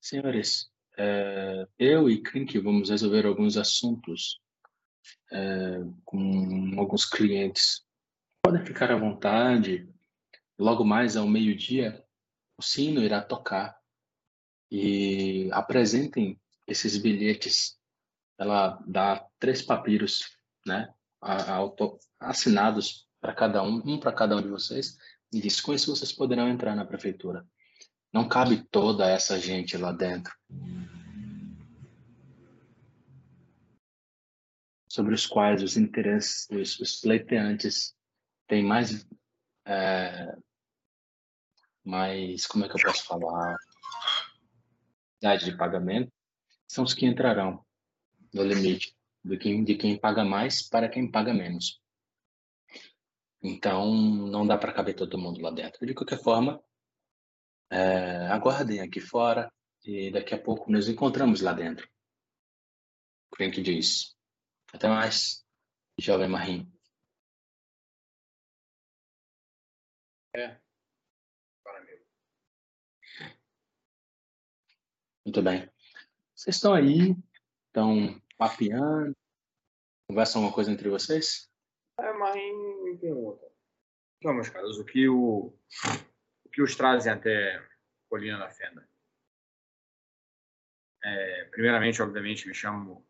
Senhores, 0.00 0.70
é, 0.96 1.66
eu 1.78 2.08
e 2.08 2.22
Krink 2.22 2.58
vamos 2.58 2.90
resolver 2.90 3.26
alguns 3.26 3.56
assuntos 3.56 4.40
é, 5.30 5.78
com 6.04 6.78
alguns 6.78 7.04
clientes. 7.04 7.84
Podem 8.44 8.66
ficar 8.66 8.90
à 8.90 8.96
vontade. 8.96 9.88
Logo 10.58 10.84
mais 10.84 11.16
ao 11.16 11.28
meio-dia, 11.28 12.04
o 12.58 12.62
sino 12.62 13.00
irá 13.00 13.22
tocar 13.22 13.78
e 14.68 15.48
apresentem 15.52 16.40
esses 16.66 16.96
bilhetes. 16.96 17.78
Ela 18.36 18.82
dá 18.84 19.24
três 19.38 19.62
papiros, 19.62 20.36
né, 20.66 20.92
assinados 22.18 23.08
para 23.20 23.32
cada 23.32 23.62
um, 23.62 23.80
um 23.84 24.00
para 24.00 24.12
cada 24.12 24.36
um 24.36 24.42
de 24.42 24.48
vocês, 24.48 24.98
e 25.32 25.40
diz: 25.40 25.60
com 25.60 25.72
isso 25.72 25.94
vocês 25.94 26.12
poderão 26.12 26.48
entrar 26.48 26.74
na 26.74 26.84
prefeitura. 26.84 27.46
Não 28.12 28.28
cabe 28.28 28.64
toda 28.70 29.08
essa 29.08 29.38
gente 29.38 29.76
lá 29.76 29.92
dentro. 29.92 30.34
Sobre 34.88 35.14
os 35.14 35.26
quais 35.26 35.62
os 35.62 35.76
interesses, 35.76 36.48
os, 36.50 36.80
os 36.80 37.00
pleiteantes 37.00 37.94
têm 38.52 38.62
mais, 38.62 39.08
é, 39.64 40.36
mais, 41.82 42.46
como 42.46 42.66
é 42.66 42.68
que 42.68 42.76
eu 42.76 42.82
posso 42.84 43.02
falar, 43.06 43.56
idade 45.16 45.46
de 45.46 45.56
pagamento, 45.56 46.12
são 46.68 46.84
os 46.84 46.92
que 46.92 47.06
entrarão 47.06 47.64
no 48.30 48.42
limite 48.42 48.94
de 49.24 49.74
quem 49.74 49.98
paga 49.98 50.22
mais 50.22 50.68
para 50.68 50.90
quem 50.90 51.10
paga 51.10 51.32
menos. 51.32 51.80
Então, 53.42 53.90
não 53.94 54.46
dá 54.46 54.58
para 54.58 54.74
caber 54.74 54.96
todo 54.96 55.16
mundo 55.16 55.40
lá 55.40 55.50
dentro. 55.50 55.86
De 55.86 55.94
qualquer 55.94 56.22
forma, 56.22 56.62
é, 57.70 58.26
aguardem 58.26 58.80
aqui 58.80 59.00
fora 59.00 59.50
e 59.82 60.10
daqui 60.10 60.34
a 60.34 60.38
pouco 60.38 60.70
nos 60.70 60.90
encontramos 60.90 61.40
lá 61.40 61.54
dentro. 61.54 61.88
Crank 63.34 63.62
diz. 63.62 64.14
Até 64.74 64.88
mais, 64.88 65.42
jovem 65.98 66.28
Marim. 66.28 66.70
É. 70.34 70.58
Muito 75.24 75.42
bem. 75.42 75.70
Vocês 76.34 76.56
estão 76.56 76.72
aí, 76.74 77.14
estão 77.66 78.20
papeando, 78.38 79.16
conversam 80.08 80.40
alguma 80.40 80.54
coisa 80.54 80.72
entre 80.72 80.88
vocês? 80.88 81.50
É, 81.98 82.12
mas 82.14 82.34
me 82.34 82.98
pergunta. 82.98 83.46
Então, 84.16 84.34
meus 84.34 84.48
caros, 84.48 84.78
o 84.78 84.84
que, 84.84 85.08
o, 85.08 85.54
o 86.44 86.48
que 86.50 86.62
os 86.62 86.74
trazem 86.74 87.12
até 87.12 87.62
Colina 88.08 88.38
da 88.38 88.50
Fenda? 88.50 88.88
É, 91.04 91.44
primeiramente, 91.50 92.00
obviamente, 92.00 92.48
me 92.48 92.54
chamo 92.54 93.06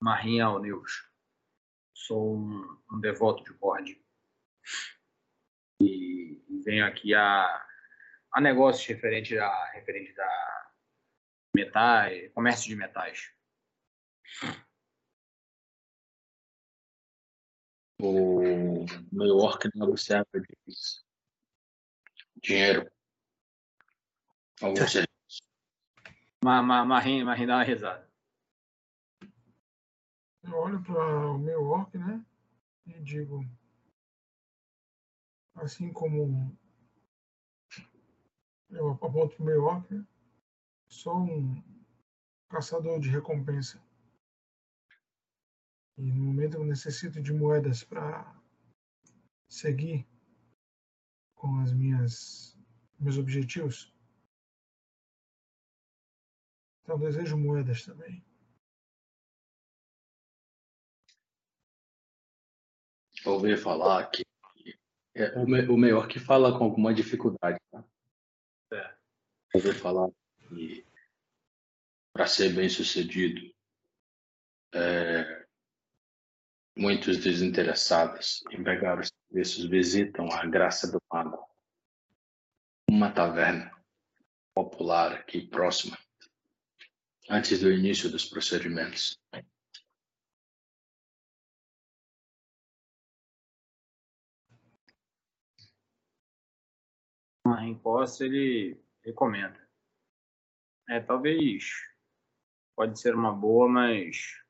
Marinha 0.00 0.46
Alneus. 0.46 1.06
Sou 1.94 2.36
um, 2.36 2.82
um 2.92 3.00
devoto 3.00 3.44
de 3.44 3.52
Cord. 3.58 4.00
E 5.80 6.42
venho 6.64 6.84
aqui 6.84 7.14
a, 7.14 7.66
a 8.32 8.40
negócios 8.40 8.86
referente 8.86 9.38
a 9.38 9.64
referente 9.72 10.18
a 10.20 10.70
metais, 11.54 12.32
comércio 12.32 12.68
de 12.68 12.76
metais. 12.76 13.32
O 18.00 18.84
New 19.12 19.26
York 19.26 19.68
negociava 19.74 20.26
dinheiro. 22.36 22.90
Alguns 24.60 24.92
serviços. 24.92 25.40
Marim, 26.44 27.24
Marim 27.24 27.46
dá 27.46 27.56
uma 27.56 27.64
risada. 27.64 28.08
Eu 30.44 30.54
olho 30.54 30.82
para 30.82 31.30
o 31.30 31.38
meu 31.38 31.64
orc, 31.64 31.96
né? 31.98 32.24
E 32.86 33.00
digo, 33.02 33.44
assim 35.60 35.92
como 35.92 36.56
eu 38.70 38.90
aponto 38.90 39.36
para 39.36 39.58
o 39.58 39.80
né? 39.90 40.06
sou 40.88 41.16
um 41.16 41.62
caçador 42.48 43.00
de 43.00 43.08
recompensa. 43.08 43.82
E 45.96 46.02
no 46.02 46.24
momento 46.24 46.56
eu 46.56 46.64
necessito 46.64 47.20
de 47.20 47.32
moedas 47.32 47.82
para 47.82 48.40
seguir 49.48 50.06
com 51.34 51.60
as 51.60 51.72
minhas 51.72 52.56
meus 52.98 53.18
objetivos. 53.18 53.92
Então 56.82 56.98
desejo 56.98 57.36
moedas 57.36 57.84
também. 57.84 58.24
Ouvi 63.26 63.56
falar 63.56 64.08
que 64.10 64.27
é, 65.18 65.36
o, 65.36 65.46
me, 65.46 65.66
o 65.66 65.76
melhor 65.76 66.06
que 66.06 66.20
fala 66.20 66.56
com 66.56 66.64
alguma 66.64 66.94
dificuldade, 66.94 67.58
tá? 67.72 67.84
É. 68.72 68.94
Ouvi 69.54 69.72
falar 69.72 70.08
que 70.48 70.86
para 72.12 72.26
ser 72.26 72.54
bem 72.54 72.68
sucedido, 72.68 73.52
é, 74.72 75.46
muitos 76.76 77.18
desinteressados 77.18 78.44
em 78.52 78.62
pegar 78.62 79.00
os 79.00 79.10
serviços 79.28 79.64
visitam 79.68 80.30
a 80.30 80.46
Graça 80.46 80.90
do 80.90 81.02
Mago, 81.12 81.48
uma 82.88 83.10
taverna 83.10 83.70
popular 84.54 85.12
aqui 85.14 85.46
próxima, 85.48 85.98
antes 87.28 87.60
do 87.60 87.72
início 87.72 88.08
dos 88.08 88.24
procedimentos. 88.24 89.18
Em 97.62 97.78
posse 97.78 98.24
ele 98.24 98.82
recomenda. 99.04 99.58
É, 100.88 101.00
talvez 101.00 101.70
pode 102.74 102.98
ser 102.98 103.14
uma 103.14 103.32
boa, 103.32 103.68
mas 103.68 104.40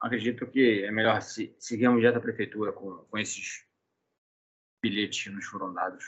acredito 0.00 0.46
que 0.46 0.84
é 0.84 0.90
melhor 0.90 1.20
se, 1.22 1.54
seguirmos 1.58 2.00
direto 2.00 2.18
à 2.18 2.20
prefeitura 2.20 2.72
com, 2.72 3.04
com 3.04 3.18
esses 3.18 3.66
bilhetes 4.82 5.22
que 5.22 5.30
nos 5.30 5.44
foram 5.46 5.72
dados, 5.72 6.04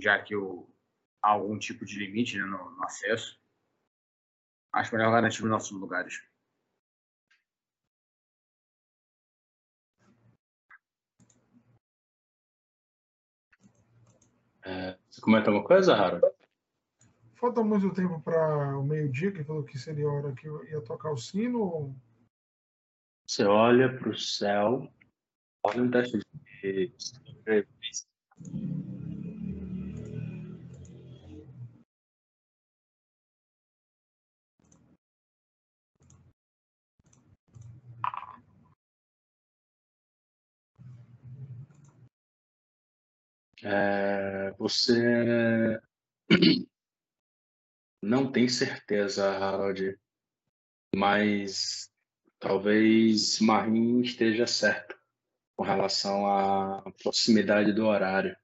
já 0.00 0.22
que 0.22 0.36
o, 0.36 0.70
há 1.22 1.30
algum 1.30 1.58
tipo 1.58 1.84
de 1.84 1.98
limite 1.98 2.36
né, 2.36 2.44
no, 2.44 2.70
no 2.70 2.84
acesso. 2.84 3.40
Acho 4.72 4.94
melhor 4.94 5.12
garantir 5.12 5.42
os 5.42 5.50
nossos 5.50 5.72
lugares. 5.72 6.22
É, 14.64 14.96
você 15.10 15.20
comenta 15.20 15.50
alguma 15.50 15.66
coisa, 15.66 15.94
Harold? 15.94 16.24
Falta 17.34 17.62
muito 17.62 17.92
tempo 17.92 18.20
para 18.20 18.78
o 18.78 18.84
meio-dia, 18.84 19.32
que 19.32 19.42
falou 19.42 19.64
que 19.64 19.76
seria 19.76 20.06
a 20.06 20.12
hora 20.12 20.32
que 20.32 20.46
eu 20.46 20.64
ia 20.66 20.80
tocar 20.80 21.10
o 21.10 21.16
sino. 21.16 21.94
Você 23.26 23.44
olha 23.44 23.96
para 23.98 24.10
o 24.10 24.16
céu, 24.16 24.88
olha 25.64 25.82
um 25.82 25.90
teste 25.90 26.18
de 26.62 26.92
É, 43.64 44.50
você 44.58 45.80
não 48.02 48.30
tem 48.32 48.48
certeza, 48.48 49.30
Harold, 49.30 49.96
mas 50.94 51.88
talvez 52.40 53.38
Marim 53.40 54.00
esteja 54.00 54.46
certo 54.46 55.00
com 55.56 55.62
relação 55.62 56.26
à 56.26 56.82
proximidade 57.02 57.72
do 57.72 57.86
horário. 57.86 58.36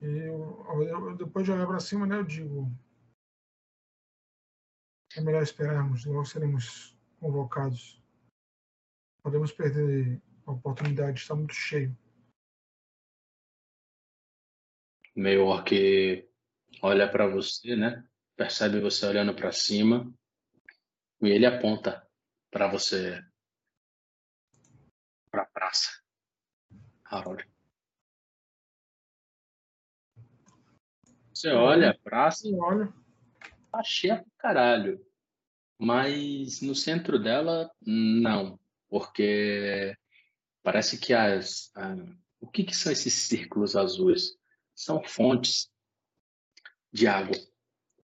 Eu, 0.00 0.64
eu, 0.82 1.16
depois 1.16 1.44
de 1.44 1.50
olhar 1.50 1.66
para 1.66 1.80
cima, 1.80 2.06
né, 2.06 2.18
eu 2.18 2.24
digo: 2.24 2.70
é 5.16 5.20
melhor 5.20 5.42
esperarmos, 5.42 6.04
logo 6.04 6.24
seremos 6.24 6.96
convocados. 7.18 8.00
Podemos 9.22 9.50
perder 9.50 10.22
a 10.46 10.52
oportunidade 10.52 11.20
está 11.20 11.34
muito 11.34 11.54
cheio. 11.54 11.96
Meio 15.14 15.46
orc 15.46 16.28
olha 16.82 17.10
para 17.10 17.26
você, 17.26 17.74
né? 17.74 18.06
Percebe 18.36 18.80
você 18.80 19.06
olhando 19.06 19.34
para 19.34 19.50
cima 19.50 20.12
e 21.22 21.28
ele 21.28 21.46
aponta 21.46 22.06
para 22.50 22.68
você 22.68 23.22
para 25.30 25.42
a 25.42 25.46
praça. 25.46 25.90
Harold. 27.04 27.46
Você 31.32 31.50
olha 31.50 31.90
a 31.90 31.98
praça, 31.98 32.48
olha. 32.54 32.92
tá 33.70 33.82
cheia 33.82 34.16
pra 34.16 34.26
caralho. 34.38 35.04
Mas 35.78 36.62
no 36.62 36.74
centro 36.74 37.18
dela, 37.18 37.70
não. 37.82 38.58
Porque 38.88 39.94
Parece 40.66 40.98
que 40.98 41.14
as. 41.14 41.72
o 42.40 42.48
que, 42.48 42.64
que 42.64 42.76
são 42.76 42.90
esses 42.90 43.14
círculos 43.14 43.76
azuis? 43.76 44.36
São 44.74 45.00
fontes 45.00 45.70
de 46.92 47.06
água. 47.06 47.36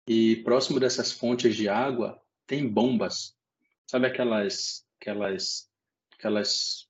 E 0.07 0.35
próximo 0.43 0.79
dessas 0.79 1.11
fontes 1.11 1.55
de 1.55 1.67
água 1.67 2.21
tem 2.45 2.71
bombas. 2.71 3.35
Sabe 3.87 4.05
aquelas 4.05 4.85
aquelas 5.01 5.67
aquelas 6.13 6.87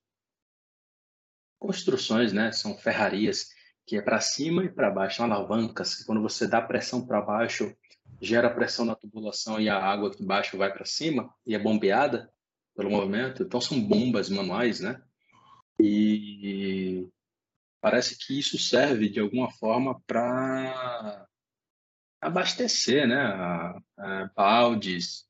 construções, 1.57 2.33
né? 2.33 2.51
São 2.51 2.77
ferrarias 2.77 3.47
que 3.85 3.95
é 3.95 4.01
para 4.01 4.19
cima 4.19 4.65
e 4.65 4.69
para 4.69 4.91
baixo, 4.91 5.15
são 5.15 5.25
alavancas 5.25 5.95
que 5.95 6.03
quando 6.03 6.21
você 6.21 6.45
dá 6.45 6.61
pressão 6.61 7.07
para 7.07 7.21
baixo, 7.21 7.73
gera 8.19 8.53
pressão 8.53 8.83
na 8.83 8.95
tubulação 8.95 9.61
e 9.61 9.69
a 9.69 9.81
água 9.81 10.09
aqui 10.09 10.21
embaixo 10.21 10.57
vai 10.57 10.73
para 10.73 10.83
cima 10.83 11.33
e 11.47 11.55
é 11.55 11.59
bombeada 11.59 12.29
pelo 12.75 12.89
movimento. 12.89 13.43
Então 13.43 13.61
são 13.61 13.81
bombas 13.81 14.29
manuais, 14.29 14.81
né? 14.81 15.01
E 15.79 17.07
parece 17.81 18.17
que 18.17 18.37
isso 18.37 18.57
serve 18.57 19.09
de 19.09 19.19
alguma 19.19 19.51
forma 19.51 19.99
para 20.07 21.27
abastecer 22.21 23.07
né, 23.07 23.75
baldes, 24.35 25.27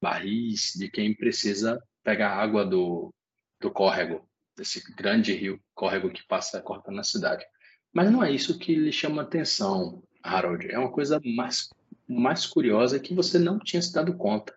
barris 0.00 0.72
de 0.74 0.90
quem 0.90 1.14
precisa 1.14 1.80
pegar 2.02 2.34
água 2.34 2.66
do, 2.66 3.14
do 3.60 3.70
córrego, 3.70 4.28
desse 4.56 4.82
grande 4.94 5.32
rio 5.32 5.62
córrego 5.74 6.10
que 6.10 6.26
passa 6.26 6.60
cortando 6.60 6.98
a 6.98 7.04
cidade. 7.04 7.44
Mas 7.92 8.10
não 8.10 8.24
é 8.24 8.30
isso 8.30 8.58
que 8.58 8.74
lhe 8.74 8.92
chama 8.92 9.22
atenção, 9.22 10.02
Harold. 10.22 10.70
É 10.70 10.78
uma 10.78 10.90
coisa 10.90 11.20
mais, 11.24 11.68
mais 12.08 12.46
curiosa 12.46 12.98
que 12.98 13.14
você 13.14 13.38
não 13.38 13.58
tinha 13.58 13.80
se 13.80 13.92
dado 13.92 14.16
conta. 14.16 14.56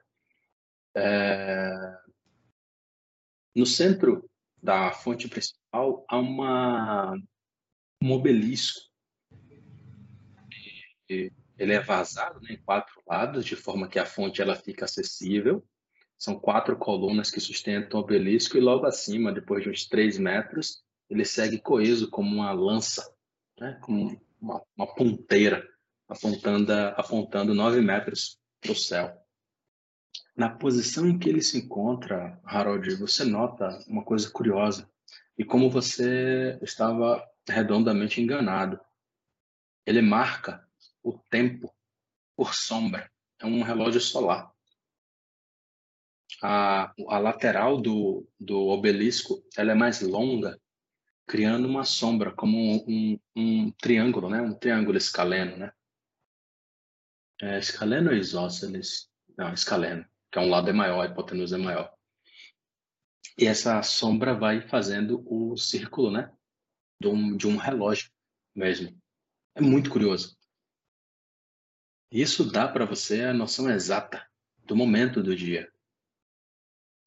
É... 0.96 1.98
No 3.54 3.66
centro 3.66 4.28
da 4.66 4.92
fonte 4.92 5.28
principal 5.28 6.04
há 6.10 6.18
uma, 6.18 7.16
um 8.02 8.12
obelisco. 8.12 8.82
Ele 11.08 11.74
é 11.74 11.80
vazado 11.80 12.42
né, 12.42 12.54
em 12.54 12.58
quatro 12.58 13.00
lados, 13.08 13.46
de 13.46 13.56
forma 13.56 13.88
que 13.88 14.00
a 14.00 14.08
fonte 14.08 14.42
ela 14.42 14.56
fica 14.56 14.86
acessível. 14.86 15.64
São 16.18 16.40
quatro 16.40 16.76
colunas 16.78 17.30
que 17.30 17.40
sustentam 17.40 18.00
o 18.00 18.04
obelisco 18.04 18.58
e 18.58 18.60
logo 18.60 18.88
acima, 18.88 19.32
depois 19.32 19.64
de 19.64 19.70
uns 19.70 19.86
três 19.86 20.18
metros, 20.18 20.84
ele 21.10 21.24
segue 21.24 21.60
coeso 21.60 22.10
como 22.10 22.36
uma 22.36 22.52
lança, 22.52 23.08
né, 23.60 23.78
como 23.84 24.20
uma, 24.42 24.64
uma 24.76 24.96
ponteira, 24.96 25.64
apontando, 26.08 26.74
apontando 26.74 27.54
nove 27.54 27.82
metros 27.82 28.40
para 28.60 28.72
o 28.72 28.76
céu. 28.76 29.16
Na 30.36 30.50
posição 30.50 31.08
em 31.08 31.18
que 31.18 31.30
ele 31.30 31.42
se 31.42 31.58
encontra, 31.58 32.40
Harold, 32.44 32.96
você 32.96 33.24
nota 33.24 33.80
uma 33.88 34.04
coisa 34.04 34.30
curiosa. 34.30 34.90
E 35.38 35.46
como 35.46 35.70
você 35.70 36.60
estava 36.62 37.24
redondamente 37.48 38.22
enganado. 38.22 38.80
Ele 39.86 40.02
marca 40.02 40.68
o 41.04 41.14
tempo 41.30 41.74
por 42.36 42.54
sombra. 42.54 43.12
É 43.40 43.46
um 43.46 43.62
relógio 43.62 44.02
solar. 44.02 44.52
A, 46.42 46.94
a 47.08 47.18
lateral 47.18 47.80
do, 47.80 48.28
do 48.40 48.68
obelisco 48.68 49.44
ela 49.56 49.72
é 49.72 49.76
mais 49.76 50.02
longa, 50.02 50.60
criando 51.28 51.68
uma 51.68 51.84
sombra, 51.84 52.32
como 52.32 52.58
um, 52.88 53.20
um, 53.36 53.72
triângulo, 53.72 54.30
né? 54.30 54.42
um 54.42 54.54
triângulo 54.54 54.98
escaleno. 54.98 55.58
Né? 55.58 55.72
É 57.42 57.60
escaleno 57.60 58.10
ou 58.10 58.16
isósceles? 58.16 59.10
Não, 59.38 59.54
escaleno, 59.54 60.06
que 60.36 60.40
é 60.40 60.42
um 60.42 60.50
lado 60.50 60.70
é 60.70 60.74
maior, 60.74 61.00
a 61.00 61.10
hipotenusa 61.10 61.56
é 61.56 61.58
maior. 61.58 61.96
E 63.38 63.46
essa 63.46 63.82
sombra 63.82 64.38
vai 64.38 64.60
fazendo 64.68 65.24
o 65.26 65.56
círculo, 65.56 66.12
né? 66.12 66.30
De 67.00 67.08
um, 67.08 67.38
de 67.38 67.48
um 67.48 67.56
relógio 67.56 68.12
mesmo. 68.54 69.02
É 69.56 69.62
muito 69.62 69.90
curioso. 69.90 70.38
Isso 72.12 72.52
dá 72.52 72.68
para 72.68 72.86
você 72.86 73.24
a 73.24 73.34
noção 73.34 73.70
exata 73.70 74.30
do 74.66 74.76
momento 74.76 75.24
do 75.24 75.34
dia. 75.34 75.72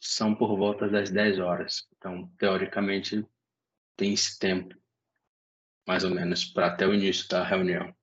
São 0.01 0.35
por 0.35 0.57
volta 0.57 0.89
das 0.89 1.11
10 1.11 1.39
horas. 1.39 1.87
Então, 1.99 2.33
teoricamente, 2.39 3.27
tem 3.95 4.15
esse 4.15 4.39
tempo, 4.39 4.75
mais 5.87 6.03
ou 6.03 6.11
menos, 6.11 6.47
para 6.47 6.69
até 6.69 6.87
o 6.87 6.95
início 6.95 7.29
da 7.29 7.45
reunião. 7.45 7.95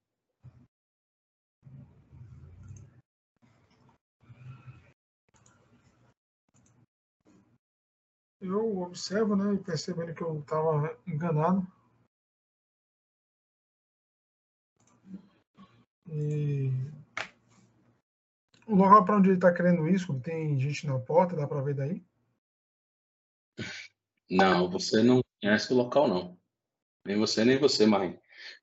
Eu 8.46 8.80
observo, 8.80 9.36
né, 9.36 9.54
e 9.54 9.58
percebendo 9.58 10.14
que 10.14 10.22
eu 10.22 10.40
estava 10.40 10.98
enganado. 11.08 11.66
E 16.08 16.70
o 18.68 18.76
local 18.76 19.06
para 19.06 19.18
onde 19.18 19.30
ele 19.30 19.38
está 19.38 19.54
querendo 19.54 19.88
isso, 19.88 20.20
tem 20.22 20.60
gente 20.60 20.88
na 20.88 21.00
porta, 21.00 21.36
dá 21.36 21.48
para 21.48 21.62
ver 21.62 21.76
daí? 21.76 22.04
Não, 24.30 24.70
você 24.70 25.04
não 25.04 25.22
conhece 25.42 25.74
o 25.74 25.76
local, 25.76 26.08
não. 26.08 26.38
Nem 27.06 27.18
você, 27.18 27.46
nem 27.46 27.60
você, 27.60 27.86
Marim. 27.86 28.20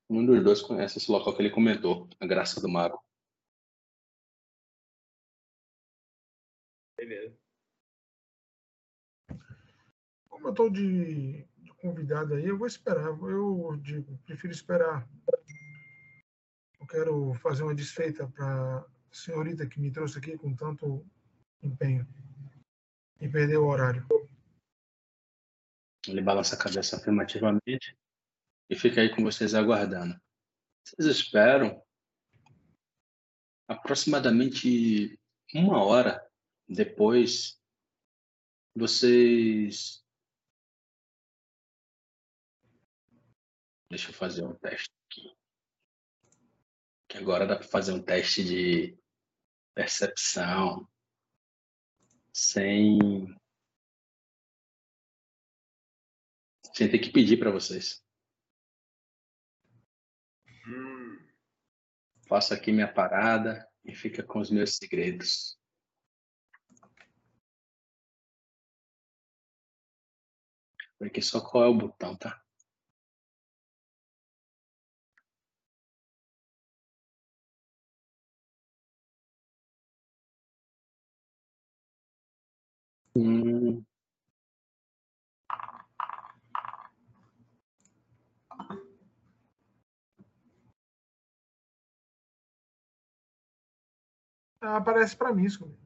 Um 0.09 0.25
dos 0.25 0.43
dois 0.43 0.61
conhece 0.61 0.97
esse 0.97 1.11
local 1.11 1.35
que 1.35 1.41
ele 1.41 1.49
comentou, 1.49 2.09
a 2.19 2.25
Graça 2.25 2.61
do 2.61 2.69
Mago. 2.69 3.01
Beleza 6.97 7.42
como 10.43 10.49
eu 10.49 10.51
estou 10.51 10.69
de, 10.69 11.45
de, 11.57 11.73
convidado 11.75 12.33
aí, 12.33 12.45
eu 12.45 12.57
vou 12.57 12.67
esperar. 12.67 13.05
Eu 13.05 13.79
digo, 13.81 14.17
prefiro 14.25 14.51
esperar. 14.51 15.07
Eu 16.79 16.85
quero 16.85 17.33
fazer 17.35 17.63
uma 17.63 17.73
desfeita 17.73 18.27
para 18.27 18.79
a 18.79 18.85
senhorita 19.09 19.65
que 19.65 19.79
me 19.79 19.89
trouxe 19.89 20.17
aqui 20.17 20.37
com 20.37 20.53
tanto 20.53 21.05
empenho 21.61 22.05
e 23.21 23.29
perder 23.29 23.57
o 23.57 23.67
horário. 23.67 24.05
Ele 26.05 26.21
balança 26.21 26.55
a 26.55 26.59
cabeça 26.59 26.97
afirmativamente 26.97 27.97
e 28.69 28.75
fica 28.75 28.99
aí 28.99 29.15
com 29.15 29.23
vocês 29.23 29.55
aguardando. 29.55 30.19
Vocês 30.83 31.07
esperam 31.07 31.81
aproximadamente 33.69 35.17
uma 35.55 35.81
hora 35.81 36.29
depois 36.67 37.57
vocês 38.75 40.02
Deixa 43.93 44.09
eu 44.09 44.13
fazer 44.15 44.43
um 44.43 44.55
teste 44.55 44.89
aqui. 45.05 45.37
Que 47.07 47.19
agora 47.19 47.45
dá 47.45 47.55
para 47.55 47.67
fazer 47.67 47.91
um 47.91 48.01
teste 48.01 48.43
de 48.43 48.97
percepção 49.75 50.89
sem 52.33 52.97
sem 56.73 56.89
ter 56.89 56.97
que 56.97 57.11
pedir 57.11 57.37
para 57.37 57.51
vocês. 57.51 58.03
Hum. 60.65 61.29
Faço 62.27 62.55
aqui 62.55 62.71
minha 62.71 62.91
parada 62.91 63.71
e 63.85 63.93
fica 63.93 64.23
com 64.23 64.39
os 64.39 64.49
meus 64.49 64.75
segredos. 64.75 65.55
Aqui 70.99 71.21
só 71.21 71.47
qual 71.47 71.65
é 71.65 71.67
o 71.67 71.77
botão, 71.77 72.17
tá? 72.17 72.42
Hum. 83.15 83.83
Ah, 94.59 94.77
aparece 94.77 95.15
para 95.15 95.33
mim 95.33 95.45
isso. 95.45 95.77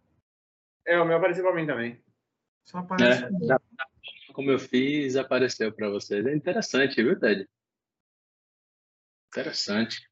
É, 0.85 0.99
o 0.99 1.05
meu 1.05 1.17
apareceu 1.17 1.43
para 1.43 1.55
mim 1.55 1.65
também. 1.65 2.01
Só 2.63 2.77
aparece. 2.77 3.23
É, 3.25 3.29
da, 3.47 3.59
como 4.33 4.51
eu 4.51 4.59
fiz, 4.59 5.15
apareceu 5.15 5.73
para 5.73 5.89
vocês. 5.89 6.25
É 6.25 6.33
interessante, 6.33 7.01
viu, 7.01 7.19
Ted? 7.19 7.49
Interessante. 9.27 10.07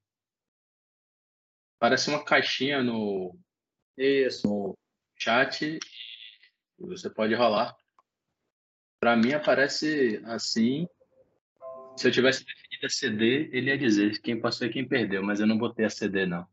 Parece 1.79 2.09
uma 2.09 2.23
caixinha 2.25 2.81
no, 2.83 3.37
Isso. 3.97 4.47
no 4.47 4.77
chat 5.15 5.79
você 6.79 7.09
pode 7.09 7.33
rolar. 7.33 7.75
Para 8.99 9.15
mim 9.15 9.33
aparece 9.33 10.21
assim. 10.25 10.87
Se 11.97 12.07
eu 12.07 12.11
tivesse 12.11 12.43
definido 12.43 12.85
a 12.85 12.89
CD, 12.89 13.49
ele 13.53 13.69
ia 13.69 13.77
dizer 13.77 14.19
quem 14.21 14.39
passou 14.39 14.67
e 14.67 14.71
quem 14.71 14.87
perdeu, 14.87 15.23
mas 15.23 15.39
eu 15.39 15.47
não 15.47 15.57
botei 15.57 15.85
a 15.85 15.89
CD 15.89 16.25
não. 16.25 16.45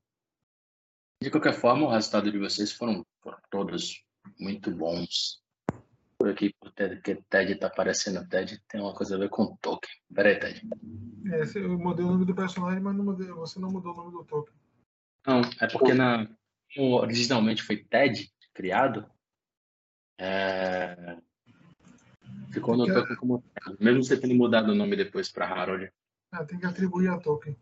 De 1.21 1.31
qualquer 1.31 1.55
forma, 1.55 1.87
o 1.87 1.91
resultado 1.91 2.31
de 2.31 2.39
vocês 2.39 2.73
foram, 2.73 3.07
foram 3.21 3.39
todos 3.51 4.05
muito 4.39 4.71
bons. 4.71 5.43
Por 6.19 6.29
aqui, 6.29 6.55
porque 6.61 7.17
Ted 7.29 7.53
está 7.53 7.67
aparecendo 7.67 8.29
Ted, 8.29 8.61
tem 8.69 8.81
uma 8.81 8.95
coisa 8.95 9.17
a 9.17 9.19
ver 9.19 9.29
com 9.29 9.57
token. 9.57 9.91
Peraí, 10.15 10.39
Ted. 10.39 10.63
É, 11.33 11.59
eu 11.59 11.79
mudei 11.79 12.05
o 12.05 12.11
nome 12.11 12.25
do 12.25 12.35
personagem, 12.35 12.81
mas 12.81 12.95
não 12.95 13.05
mudei, 13.05 13.27
você 13.29 13.59
não 13.59 13.71
mudou 13.71 13.93
o 13.93 13.97
nome 13.97 14.13
do 14.13 14.25
token. 14.25 14.55
Não, 15.27 15.41
é 15.61 15.67
porque 15.67 15.95
na, 15.95 16.29
originalmente 16.77 17.63
foi 17.63 17.77
Ted 17.85 18.33
criado, 18.55 19.09
é... 20.19 21.17
Ficou 22.53 22.77
no 22.77 22.87
token 22.87 23.17
como 23.17 23.43
mesmo 23.81 24.05
você 24.05 24.21
tendo 24.21 24.35
mudado 24.35 24.73
o 24.73 24.75
nome 24.75 24.95
depois 24.97 25.31
para 25.31 25.47
Harold. 25.47 25.91
Ah, 26.31 26.45
tem 26.45 26.59
que 26.59 26.67
atribuir 26.67 27.09
a 27.09 27.19
token. 27.19 27.57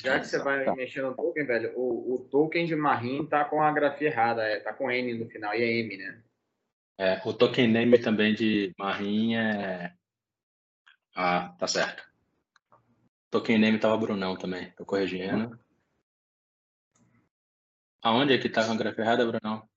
Já 0.00 0.20
que 0.20 0.26
você 0.26 0.38
vai 0.38 0.64
tá. 0.64 0.74
mexer 0.74 1.02
no 1.02 1.14
token, 1.14 1.46
velho, 1.46 1.72
o, 1.76 2.14
o 2.14 2.18
token 2.28 2.66
de 2.66 2.76
Marin 2.76 3.26
tá 3.26 3.44
com 3.44 3.62
a 3.62 3.72
grafia 3.72 4.08
errada, 4.08 4.42
é, 4.42 4.60
tá 4.60 4.72
com 4.72 4.90
N 4.90 5.14
no 5.14 5.28
final 5.28 5.54
e 5.54 5.62
é 5.62 5.78
M, 5.80 5.96
né? 5.96 6.22
É, 6.98 7.20
o 7.24 7.32
token 7.32 7.68
name 7.68 7.98
também 7.98 8.34
de 8.34 8.72
Marin 8.78 9.34
é. 9.34 9.94
Ah, 11.14 11.54
tá 11.58 11.66
certo. 11.66 12.04
Token 13.30 13.58
name 13.58 13.78
tava 13.78 13.96
Brunão 13.96 14.36
também, 14.36 14.70
tô 14.72 14.84
corrigindo. 14.84 15.58
Aonde 18.02 18.34
é 18.34 18.38
que 18.38 18.48
tá 18.48 18.64
com 18.64 18.72
a 18.72 18.76
grafia 18.76 19.02
errada, 19.02 19.26
Brunão? 19.26 19.68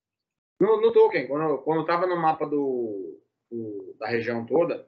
No, 0.59 0.81
no 0.81 0.91
token, 0.91 1.27
quando, 1.27 1.59
quando 1.59 1.85
tava 1.85 2.05
no 2.05 2.17
mapa 2.17 2.45
do, 2.45 3.21
do, 3.49 3.95
da 3.97 4.07
região 4.07 4.45
toda, 4.45 4.87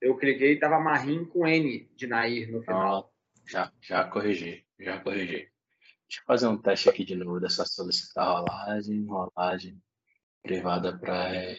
eu 0.00 0.16
cliquei 0.16 0.52
e 0.52 0.58
tava 0.58 0.80
Marim 0.80 1.24
com 1.24 1.46
N 1.46 1.88
de 1.94 2.06
Nair 2.06 2.50
no 2.50 2.62
final. 2.62 3.12
Ah, 3.12 3.40
já, 3.46 3.72
já 3.80 4.04
corrigi, 4.04 4.66
já 4.78 4.98
corrigi. 5.00 5.48
Deixa 6.08 6.20
eu 6.20 6.26
fazer 6.26 6.48
um 6.48 6.60
teste 6.60 6.88
aqui 6.88 7.04
de 7.04 7.14
novo 7.14 7.40
dessa 7.40 7.64
solicitar 7.64 8.26
rolagem, 8.26 9.06
rolagem 9.06 9.82
privada 10.42 10.96
para 10.98 11.56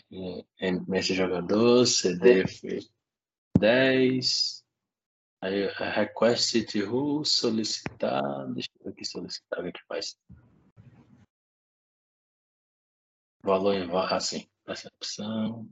esse 0.92 1.14
jogador, 1.14 1.86
CD 1.88 2.48
foi 2.48 2.80
10. 3.58 4.64
Aí, 5.42 5.68
request 5.68 6.64
to 6.66 6.86
who, 6.86 7.26
solicitar, 7.26 8.48
deixa 8.54 8.70
eu 8.80 8.86
ver 8.86 8.92
aqui 8.92 9.06
solicitar, 9.06 9.60
o 9.60 9.72
que 9.72 9.80
faz. 9.88 10.16
Valor 13.46 13.76
em 13.76 13.88
assim, 14.12 14.50
percepção. 14.66 15.70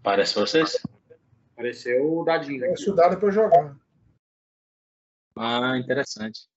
Parece 0.00 0.32
pra 0.32 0.42
vocês? 0.42 0.80
Apareceu 1.52 2.18
o 2.20 2.24
dadinho. 2.24 2.60
Parece 2.60 2.88
o 2.88 2.94
dado 2.94 3.18
para 3.18 3.30
jogar. 3.32 3.76
Ah, 5.36 5.76
interessante. 5.76 6.48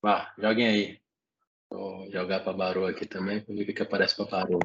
Vá, 0.00 0.32
joguem 0.38 0.68
aí. 0.68 1.00
Vou 1.68 2.08
jogar 2.12 2.44
pra 2.44 2.52
Baru 2.52 2.86
aqui 2.86 3.04
também, 3.04 3.42
pra 3.44 3.52
ver 3.52 3.62
o 3.62 3.66
que, 3.66 3.72
que 3.72 3.82
aparece 3.82 4.14
pra 4.14 4.26
Baru. 4.26 4.60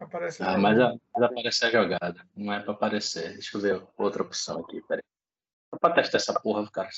Aparece 0.00 0.42
Ah, 0.42 0.56
mas, 0.56 0.80
a- 0.80 0.94
mas 1.12 1.22
aparece 1.22 1.64
a 1.66 1.70
jogada. 1.70 2.26
Não 2.34 2.50
é 2.50 2.62
pra 2.62 2.72
aparecer. 2.72 3.34
Deixa 3.34 3.54
eu 3.58 3.60
ver 3.60 3.86
outra 3.98 4.22
opção 4.22 4.60
aqui, 4.60 4.80
peraí. 4.88 5.02
Só 5.68 5.78
pra 5.78 5.92
testar 5.92 6.16
essa 6.16 6.40
porra, 6.40 6.66
cara. 6.70 6.88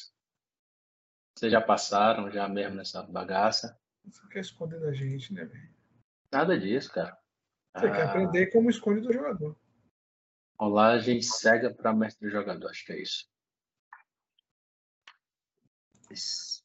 Vocês 1.41 1.53
já 1.53 1.61
passaram, 1.63 2.31
já 2.31 2.47
mesmo 2.47 2.77
nessa 2.77 3.03
bagaça. 3.03 3.81
Você 4.05 4.29
quer 4.29 4.41
esconder 4.41 4.79
da 4.79 4.93
gente, 4.93 5.33
né, 5.33 5.47
velho? 5.47 5.75
Nada 6.31 6.61
disso, 6.61 6.93
cara. 6.93 7.19
Você 7.75 7.91
quer 7.91 8.03
Ah, 8.03 8.11
aprender 8.11 8.47
como 8.49 8.69
esconde 8.69 9.01
do 9.01 9.11
jogador. 9.11 9.59
Rolagem 10.59 11.23
cega 11.23 11.73
para 11.73 11.95
mestre 11.95 12.29
jogador, 12.29 12.69
acho 12.69 12.85
que 12.85 12.93
é 12.93 13.01
isso. 13.01 13.27
Isso. 16.11 16.63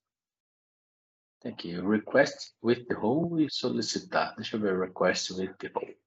Tem 1.39 1.53
aqui, 1.53 1.79
request 1.79 2.53
with 2.61 2.83
the 2.83 2.95
hole 2.95 3.45
e 3.45 3.49
solicitar. 3.49 4.35
Deixa 4.35 4.57
eu 4.57 4.59
ver, 4.59 4.77
request 4.77 5.31
with 5.35 5.53
the 5.53 5.71
hole. 5.73 5.97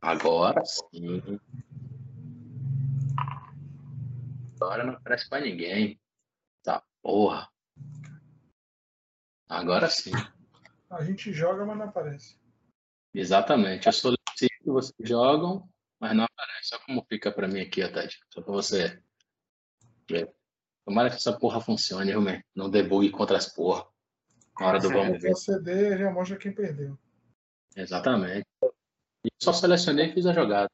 Agora 0.00 0.64
sim. 0.64 1.40
Agora 4.60 4.84
não 4.84 4.92
aparece 4.92 5.28
para 5.28 5.44
ninguém. 5.44 6.00
Tá, 7.08 7.12
porra. 7.12 7.50
Agora 9.48 9.88
sim. 9.88 10.12
A 10.90 11.02
gente 11.02 11.32
joga, 11.32 11.64
mas 11.64 11.78
não 11.78 11.86
aparece. 11.86 12.38
Exatamente. 13.14 13.86
Eu 13.86 13.92
solicito, 13.92 14.64
vocês 14.66 15.08
jogam, 15.08 15.66
mas 15.98 16.14
não 16.14 16.24
aparece. 16.24 16.74
Olha 16.74 16.84
como 16.84 17.06
fica 17.08 17.32
pra 17.32 17.48
mim 17.48 17.60
aqui, 17.60 17.80
Tati. 17.88 18.20
Só 18.32 18.42
pra 18.42 18.52
você 18.52 19.02
ver. 20.08 20.34
Tomara 20.84 21.08
que 21.08 21.16
essa 21.16 21.38
porra 21.38 21.60
funcione, 21.60 22.10
viu, 22.10 22.20
man? 22.20 22.42
Não 22.54 22.70
debugue 22.70 23.10
contra 23.10 23.38
as 23.38 23.46
porra. 23.46 23.86
Na 24.60 24.66
hora 24.66 24.78
do 24.78 24.90
vamos 24.90 25.22
ver. 25.22 25.34
CD 25.34 25.96
já 25.96 26.10
mostra 26.10 26.36
quem 26.36 26.52
perdeu. 26.52 26.98
Exatamente. 27.74 28.46
E 29.24 29.30
só 29.42 29.52
selecionei 29.52 30.10
e 30.10 30.12
fiz 30.12 30.26
a 30.26 30.34
jogada. 30.34 30.68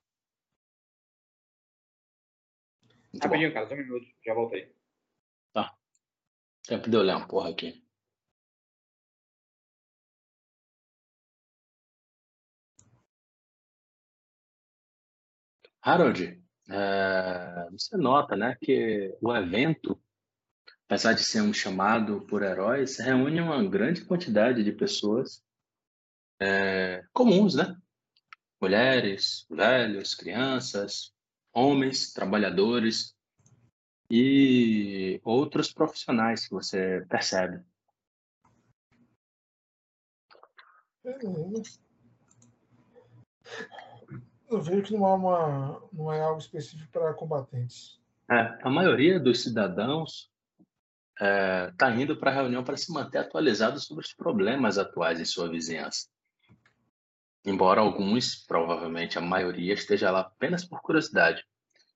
Muito 3.12 3.22
bom. 3.22 3.28
Rapidinho, 3.28 3.54
cara, 3.54 3.68
só 3.68 3.74
um 3.74 3.78
minuto, 3.78 4.06
já 4.24 4.34
voltei. 4.34 4.74
Tempo 6.66 6.88
de 6.90 6.96
ler 6.96 7.14
uma 7.14 7.26
porra 7.28 7.50
aqui. 7.50 7.84
Harold, 15.82 16.42
é, 16.70 17.68
você 17.70 17.96
nota, 17.98 18.34
né, 18.34 18.56
que 18.60 19.14
o 19.20 19.34
evento, 19.36 20.00
apesar 20.86 21.12
de 21.12 21.22
ser 21.22 21.42
um 21.42 21.52
chamado 21.52 22.22
por 22.26 22.42
heróis, 22.42 22.98
reúne 22.98 23.40
uma 23.40 23.62
grande 23.68 24.02
quantidade 24.02 24.64
de 24.64 24.72
pessoas 24.72 25.44
é, 26.40 27.04
comuns, 27.12 27.54
né? 27.54 27.76
Mulheres, 28.58 29.46
velhos, 29.50 30.14
crianças, 30.14 31.12
homens, 31.52 32.14
trabalhadores 32.14 33.13
e 34.10 35.20
outros 35.24 35.72
profissionais 35.72 36.46
que 36.46 36.54
você 36.54 37.04
percebe. 37.08 37.62
Eu 44.48 44.60
vejo 44.60 44.82
que 44.82 44.94
não, 44.94 45.04
há 45.04 45.14
uma, 45.14 45.82
não 45.92 46.12
é 46.12 46.20
algo 46.20 46.38
específico 46.38 46.90
para 46.92 47.12
combatentes. 47.14 48.00
É, 48.30 48.58
a 48.62 48.70
maioria 48.70 49.20
dos 49.20 49.42
cidadãos 49.42 50.30
está 51.70 51.90
indo 51.90 52.16
para 52.16 52.30
a 52.30 52.34
reunião 52.34 52.64
para 52.64 52.76
se 52.76 52.92
manter 52.92 53.18
atualizado 53.18 53.78
sobre 53.78 54.04
os 54.04 54.12
problemas 54.12 54.78
atuais 54.78 55.20
em 55.20 55.24
sua 55.24 55.48
vizinhança. 55.48 56.08
Embora 57.44 57.80
alguns, 57.80 58.36
provavelmente 58.46 59.18
a 59.18 59.20
maioria, 59.20 59.74
esteja 59.74 60.10
lá 60.10 60.20
apenas 60.20 60.64
por 60.64 60.80
curiosidade 60.80 61.44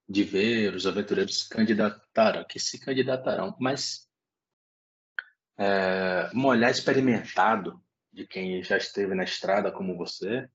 de 0.09 0.25
ver 0.25 0.75
os 0.75 0.87
aventureiros 0.87 1.43
se 1.43 1.49
que 2.47 2.59
se 2.59 2.79
candidatarão, 2.79 3.57
mas 3.61 4.09
é, 5.59 6.31
um 6.35 6.47
olhar 6.47 6.71
experimentado 6.71 7.83
de 8.13 8.27
quem 8.27 8.63
já 8.63 8.77
esteve 8.77 9.15
na 9.15 9.25
estrada 9.25 9.71
como 9.71 9.97
você, 9.97 10.49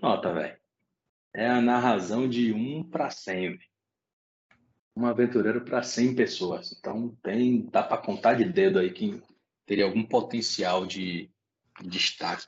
nota, 0.00 0.32
velho, 0.32 0.58
é 1.34 1.48
a 1.48 1.60
narração 1.60 2.28
de 2.28 2.52
um 2.52 2.88
para 2.88 3.10
100, 3.10 3.56
velho 3.56 3.74
um 4.96 5.06
aventureiro 5.06 5.64
para 5.64 5.82
100 5.82 6.14
pessoas. 6.14 6.72
Então 6.72 7.14
tem, 7.22 7.66
dá 7.66 7.82
para 7.82 7.98
contar 8.00 8.34
de 8.34 8.44
dedo 8.44 8.78
aí 8.78 8.92
quem 8.92 9.22
teria 9.66 9.84
algum 9.84 10.04
potencial 10.04 10.86
de 10.86 11.30
destaque. 11.82 12.46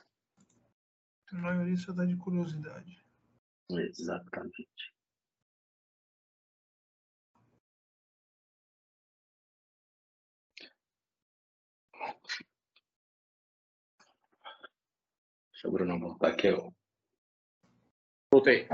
A 1.31 1.35
maioria 1.35 1.75
só 1.75 1.91
dá 1.91 2.05
de 2.05 2.15
curiosidade. 2.15 3.03
Exatamente. 3.69 4.93
Deixa 15.67 15.69
o 15.69 15.71
Bruno 15.71 15.99
voltar 15.99 16.29
aqui. 16.29 16.49
ó. 16.49 16.71
Voltei. 18.31 18.67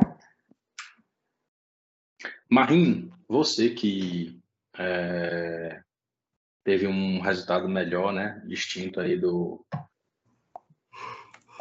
Marim, 2.50 3.12
você 3.28 3.72
que 3.72 4.40
é, 4.78 5.82
teve 6.64 6.86
um 6.88 7.20
resultado 7.20 7.68
melhor, 7.68 8.14
né? 8.14 8.44
Distinto 8.46 9.00
aí 9.00 9.20
do 9.20 9.66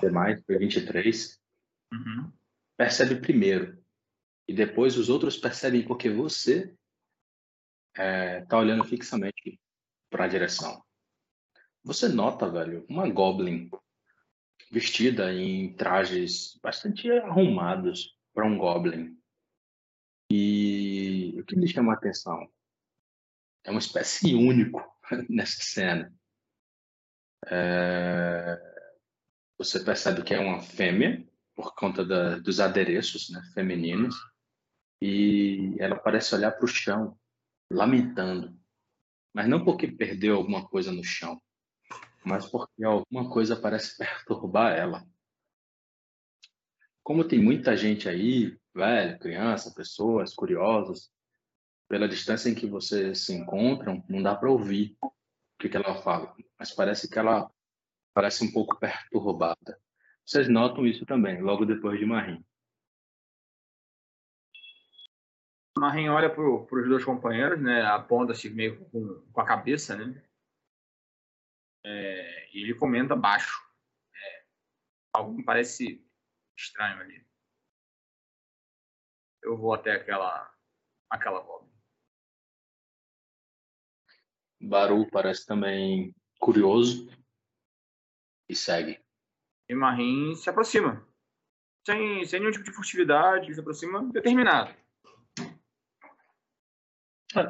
demais, 0.00 0.42
foi 0.44 0.58
23. 0.58 1.40
Uhum. 1.92 2.32
percebe 2.76 3.20
primeiro 3.20 3.82
e 4.48 4.54
depois 4.54 4.96
os 4.96 5.10
outros 5.10 5.36
percebem 5.36 5.84
porque 5.84 6.08
você 6.08 6.74
está 7.94 8.58
olhando 8.58 8.82
fixamente 8.84 9.60
para 10.10 10.24
a 10.24 10.28
direção. 10.28 10.82
Você 11.84 12.08
nota, 12.08 12.50
velho, 12.50 12.86
uma 12.88 13.08
goblin 13.10 13.70
vestida 14.72 15.30
em 15.34 15.74
trajes 15.74 16.58
bastante 16.62 17.10
arrumados 17.12 18.16
para 18.32 18.46
um 18.46 18.56
goblin. 18.56 19.14
E 20.30 21.38
o 21.38 21.44
que 21.44 21.54
me 21.54 21.68
chama 21.68 21.92
a 21.92 21.94
atenção 21.94 22.50
é 23.64 23.70
uma 23.70 23.78
espécie 23.78 24.34
único 24.34 24.82
nessa 25.28 25.62
cena. 25.62 26.10
É, 27.46 28.58
Você 29.58 29.84
percebe 29.84 30.22
que 30.22 30.32
é 30.32 30.40
uma 30.40 30.62
fêmea 30.62 31.22
por 31.54 31.74
conta 31.74 32.02
da, 32.02 32.38
dos 32.38 32.58
adereços 32.58 33.28
né, 33.28 33.42
femininos 33.52 34.16
e 35.02 35.76
ela 35.78 35.98
parece 35.98 36.34
olhar 36.34 36.52
para 36.52 36.64
o 36.64 36.68
chão, 36.68 37.18
lamentando. 37.70 38.58
Mas 39.34 39.46
não 39.46 39.62
porque 39.62 39.86
perdeu 39.86 40.36
alguma 40.36 40.66
coisa 40.66 40.90
no 40.90 41.04
chão, 41.04 41.42
mas 42.24 42.46
porque 42.46 42.84
alguma 42.84 43.28
coisa 43.30 43.56
parece 43.56 43.96
perturbar 43.98 44.76
ela. 44.76 45.06
Como 47.02 47.26
tem 47.26 47.42
muita 47.42 47.76
gente 47.76 48.08
aí, 48.08 48.56
velho, 48.74 49.18
criança, 49.18 49.74
pessoas 49.74 50.34
curiosas, 50.34 51.10
pela 51.88 52.08
distância 52.08 52.48
em 52.48 52.54
que 52.54 52.66
vocês 52.66 53.26
se 53.26 53.34
encontram, 53.34 54.02
não 54.08 54.22
dá 54.22 54.34
para 54.34 54.50
ouvir 54.50 54.96
o 55.02 55.12
que, 55.58 55.68
que 55.68 55.76
ela 55.76 56.00
fala, 56.02 56.34
mas 56.58 56.72
parece 56.72 57.10
que 57.10 57.18
ela 57.18 57.50
parece 58.14 58.44
um 58.44 58.52
pouco 58.52 58.78
perturbada. 58.78 59.78
Vocês 60.24 60.48
notam 60.48 60.86
isso 60.86 61.04
também, 61.04 61.42
logo 61.42 61.64
depois 61.64 61.98
de 61.98 62.06
Marim. 62.06 62.44
Marim 65.76 66.08
olha 66.08 66.30
para 66.30 66.42
os 66.42 66.88
dois 66.88 67.04
companheiros, 67.04 67.60
né? 67.60 67.82
Aponta-se 67.82 68.48
meio 68.50 68.84
com, 68.86 69.22
com 69.32 69.40
a 69.40 69.46
cabeça, 69.46 69.96
né? 69.96 70.22
É, 71.84 72.50
e 72.54 72.62
ele 72.62 72.74
comenta 72.74 73.16
baixo. 73.16 73.60
É, 74.14 74.44
algo 75.12 75.32
me 75.32 75.44
parece 75.44 76.04
estranho 76.56 77.00
ali. 77.00 77.26
Eu 79.42 79.56
vou 79.56 79.74
até 79.74 79.92
aquela 79.92 80.52
aquela 81.10 81.40
goblin. 81.40 81.72
Baru 84.60 85.10
parece 85.10 85.44
também 85.44 86.14
curioso 86.38 87.10
e 88.48 88.54
segue. 88.54 89.04
E 89.68 89.74
Marim 89.74 90.34
se 90.36 90.48
aproxima. 90.48 91.06
Sem, 91.84 92.24
sem 92.24 92.38
nenhum 92.38 92.52
tipo 92.52 92.64
de 92.64 92.72
furtividade, 92.72 93.52
se 93.52 93.60
aproxima 93.60 94.04
determinado. 94.12 94.74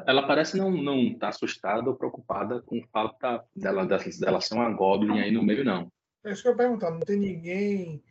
Ela 0.07 0.25
parece 0.25 0.57
não 0.57 0.71
não 0.71 0.99
estar 1.03 1.29
assustada 1.29 1.89
ou 1.89 1.95
preocupada 1.95 2.61
com 2.61 2.79
o 2.79 2.87
fato 2.87 3.17
dela, 3.55 3.85
dela, 3.85 4.03
dela 4.19 4.41
ser 4.41 4.55
uma 4.55 4.71
goblin 4.71 5.19
aí 5.19 5.31
no 5.31 5.43
meio, 5.43 5.63
não. 5.63 5.91
É 6.23 6.31
isso 6.31 6.41
que 6.41 6.47
eu 6.47 6.51
ia 6.51 6.57
perguntar. 6.57 6.91
Não 6.91 7.01
tem 7.01 7.17
ninguém, 7.17 8.03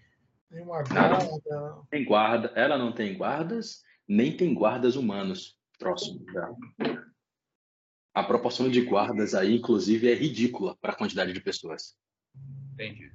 nenhuma 0.50 0.82
guarda. 0.82 1.82
Tem 1.90 2.04
guarda, 2.04 2.52
ela 2.54 2.76
não 2.76 2.92
tem 2.92 3.16
guardas, 3.16 3.82
nem 4.06 4.36
tem 4.36 4.52
guardas 4.52 4.96
humanos 4.96 5.56
próximo 5.78 6.24
dela. 6.26 6.56
A 8.14 8.22
proporção 8.22 8.68
de 8.68 8.82
guardas 8.82 9.34
aí, 9.34 9.56
inclusive, 9.56 10.10
é 10.10 10.14
ridícula 10.14 10.76
para 10.76 10.92
a 10.92 10.96
quantidade 10.96 11.32
de 11.32 11.40
pessoas. 11.40 11.96
Entendi. 12.74 13.10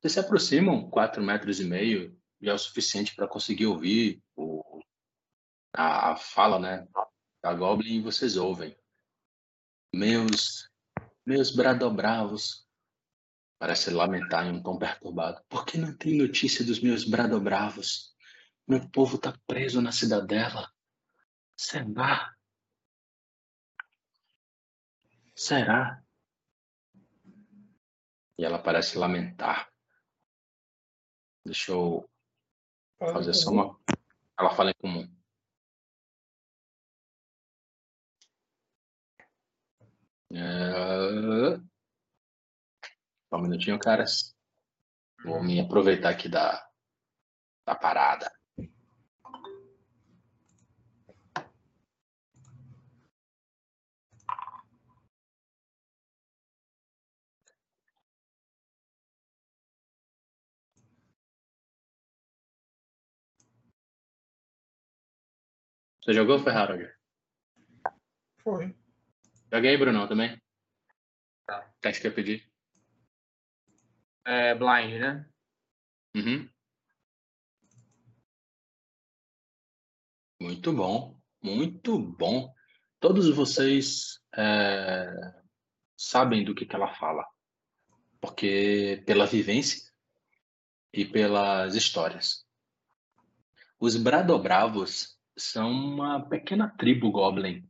Vocês 0.00 0.12
se 0.12 0.20
aproximam 0.20 0.90
quatro 0.90 1.22
metros 1.22 1.60
e 1.60 1.64
meio 1.64 2.14
e 2.40 2.48
é 2.50 2.52
o 2.52 2.58
suficiente 2.58 3.14
para 3.14 3.26
conseguir 3.26 3.66
ouvir 3.66 4.20
o, 4.36 4.53
a, 5.74 6.12
a 6.12 6.16
fala, 6.16 6.58
né, 6.58 6.86
da 7.42 7.52
Goblin 7.52 7.96
e 7.96 8.02
vocês 8.02 8.36
ouvem. 8.36 8.76
Meus, 9.92 10.70
meus 11.26 11.54
bradobravos, 11.54 12.66
parece 13.58 13.90
lamentar 13.90 14.46
em 14.46 14.52
um 14.52 14.62
tom 14.62 14.78
perturbado. 14.78 15.42
Por 15.48 15.64
que 15.66 15.76
não 15.76 15.96
tem 15.96 16.16
notícia 16.16 16.64
dos 16.64 16.80
meus 16.80 17.04
bradobravos? 17.04 18.14
Meu 18.66 18.88
povo 18.90 19.16
está 19.16 19.36
preso 19.46 19.82
na 19.82 19.92
cidadela. 19.92 20.72
Será? 21.56 22.34
Será? 25.34 26.02
E 28.38 28.44
ela 28.44 28.58
parece 28.58 28.96
lamentar. 28.96 29.70
Deixa 31.44 31.72
eu 31.72 32.08
fazer 32.98 33.34
só 33.34 33.50
uma. 33.50 33.80
Ela 34.38 34.50
fala 34.50 34.70
em 34.70 34.74
comum. 34.80 35.23
É... 40.36 41.56
Só 43.28 43.36
um 43.36 43.42
minutinho, 43.42 43.78
caras. 43.78 44.34
Vou 45.24 45.42
me 45.42 45.60
aproveitar 45.60 46.10
aqui 46.10 46.28
da, 46.28 46.68
da 47.66 47.74
parada. 47.74 48.30
Você 66.02 66.12
jogou, 66.12 66.38
Ferrari? 66.38 66.92
Foi. 68.42 68.83
Joguei, 69.54 69.76
Brunão, 69.76 70.08
também. 70.08 70.36
Tá. 71.46 71.60
O 71.60 71.80
que 71.80 71.92
você 71.92 72.00
quer 72.00 72.10
pedir? 72.10 72.52
É 74.24 74.52
blind, 74.52 75.00
né? 75.00 75.30
Uhum. 76.16 76.50
Muito 80.40 80.72
bom, 80.72 81.16
muito 81.40 81.96
bom. 81.96 82.52
Todos 82.98 83.28
vocês 83.28 84.20
é, 84.36 85.06
sabem 85.96 86.44
do 86.44 86.52
que, 86.52 86.66
que 86.66 86.74
ela 86.74 86.92
fala, 86.96 87.24
porque 88.20 89.04
pela 89.06 89.24
vivência 89.24 89.88
e 90.92 91.04
pelas 91.04 91.76
histórias. 91.76 92.44
Os 93.78 93.96
Bradobravos 93.96 95.16
são 95.38 95.70
uma 95.70 96.28
pequena 96.28 96.76
tribo 96.76 97.12
goblin 97.12 97.64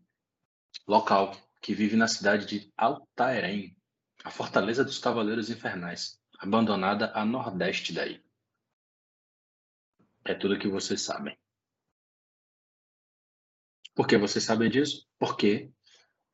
local 0.88 1.36
que 1.64 1.74
vive 1.74 1.96
na 1.96 2.06
cidade 2.06 2.44
de 2.44 2.70
Altairém, 2.76 3.74
a 4.22 4.30
fortaleza 4.30 4.84
dos 4.84 4.98
Cavaleiros 4.98 5.48
Infernais, 5.48 6.20
abandonada 6.38 7.10
a 7.14 7.24
nordeste 7.24 7.90
daí. 7.90 8.22
É 10.26 10.34
tudo 10.34 10.58
que 10.58 10.68
vocês 10.68 11.00
sabem. 11.00 11.38
Por 13.94 14.06
que 14.06 14.18
vocês 14.18 14.44
sabem 14.44 14.68
disso? 14.68 15.08
Porque 15.18 15.72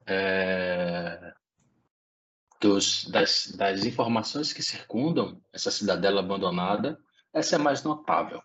é, 0.05 1.33
dos, 2.61 3.05
das, 3.05 3.53
das 3.57 3.85
informações 3.85 4.53
que 4.53 4.65
circundam 4.65 5.41
essa 5.53 5.71
cidadela 5.71 6.23
abandonada, 6.23 7.01
essa 7.33 7.55
é 7.55 7.59
mais 7.59 7.85
notável 7.85 8.43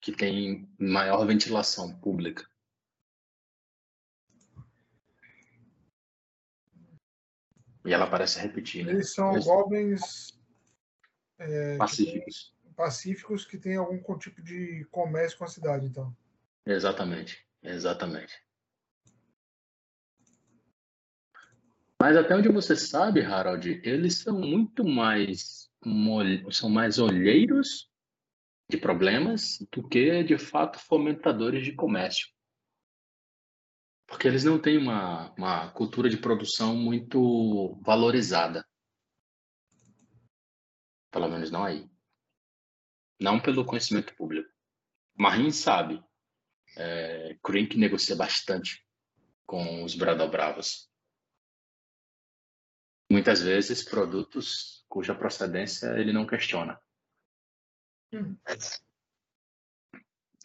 que 0.00 0.12
tem 0.12 0.72
maior 0.78 1.26
ventilação 1.26 1.98
pública. 1.98 2.48
E 7.84 7.92
ela 7.92 8.06
parece 8.08 8.38
repetir, 8.40 8.84
né? 8.84 8.92
Eles 8.92 9.12
são 9.12 9.32
Eles- 9.32 9.44
goblins 9.44 10.40
é, 11.38 11.72
que 11.72 11.78
Pacíficos. 11.78 12.54
têm- 12.62 12.72
pacíficos 12.74 13.44
que 13.44 13.58
têm 13.58 13.76
algum 13.76 14.00
tipo 14.18 14.40
de 14.42 14.86
comércio 14.90 15.36
com 15.38 15.44
a 15.44 15.48
cidade, 15.48 15.86
então. 15.86 16.16
Exatamente, 16.64 17.44
exatamente. 17.62 18.32
Mas 22.00 22.16
até 22.16 22.34
onde 22.36 22.48
você 22.48 22.74
sabe, 22.76 23.22
Harold, 23.22 23.80
eles 23.84 24.18
são 24.18 24.38
muito 24.40 24.84
mais 24.84 25.70
são 26.52 26.70
mais 26.70 26.98
olheiros 27.00 27.90
de 28.70 28.76
problemas 28.76 29.58
do 29.72 29.86
que 29.88 30.22
de 30.22 30.38
fato 30.38 30.78
fomentadores 30.78 31.64
de 31.64 31.72
comércio. 31.72 32.28
Porque 34.12 34.28
eles 34.28 34.44
não 34.44 34.60
têm 34.60 34.76
uma, 34.76 35.32
uma 35.36 35.72
cultura 35.72 36.08
de 36.10 36.18
produção 36.18 36.76
muito 36.76 37.80
valorizada. 37.80 38.62
Pelo 41.10 41.28
menos 41.28 41.50
não 41.50 41.64
aí. 41.64 41.90
Não 43.18 43.40
pelo 43.40 43.64
conhecimento 43.64 44.14
público. 44.14 44.50
Marin 45.16 45.50
sabe. 45.50 46.04
É, 46.76 47.38
Krink 47.42 47.78
negocia 47.78 48.14
bastante 48.14 48.86
com 49.46 49.82
os 49.82 49.94
Bradobravos. 49.94 50.90
Muitas 53.10 53.40
vezes 53.40 53.82
produtos 53.82 54.84
cuja 54.90 55.14
procedência 55.14 55.98
ele 55.98 56.12
não 56.12 56.26
questiona. 56.26 56.78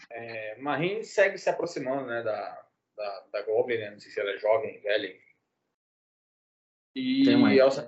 É, 0.10 0.58
Marin 0.62 1.04
segue 1.04 1.38
se 1.38 1.50
aproximando, 1.50 2.08
né, 2.08 2.24
da, 2.24 2.67
da, 2.98 3.20
da 3.32 3.42
Goblin, 3.44 3.78
né? 3.78 3.92
Não 3.92 4.00
sei 4.00 4.12
se 4.12 4.20
ela 4.20 4.32
é 4.32 4.38
jovem, 4.38 4.82
velha. 4.82 5.16
Tem 6.94 7.36
uma- 7.36 7.54
E 7.54 7.60
ao, 7.62 7.70
se, 7.72 7.88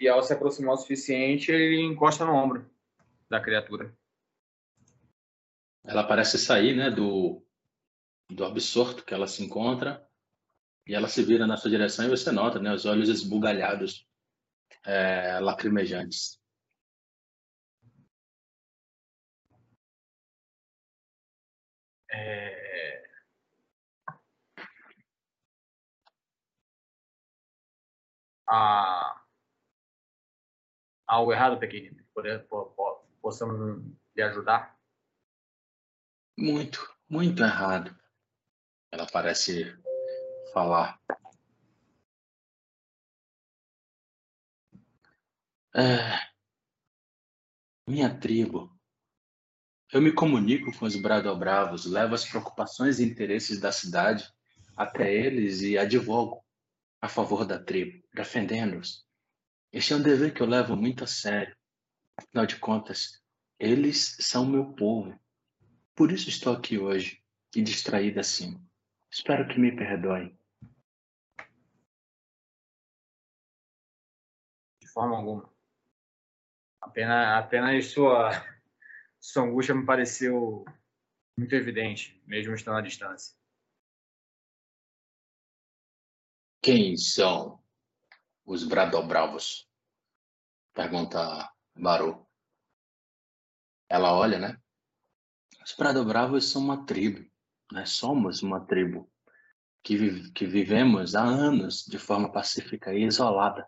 e 0.00 0.08
ao 0.08 0.22
se 0.22 0.32
aproximar 0.32 0.74
o 0.74 0.76
suficiente, 0.76 1.52
ele 1.52 1.80
encosta 1.80 2.24
no 2.24 2.34
ombro 2.34 2.68
da 3.30 3.40
criatura. 3.40 3.96
Ela 5.84 6.06
parece 6.06 6.36
sair, 6.38 6.76
né, 6.76 6.90
do, 6.90 7.42
do 8.30 8.44
absorto 8.44 9.04
que 9.04 9.14
ela 9.14 9.26
se 9.28 9.42
encontra 9.44 10.06
e 10.86 10.94
ela 10.94 11.08
se 11.08 11.22
vira 11.22 11.46
na 11.46 11.56
sua 11.56 11.70
direção 11.70 12.04
e 12.04 12.10
você 12.10 12.32
nota, 12.32 12.58
né, 12.58 12.74
os 12.74 12.84
olhos 12.84 13.08
esbugalhados, 13.08 14.06
é, 14.84 15.38
lacrimejantes. 15.38 16.38
É... 22.10 22.67
Há 28.50 29.22
algo 31.06 31.32
errado, 31.32 31.58
pequenino? 31.58 32.02
Possamos 33.20 33.84
lhe 34.16 34.22
ajudar? 34.22 34.78
Muito, 36.36 36.96
muito 37.08 37.42
errado. 37.42 37.94
Ela 38.90 39.06
parece 39.06 39.76
falar. 40.54 40.98
É, 45.74 46.18
minha 47.86 48.18
tribo. 48.18 48.74
Eu 49.92 50.00
me 50.00 50.12
comunico 50.12 50.76
com 50.78 50.86
os 50.86 50.96
Bradobravos, 50.96 51.84
levo 51.84 52.14
as 52.14 52.24
preocupações 52.24 52.98
e 52.98 53.04
interesses 53.04 53.60
da 53.60 53.72
cidade 53.72 54.32
até 54.76 55.12
eles 55.12 55.60
e 55.60 55.76
advogo 55.76 56.42
a 57.00 57.08
favor 57.08 57.46
da 57.46 57.62
tribo, 57.62 58.02
defendendo-os. 58.12 59.06
Este 59.72 59.92
é 59.92 59.96
um 59.96 60.02
dever 60.02 60.34
que 60.34 60.40
eu 60.40 60.46
levo 60.46 60.76
muito 60.76 61.04
a 61.04 61.06
sério. 61.06 61.56
Afinal 62.16 62.46
de 62.46 62.58
contas, 62.58 63.22
eles 63.58 64.16
são 64.20 64.46
meu 64.46 64.72
povo. 64.72 65.18
Por 65.94 66.10
isso 66.10 66.28
estou 66.28 66.52
aqui 66.52 66.78
hoje 66.78 67.22
e 67.54 67.62
distraída 67.62 68.20
assim. 68.20 68.60
Espero 69.10 69.46
que 69.48 69.58
me 69.58 69.74
perdoem. 69.74 70.36
De 74.80 74.88
forma 74.88 75.16
alguma. 75.16 75.52
Apenas, 76.80 77.44
apenas 77.44 77.86
sua, 77.86 78.30
sua 79.20 79.44
angústia 79.44 79.74
me 79.74 79.86
pareceu 79.86 80.64
muito 81.36 81.54
evidente, 81.54 82.20
mesmo 82.26 82.54
estando 82.54 82.78
à 82.78 82.80
distância. 82.80 83.37
Quem 86.70 86.98
são 86.98 87.64
os 88.44 88.62
Bradobravos? 88.62 89.66
Pergunta 90.74 91.50
Baru. 91.74 92.28
Ela 93.88 94.12
olha, 94.12 94.38
né? 94.38 94.60
Os 95.64 95.72
Bradobravos 95.74 96.44
são 96.44 96.60
uma 96.60 96.84
tribo. 96.84 97.26
Nós 97.72 97.92
somos 97.92 98.42
uma 98.42 98.66
tribo. 98.66 99.10
que, 99.82 99.96
vi 99.96 100.30
que 100.32 100.46
vivemos 100.46 101.14
há 101.14 101.22
anos 101.22 101.86
de 101.86 101.98
forma 101.98 102.30
pacífica 102.30 102.92
e 102.92 103.02
isolada 103.04 103.64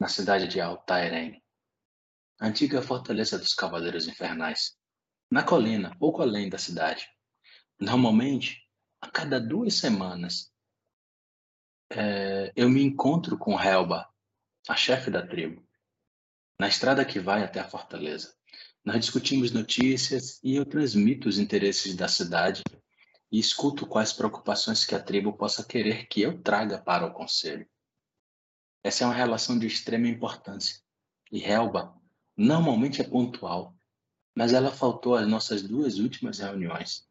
na 0.00 0.08
cidade 0.08 0.48
de 0.48 0.58
Altairene, 0.58 1.44
antiga 2.40 2.80
fortaleza 2.80 3.38
dos 3.38 3.52
Cavaleiros 3.52 4.08
Infernais, 4.08 4.74
na 5.30 5.42
colina, 5.44 5.94
pouco 5.98 6.22
além 6.22 6.48
da 6.48 6.56
cidade. 6.56 7.06
Normalmente, 7.78 8.66
a 9.02 9.10
cada 9.10 9.38
duas 9.38 9.74
semanas, 9.74 10.50
é, 11.94 12.52
eu 12.56 12.68
me 12.68 12.82
encontro 12.82 13.36
com 13.36 13.60
Helba, 13.60 14.08
a 14.68 14.76
chefe 14.76 15.10
da 15.10 15.26
tribo, 15.26 15.62
na 16.58 16.68
estrada 16.68 17.04
que 17.04 17.20
vai 17.20 17.42
até 17.42 17.60
a 17.60 17.68
fortaleza. 17.68 18.34
Nós 18.84 18.98
discutimos 19.00 19.52
notícias 19.52 20.40
e 20.42 20.56
eu 20.56 20.64
transmito 20.64 21.28
os 21.28 21.38
interesses 21.38 21.94
da 21.94 22.08
cidade 22.08 22.62
e 23.30 23.38
escuto 23.38 23.86
quais 23.86 24.12
preocupações 24.12 24.84
que 24.84 24.94
a 24.94 25.00
tribo 25.00 25.32
possa 25.32 25.64
querer 25.64 26.06
que 26.06 26.20
eu 26.20 26.40
traga 26.42 26.78
para 26.78 27.06
o 27.06 27.12
conselho. 27.12 27.66
Essa 28.82 29.04
é 29.04 29.06
uma 29.06 29.14
relação 29.14 29.58
de 29.58 29.66
extrema 29.66 30.08
importância. 30.08 30.80
E 31.30 31.42
Helba 31.42 31.94
normalmente 32.36 33.00
é 33.00 33.04
pontual, 33.04 33.74
mas 34.34 34.52
ela 34.52 34.72
faltou 34.72 35.14
às 35.14 35.26
nossas 35.26 35.62
duas 35.62 35.98
últimas 35.98 36.40
reuniões. 36.40 37.06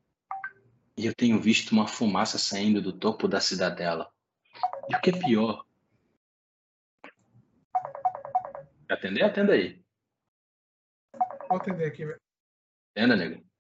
E 0.98 1.06
eu 1.06 1.16
tenho 1.16 1.42
visto 1.42 1.72
uma 1.72 1.88
fumaça 1.88 2.38
saindo 2.38 2.82
do 2.82 2.92
topo 2.92 3.28
da 3.28 3.40
cidadela. 3.40 4.12
E 4.90 4.96
o 4.96 5.02
que 5.02 5.10
é 5.10 5.20
pior? 5.20 5.66
Atender? 8.90 9.24
Atenda 9.24 9.54
aí. 9.54 9.82
Vou 11.48 11.58
atender 11.58 11.86
aqui. 11.86 12.04
Atenda, 12.92 13.16
nego. 13.16 13.51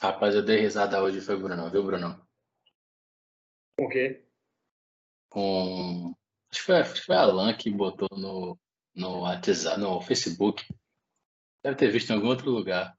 Rapaz, 0.00 0.34
eu 0.34 0.44
dei 0.44 0.60
risada 0.60 1.02
hoje, 1.02 1.20
foi 1.20 1.36
Bruno, 1.36 1.70
viu, 1.70 1.82
Bruno? 1.82 2.26
Com 3.78 3.86
o 3.86 3.88
quê? 3.88 4.24
Com. 5.30 6.14
Acho 6.50 6.60
que 6.60 6.66
foi, 6.66 6.76
acho 6.76 6.94
que 6.94 7.00
foi 7.06 7.16
a 7.16 7.20
Alan 7.20 7.54
que 7.54 7.70
botou 7.70 8.08
no, 8.12 8.58
no 8.94 9.20
WhatsApp, 9.20 9.80
no 9.80 10.00
Facebook. 10.00 10.66
Deve 11.62 11.76
ter 11.76 11.90
visto 11.90 12.10
em 12.10 12.14
algum 12.14 12.28
outro 12.28 12.50
lugar. 12.50 12.96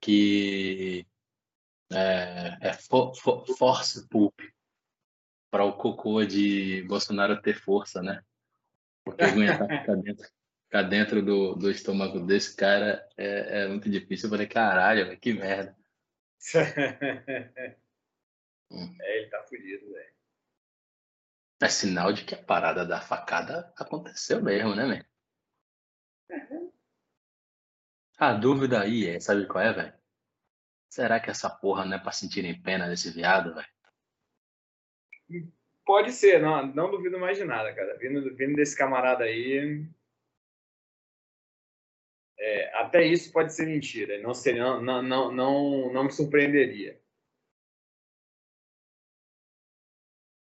Que 0.00 1.06
é, 1.92 2.58
é 2.60 2.72
for, 2.74 3.14
for, 3.14 3.46
force 3.56 4.06
poop 4.08 4.34
para 5.50 5.64
o 5.64 5.76
cocô 5.76 6.24
de 6.24 6.82
Bolsonaro 6.82 7.40
ter 7.40 7.54
força, 7.54 8.02
né? 8.02 8.22
Porque 9.04 9.22
aguentar 9.24 9.68
ficar 9.68 9.96
dentro, 9.96 10.28
ficar 10.64 10.82
dentro 10.82 11.22
do, 11.22 11.54
do 11.54 11.70
estômago 11.70 12.20
desse 12.20 12.54
cara 12.56 13.06
é, 13.16 13.62
é 13.62 13.68
muito 13.68 13.88
difícil. 13.90 14.26
Eu 14.26 14.30
falei, 14.30 14.46
caralho, 14.46 15.18
que 15.18 15.32
merda. 15.32 15.76
Hum. 18.70 18.96
É, 19.00 19.18
ele 19.18 19.30
tá 19.30 19.42
fudido, 19.44 19.90
velho. 19.90 20.14
É 21.62 21.68
sinal 21.68 22.12
de 22.12 22.24
que 22.24 22.34
a 22.34 22.42
parada 22.42 22.84
da 22.84 23.00
facada 23.00 23.72
aconteceu 23.76 24.42
mesmo, 24.42 24.74
né, 24.74 24.86
velho? 24.86 25.06
Uhum. 26.30 26.72
A 28.18 28.32
dúvida 28.34 28.82
aí 28.82 29.08
é, 29.08 29.18
sabe 29.20 29.46
qual 29.46 29.64
é, 29.64 29.72
velho? 29.72 29.94
Será 30.88 31.18
que 31.18 31.30
essa 31.30 31.48
porra 31.50 31.84
não 31.84 31.96
é 31.96 31.98
pra 31.98 32.12
sentirem 32.12 32.60
pena 32.60 32.88
desse 32.88 33.10
viado, 33.10 33.54
velho? 33.54 33.68
Pode 35.84 36.12
ser, 36.12 36.40
não, 36.40 36.66
não 36.66 36.90
duvido 36.90 37.18
mais 37.18 37.36
de 37.36 37.44
nada, 37.44 37.74
cara. 37.74 37.96
Vindo, 37.98 38.34
vindo 38.36 38.54
desse 38.54 38.76
camarada 38.76 39.24
aí. 39.24 39.86
É, 42.46 42.70
até 42.74 43.02
isso 43.02 43.32
pode 43.32 43.54
ser 43.54 43.66
mentira. 43.66 44.20
Não, 44.20 44.34
seria, 44.34 44.78
não, 44.78 45.02
não, 45.02 45.32
não, 45.32 45.92
não 45.92 46.04
me 46.04 46.12
surpreenderia. 46.12 47.00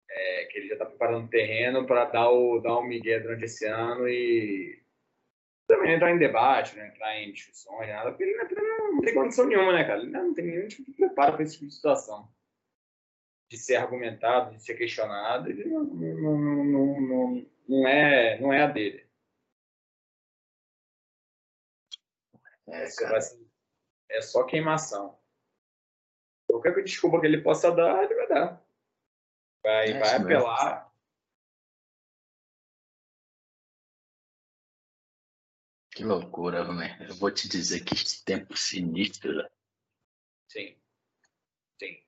É, 0.10 0.46
que 0.46 0.58
ele 0.58 0.68
já 0.68 0.74
está 0.74 0.86
preparando 0.88 1.26
o 1.26 1.30
terreno 1.30 1.86
para 1.86 2.06
dar 2.06 2.32
o, 2.32 2.60
dar 2.60 2.80
um 2.80 2.88
migué 2.88 3.20
durante 3.20 3.46
esse 3.46 3.68
ano 3.68 4.10
e 4.10 4.82
também 5.68 5.94
entrar 5.94 6.12
em 6.12 6.18
debate, 6.18 6.76
não 6.76 6.86
entrar 6.86 7.18
em 7.20 7.32
discussões, 7.32 7.88
nada, 7.88 8.10
porque 8.10 8.24
ele 8.24 8.36
não, 8.36 8.94
não, 8.94 9.02
tem 9.02 9.14
condição 9.14 9.46
nenhuma, 9.46 9.72
né, 9.72 9.84
cara? 9.84 10.02
Ele 10.02 10.12
não 10.12 10.34
tem 10.34 10.46
nenhum 10.46 10.68
tipo 10.68 10.90
de 10.90 10.98
preparo 10.98 11.34
para 11.34 11.44
esse 11.44 11.54
tipo 11.54 11.68
de 11.68 11.76
situação. 11.76 12.28
De 13.48 13.58
ser 13.58 13.76
argumentado, 13.76 14.56
de 14.56 14.64
ser 14.64 14.74
questionado, 14.74 15.50
ele 15.52 15.66
não, 15.66 15.84
não, 15.84 16.66
não, 16.66 17.02
não, 17.02 17.46
não, 17.70 17.88
é, 17.88 18.40
não 18.40 18.52
é 18.52 18.64
a 18.64 18.68
dele. 18.68 19.06
É, 22.72 24.18
é 24.18 24.22
só 24.22 24.44
queimação. 24.46 25.20
Qualquer 26.48 26.84
desculpa 26.84 27.20
que 27.20 27.28
ele 27.28 27.42
possa 27.42 27.72
dar, 27.72 28.04
ele 28.04 28.16
vai 28.16 28.28
dar. 28.28 28.66
Vai, 29.64 29.92
é 29.92 30.00
vai 30.00 30.16
apelar. 30.16 30.92
Que 35.94 36.04
loucura, 36.04 36.64
velho. 36.64 37.10
Eu 37.10 37.16
vou 37.16 37.32
te 37.32 37.48
dizer 37.48 37.84
que 37.84 37.94
esse 37.94 38.24
tempo 38.24 38.56
sinistro. 38.56 39.34
Né? 39.34 39.50
Sim. 40.50 40.78
Sim. 41.80 42.04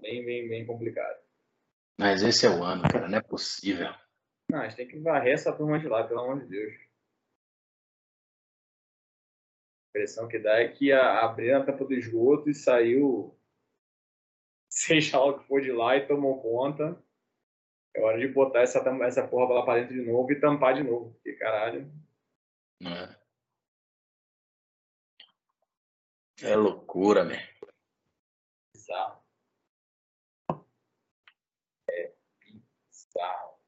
Bem, 0.00 0.24
bem, 0.24 0.48
bem 0.48 0.66
complicado. 0.66 1.20
Mas 1.98 2.22
esse 2.22 2.46
é 2.46 2.50
o 2.50 2.62
ano, 2.62 2.82
cara. 2.82 3.08
Não 3.08 3.18
é 3.18 3.22
possível. 3.22 3.88
Não, 4.50 4.60
a 4.60 4.68
gente 4.68 4.76
tem 4.76 4.88
que 4.88 4.98
varrer 5.00 5.34
essa 5.34 5.52
turma 5.52 5.78
de 5.78 5.88
lá, 5.88 6.06
pelo 6.06 6.20
amor 6.20 6.40
de 6.40 6.48
Deus. 6.48 6.85
Impressão 9.96 10.28
que 10.28 10.38
dá 10.38 10.60
é 10.60 10.68
que 10.68 10.92
abriu 10.92 11.56
a 11.56 11.64
tampa 11.64 11.84
do 11.84 11.94
esgoto 11.94 12.50
e 12.50 12.54
saiu 12.54 13.34
seja 14.68 15.18
lá 15.18 15.26
o 15.26 15.38
que 15.38 15.46
for 15.46 15.62
de 15.62 15.72
lá 15.72 15.96
e 15.96 16.06
tomou 16.06 16.42
conta. 16.42 17.02
É 17.94 18.02
hora 18.02 18.18
de 18.18 18.28
botar 18.28 18.60
essa, 18.60 18.78
essa 19.04 19.26
porra 19.26 19.54
lá 19.54 19.64
pra 19.64 19.76
dentro 19.76 19.94
de 19.94 20.02
novo 20.02 20.30
e 20.30 20.38
tampar 20.38 20.74
de 20.74 20.82
novo. 20.82 21.14
Porque, 21.14 21.32
caralho. 21.32 21.90
É. 22.82 23.16
É 26.42 26.54
loucura, 26.54 27.24
velho. 27.24 27.40
Bizarro. 28.74 29.24
É 31.88 32.12
bizarro. 32.44 33.58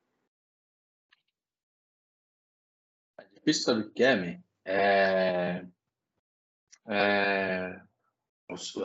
É 3.18 3.24
difícil 3.32 3.62
saber 3.62 3.86
o 3.86 3.90
que 3.90 4.05
é, 4.05 4.14
man. 4.14 4.42
É... 4.66 5.77
É... 6.89 7.81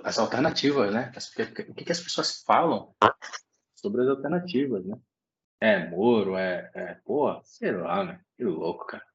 As 0.04 0.20
alternativas, 0.20 0.94
né? 0.94 1.12
O 1.16 1.74
que, 1.74 1.86
que 1.86 1.92
as 1.92 2.02
pessoas 2.02 2.44
falam 2.44 2.94
sobre 3.76 4.02
as 4.02 4.10
alternativas, 4.10 4.86
né? 4.86 4.98
É 5.62 5.88
Moro, 5.88 6.38
é, 6.38 6.70
é 6.74 6.96
pô, 7.06 7.42
sei 7.44 7.72
lá, 7.72 8.04
né? 8.04 8.22
Que 8.36 8.44
louco, 8.44 8.86
cara. 8.86 9.06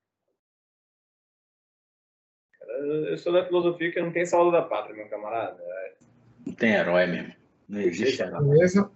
Eu 2.80 3.18
sou 3.18 3.32
da 3.32 3.44
filosofia 3.44 3.92
que 3.92 4.00
não 4.00 4.12
tem 4.12 4.24
saldo 4.24 4.52
da 4.52 4.62
pátria, 4.62 4.96
meu 4.96 5.10
camarada. 5.10 5.62
Não 6.46 6.54
tem 6.54 6.72
herói 6.72 7.06
mesmo. 7.06 7.34
Não 7.68 7.80
existe 7.80 8.22
herói. 8.22 8.42
Beleza? 8.48 8.90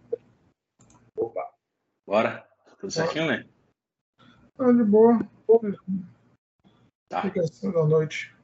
Opa. 1.15 1.53
Bora? 2.07 2.49
Tudo 2.79 2.91
certinho, 2.91 3.27
né? 3.27 3.47
Tá 4.57 4.73
de 4.73 4.85
boa. 4.85 5.19
Tá. 7.09 7.23
Fica 7.23 7.41
assim 7.41 7.71
da 7.71 7.85
noite. 7.85 8.35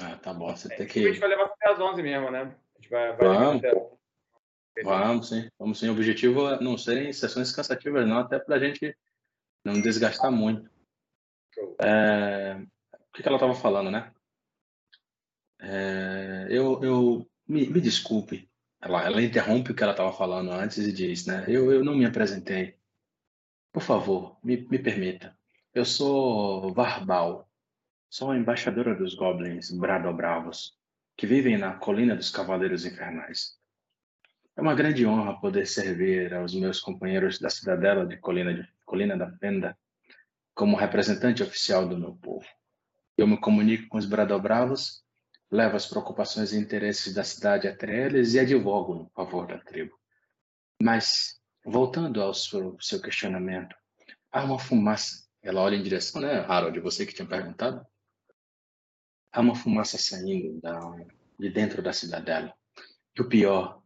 Ah, 0.00 0.16
tá 0.16 0.32
bom. 0.32 0.54
Você 0.54 0.72
é, 0.72 0.76
tem 0.76 0.86
que. 0.86 1.00
A 1.00 1.08
gente 1.08 1.20
vai 1.20 1.28
levar 1.28 1.44
até 1.44 1.70
as 1.70 1.80
11 1.80 2.02
mesmo, 2.02 2.30
né? 2.30 2.42
A 2.42 2.80
gente 2.80 2.90
vai, 2.90 3.16
vai 3.16 3.28
Vamos. 3.28 3.64
Até... 3.64 3.90
Vamos 4.82 5.28
sim. 5.28 5.48
Vamos 5.58 5.78
sim. 5.78 5.88
O 5.88 5.92
objetivo 5.92 6.48
é 6.48 6.60
não 6.60 6.78
serem 6.78 7.12
sessões 7.12 7.52
cansativas, 7.52 8.06
não, 8.06 8.18
até 8.18 8.38
pra 8.38 8.58
gente 8.58 8.96
não 9.64 9.80
desgastar 9.80 10.30
muito. 10.30 10.70
É... 11.82 12.56
O 12.92 13.12
que, 13.12 13.22
que 13.22 13.28
ela 13.28 13.36
estava 13.36 13.54
falando, 13.54 13.90
né? 13.90 14.10
É, 15.60 16.46
eu, 16.48 16.82
eu 16.82 17.30
me, 17.46 17.66
me, 17.66 17.80
desculpe. 17.80 18.48
Ela, 18.80 19.04
ela 19.04 19.22
interrompe 19.22 19.72
o 19.72 19.74
que 19.74 19.82
ela 19.82 19.92
estava 19.92 20.12
falando 20.12 20.50
antes 20.52 20.78
e 20.78 20.92
diz, 20.92 21.26
né? 21.26 21.44
Eu, 21.46 21.70
eu 21.72 21.84
não 21.84 21.94
me 21.94 22.06
apresentei. 22.06 22.76
Por 23.72 23.82
favor, 23.82 24.38
me, 24.42 24.56
me 24.56 24.78
permita. 24.78 25.36
Eu 25.74 25.84
sou 25.84 26.72
Varbal. 26.72 27.49
Sou 28.12 28.32
a 28.32 28.36
embaixadora 28.36 28.92
dos 28.92 29.14
Goblins 29.14 29.70
Bradobravos, 29.70 30.76
que 31.16 31.28
vivem 31.28 31.56
na 31.56 31.74
Colina 31.74 32.16
dos 32.16 32.28
Cavaleiros 32.28 32.84
Infernais. 32.84 33.56
É 34.56 34.60
uma 34.60 34.74
grande 34.74 35.06
honra 35.06 35.40
poder 35.40 35.64
servir 35.64 36.34
aos 36.34 36.52
meus 36.52 36.80
companheiros 36.80 37.38
da 37.38 37.48
cidadela 37.48 38.04
de 38.04 38.16
Colina, 38.16 38.52
de, 38.52 38.68
Colina 38.84 39.16
da 39.16 39.30
Fenda 39.38 39.78
como 40.52 40.76
representante 40.76 41.40
oficial 41.40 41.88
do 41.88 41.96
meu 41.96 42.16
povo. 42.16 42.44
Eu 43.16 43.28
me 43.28 43.38
comunico 43.38 43.88
com 43.88 43.96
os 43.96 44.06
Bradobravos 44.06 45.04
levo 45.48 45.76
as 45.76 45.86
preocupações 45.86 46.52
e 46.52 46.58
interesses 46.58 47.14
da 47.14 47.22
cidade 47.22 47.68
até 47.68 48.06
eles 48.06 48.34
e 48.34 48.40
advogo 48.40 48.92
no 48.92 49.10
favor 49.10 49.46
da 49.46 49.58
tribo. 49.58 49.96
Mas, 50.82 51.40
voltando 51.64 52.20
ao 52.20 52.34
seu, 52.34 52.76
seu 52.80 53.00
questionamento, 53.00 53.76
há 54.32 54.42
uma 54.42 54.58
fumaça. 54.58 55.28
Ela 55.40 55.60
olha 55.60 55.76
em 55.76 55.82
direção, 55.82 56.20
né, 56.20 56.40
Harold, 56.40 56.80
você 56.80 57.06
que 57.06 57.14
tinha 57.14 57.26
perguntado? 57.26 57.86
Há 59.32 59.40
uma 59.40 59.54
fumaça 59.54 59.96
saindo 59.96 60.60
da, 60.60 60.78
de 61.38 61.50
dentro 61.50 61.82
da 61.82 61.92
cidadela. 61.92 62.54
E 63.16 63.22
o 63.22 63.28
pior 63.28 63.82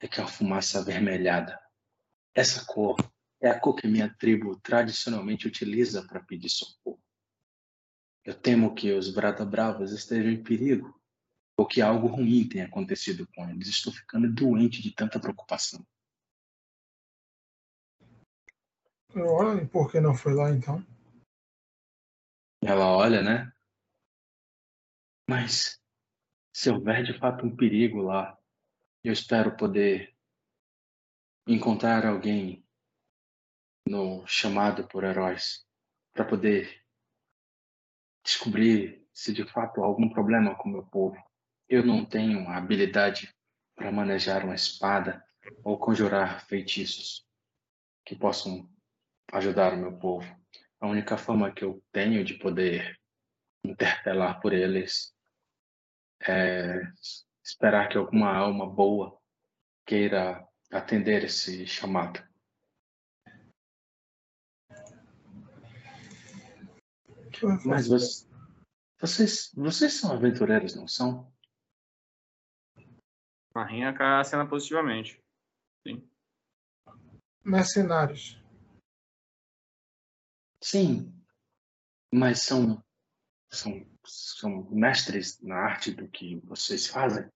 é 0.00 0.08
que 0.08 0.20
é 0.20 0.22
uma 0.22 0.30
fumaça 0.30 0.78
avermelhada. 0.78 1.60
Essa 2.34 2.64
cor 2.64 2.96
é 3.40 3.48
a 3.48 3.58
cor 3.58 3.74
que 3.74 3.86
minha 3.86 4.14
tribo 4.18 4.58
tradicionalmente 4.60 5.46
utiliza 5.46 6.06
para 6.06 6.20
pedir 6.20 6.48
socorro. 6.48 7.02
Eu 8.24 8.34
temo 8.34 8.74
que 8.74 8.92
os 8.92 9.12
Brata 9.12 9.44
Bravos 9.44 9.92
estejam 9.92 10.32
em 10.32 10.42
perigo 10.42 11.00
ou 11.56 11.66
que 11.66 11.80
algo 11.80 12.08
ruim 12.08 12.48
tenha 12.48 12.66
acontecido 12.66 13.26
com 13.34 13.48
eles. 13.48 13.68
Estou 13.68 13.92
ficando 13.92 14.32
doente 14.32 14.82
de 14.82 14.92
tanta 14.92 15.20
preocupação. 15.20 15.86
Olha, 19.14 19.62
e 19.62 19.66
por 19.66 19.90
que 19.90 20.00
não 20.00 20.14
foi 20.14 20.34
lá 20.34 20.50
então? 20.50 20.84
Ela 22.62 22.94
olha, 22.94 23.22
né? 23.22 23.50
Mas 25.28 25.80
se 26.52 26.70
houver 26.70 27.02
de 27.02 27.18
fato 27.18 27.44
um 27.44 27.56
perigo 27.56 28.00
lá, 28.00 28.38
eu 29.02 29.12
espero 29.12 29.56
poder 29.56 30.16
encontrar 31.48 32.06
alguém 32.06 32.64
no 33.88 34.24
chamado 34.26 34.86
por 34.86 35.02
heróis 35.02 35.66
para 36.12 36.24
poder 36.24 36.82
descobrir 38.24 39.04
se 39.12 39.32
de 39.32 39.44
fato 39.44 39.82
há 39.82 39.86
algum 39.86 40.08
problema 40.08 40.54
com 40.56 40.68
o 40.68 40.72
meu 40.72 40.86
povo. 40.86 41.16
Eu 41.68 41.84
não 41.84 42.04
tenho 42.04 42.48
habilidade 42.48 43.34
para 43.74 43.90
manejar 43.90 44.44
uma 44.44 44.54
espada 44.54 45.24
ou 45.64 45.78
conjurar 45.78 46.46
feitiços 46.46 47.26
que 48.04 48.14
possam 48.14 48.70
ajudar 49.32 49.74
o 49.74 49.76
meu 49.76 49.98
povo. 49.98 50.26
A 50.80 50.86
única 50.86 51.18
forma 51.18 51.52
que 51.52 51.64
eu 51.64 51.82
tenho 51.90 52.24
de 52.24 52.34
poder 52.34 52.96
interpelar 53.64 54.40
por 54.40 54.52
eles 54.52 55.15
é 56.20 56.82
esperar 57.42 57.88
que 57.88 57.96
alguma 57.96 58.34
alma 58.34 58.68
boa 58.68 59.18
queira 59.86 60.46
atender 60.70 61.24
esse 61.24 61.66
chamado. 61.66 62.20
Mas 67.64 67.86
vocês, 68.98 69.52
vocês 69.54 69.92
são 69.94 70.12
aventureiros, 70.12 70.74
não 70.74 70.88
são? 70.88 71.32
Marrinha 73.54 73.92
cai 73.94 74.20
a 74.20 74.24
cena 74.24 74.48
positivamente. 74.48 75.22
Sim. 75.86 76.08
Mercenários. 77.44 78.42
Sim. 80.62 81.12
mas 82.12 82.42
são, 82.42 82.82
são, 83.52 83.86
são 84.06 84.68
mestres 84.70 85.40
na 85.40 85.56
arte 85.56 85.90
do 85.90 86.08
que 86.08 86.36
vocês 86.44 86.86
fazem. 86.86 87.28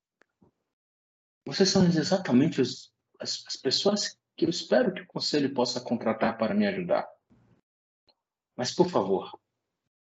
Vocês 1.44 1.68
são 1.68 1.84
exatamente 1.84 2.60
os, 2.60 2.92
as, 3.18 3.44
as 3.46 3.56
pessoas 3.56 4.18
que 4.36 4.44
eu 4.44 4.50
espero 4.50 4.92
que 4.92 5.02
o 5.02 5.06
conselho 5.06 5.52
possa 5.52 5.80
contratar 5.80 6.38
para 6.38 6.54
me 6.54 6.66
ajudar. 6.66 7.08
Mas, 8.56 8.74
por 8.74 8.88
favor, 8.88 9.38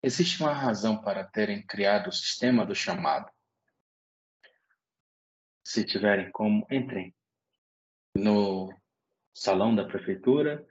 existe 0.03 0.41
uma 0.41 0.53
razão 0.53 1.01
para 1.01 1.23
terem 1.23 1.65
criado 1.65 2.07
o 2.07 2.13
sistema 2.13 2.65
do 2.65 2.75
chamado. 2.75 3.31
Se 5.63 5.85
tiverem 5.85 6.31
como, 6.31 6.65
entrem 6.69 7.15
no 8.15 8.73
salão 9.33 9.73
da 9.73 9.85
prefeitura 9.85 10.67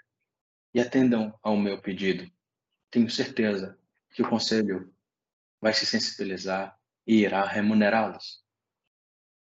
e 0.74 0.80
atendam 0.80 1.36
ao 1.42 1.56
meu 1.56 1.80
pedido. 1.80 2.30
Tenho 2.90 3.08
certeza 3.08 3.78
que 4.10 4.22
o 4.22 4.28
conselho 4.28 4.92
vai 5.60 5.74
se 5.74 5.84
sensibilizar 5.84 6.78
e 7.06 7.16
irá 7.22 7.44
remunerá-los 7.44 8.44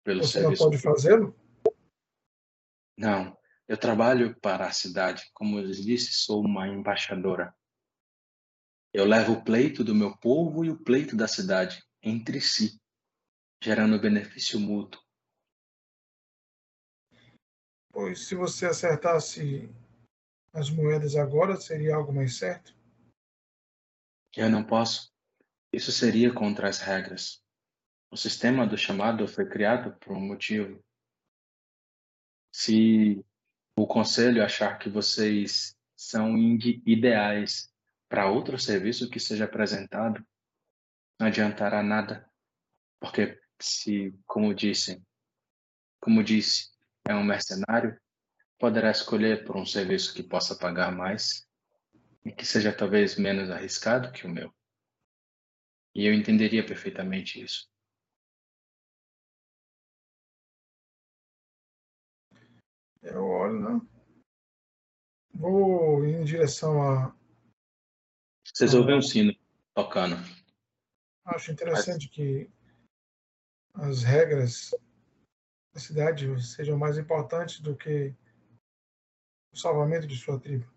pelo 0.03 0.23
Você 0.23 0.39
serviço. 0.39 0.57
Você 0.57 0.63
não 0.63 0.71
pode 0.71 0.81
fazê-lo? 0.81 1.43
Não, 2.97 3.37
eu 3.67 3.77
trabalho 3.77 4.39
para 4.39 4.67
a 4.67 4.71
cidade. 4.71 5.29
Como 5.33 5.57
eu 5.59 5.69
disse, 5.71 6.13
sou 6.13 6.41
uma 6.41 6.67
embaixadora. 6.67 7.55
Eu 8.93 9.05
levo 9.05 9.33
o 9.33 9.43
pleito 9.43 9.83
do 9.83 9.95
meu 9.95 10.15
povo 10.17 10.63
e 10.63 10.69
o 10.69 10.77
pleito 10.77 11.15
da 11.15 11.27
cidade 11.27 11.83
entre 12.01 12.39
si, 12.39 12.79
gerando 13.61 13.99
benefício 13.99 14.59
mútuo. 14.59 15.01
Pois 17.91 18.27
se 18.27 18.35
você 18.35 18.65
acertasse 18.65 19.69
as 20.51 20.69
moedas 20.69 21.15
agora, 21.15 21.55
seria 21.55 21.95
algo 21.95 22.13
mais 22.13 22.37
certo? 22.37 22.75
Eu 24.35 24.49
não 24.49 24.63
posso. 24.63 25.12
Isso 25.73 25.91
seria 25.91 26.31
contra 26.31 26.69
as 26.69 26.79
regras. 26.79 27.43
O 28.11 28.15
sistema 28.15 28.67
do 28.67 28.77
chamado 28.77 29.27
foi 29.27 29.49
criado 29.49 29.97
por 29.97 30.15
um 30.15 30.19
motivo. 30.19 30.79
Se 32.51 33.25
o 33.75 33.87
conselho 33.87 34.43
achar 34.43 34.77
que 34.77 34.87
vocês 34.87 35.75
são 35.95 36.37
ideais 36.85 37.73
para 38.07 38.29
outro 38.29 38.59
serviço 38.59 39.09
que 39.09 39.19
seja 39.19 39.45
apresentado, 39.45 40.23
não 41.19 41.25
adiantará 41.25 41.81
nada, 41.81 42.29
porque 42.99 43.41
se, 43.59 44.13
como 44.27 44.53
disse, 44.53 45.01
como 45.99 46.23
disse, 46.23 46.69
é 47.07 47.15
um 47.15 47.23
mercenário, 47.23 47.99
poderá 48.59 48.91
escolher 48.91 49.43
por 49.43 49.57
um 49.57 49.65
serviço 49.65 50.13
que 50.13 50.21
possa 50.21 50.55
pagar 50.55 50.91
mais 50.91 51.47
e 52.23 52.31
que 52.31 52.45
seja 52.45 52.71
talvez 52.71 53.17
menos 53.17 53.49
arriscado 53.49 54.11
que 54.11 54.27
o 54.27 54.29
meu. 54.29 54.53
E 55.95 56.05
eu 56.05 56.13
entenderia 56.13 56.65
perfeitamente 56.65 57.41
isso. 57.41 57.69
Eu 63.01 63.25
olho, 63.25 63.59
né? 63.59 63.87
Vou 65.33 66.05
em 66.05 66.23
direção 66.23 66.81
a. 66.81 67.15
Vocês 68.45 68.73
ouvem 68.73 68.97
um 68.97 69.01
sino 69.01 69.33
tocando. 69.75 70.15
Acho 71.25 71.51
interessante 71.51 72.07
Mas... 72.07 72.15
que 72.15 72.49
as 73.73 74.03
regras 74.03 74.71
da 75.73 75.79
cidade 75.79 76.27
sejam 76.41 76.77
mais 76.77 76.97
importantes 76.97 77.59
do 77.59 77.75
que 77.75 78.15
o 79.51 79.57
salvamento 79.57 80.07
de 80.07 80.17
sua 80.17 80.39
tribo. 80.39 80.71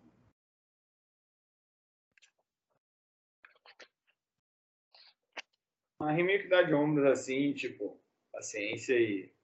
A 5.98 6.12
Remir 6.12 6.42
que 6.42 6.48
dá 6.48 6.62
de 6.62 6.74
ombros 6.74 7.06
assim, 7.06 7.54
tipo, 7.54 8.02
paciência 8.30 8.94
e. 8.94 9.34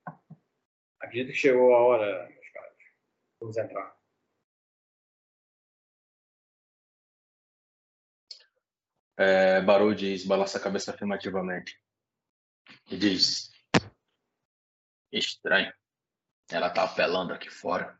Acredito 1.01 1.33
que 1.33 1.39
chegou 1.39 1.75
a 1.75 1.79
hora, 1.79 2.29
meus 2.29 2.49
caros. 2.51 2.85
Vamos 3.41 3.57
entrar. 3.57 3.97
É, 9.17 9.61
diz, 9.95 10.27
balança 10.27 10.59
a 10.59 10.63
cabeça 10.63 10.93
afirmativamente. 10.93 11.81
E 12.91 12.97
diz: 12.97 13.51
Estranho. 15.11 15.73
Ela 16.51 16.69
tá 16.69 16.85
apelando 16.85 17.33
aqui 17.33 17.49
fora. 17.49 17.99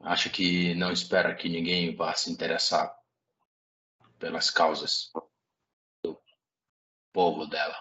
Acho 0.00 0.30
que 0.30 0.74
não 0.74 0.92
espera 0.92 1.34
que 1.34 1.48
ninguém 1.48 1.94
vá 1.96 2.14
se 2.14 2.30
interessar 2.30 3.01
pelas 4.22 4.50
causas 4.50 5.10
do 6.04 6.22
povo 7.12 7.44
dela. 7.44 7.74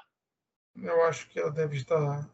Eu 0.76 1.04
acho 1.04 1.30
que 1.30 1.40
ela 1.40 1.52
deve 1.52 1.78
estar 1.78 2.28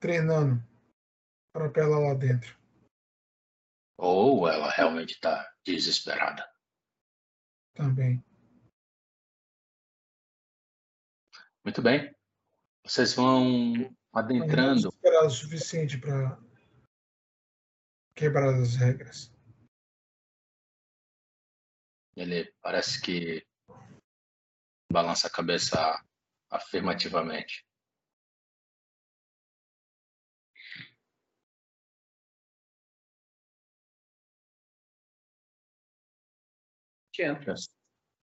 treinando 0.00 0.60
para 1.52 1.66
apelar 1.66 2.00
lá 2.00 2.14
dentro. 2.14 2.58
Ou 3.96 4.48
ela 4.48 4.68
realmente 4.68 5.12
está 5.12 5.48
desesperada. 5.64 6.44
Também. 7.72 8.20
Muito 11.64 11.80
bem. 11.80 12.12
Vocês 12.84 13.14
vão 13.14 13.96
adentrando. 14.12 14.88
Esperar 14.88 15.24
o 15.24 15.30
suficiente 15.30 16.00
para 16.00 16.36
quebrar 18.16 18.52
as 18.60 18.74
regras. 18.74 19.35
Ele 22.16 22.50
parece 22.62 23.00
que 23.00 23.46
balança 24.90 25.26
a 25.26 25.30
cabeça 25.30 26.02
afirmativamente. 26.50 27.66
Entra. 37.18 37.54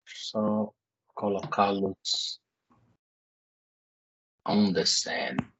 Só 0.06 0.74
colocá-los 1.14 2.40
on 4.46 4.72
the 4.74 4.84
sand. 4.84 5.53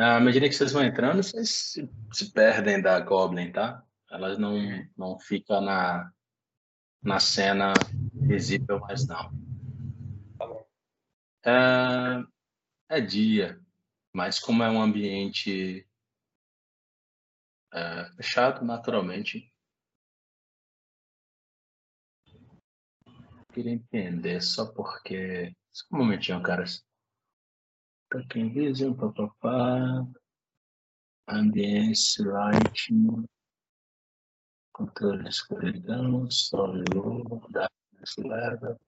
Na 0.00 0.18
medida 0.18 0.48
que 0.48 0.54
vocês 0.54 0.72
vão 0.72 0.82
entrando, 0.82 1.22
vocês 1.22 1.50
se, 1.50 1.90
se 2.10 2.32
perdem 2.32 2.80
da 2.80 2.98
Goblin, 3.00 3.52
tá? 3.52 3.84
Elas 4.10 4.38
não, 4.38 4.56
não 4.96 5.18
ficam 5.18 5.60
na, 5.60 6.10
na 7.02 7.20
cena 7.20 7.74
visível 8.14 8.80
mais 8.80 9.06
não. 9.06 9.30
Tá 10.38 10.46
bom. 10.46 10.66
É, 11.44 12.96
é 12.96 13.00
dia, 13.02 13.60
mas 14.10 14.38
como 14.40 14.62
é 14.62 14.70
um 14.70 14.80
ambiente 14.80 15.86
é, 17.70 18.10
fechado, 18.16 18.64
naturalmente. 18.64 19.52
Queria 23.52 23.72
entender 23.72 24.40
só 24.40 24.72
porque. 24.72 25.54
Só 25.70 25.84
um 25.92 25.98
momentinho, 25.98 26.42
caras. 26.42 26.88
Tracking 28.10 28.52
Vision, 28.52 28.94
papapá. 28.94 30.04
Ambience, 31.28 32.20
Lighting. 32.20 33.24
Controle 34.72 35.22
de 35.22 35.28
escuridão, 35.28 36.28
sol 36.30 36.76
e 36.78 36.84
lua, 36.92 37.40
darkness 37.50 38.16
level. 38.18 38.80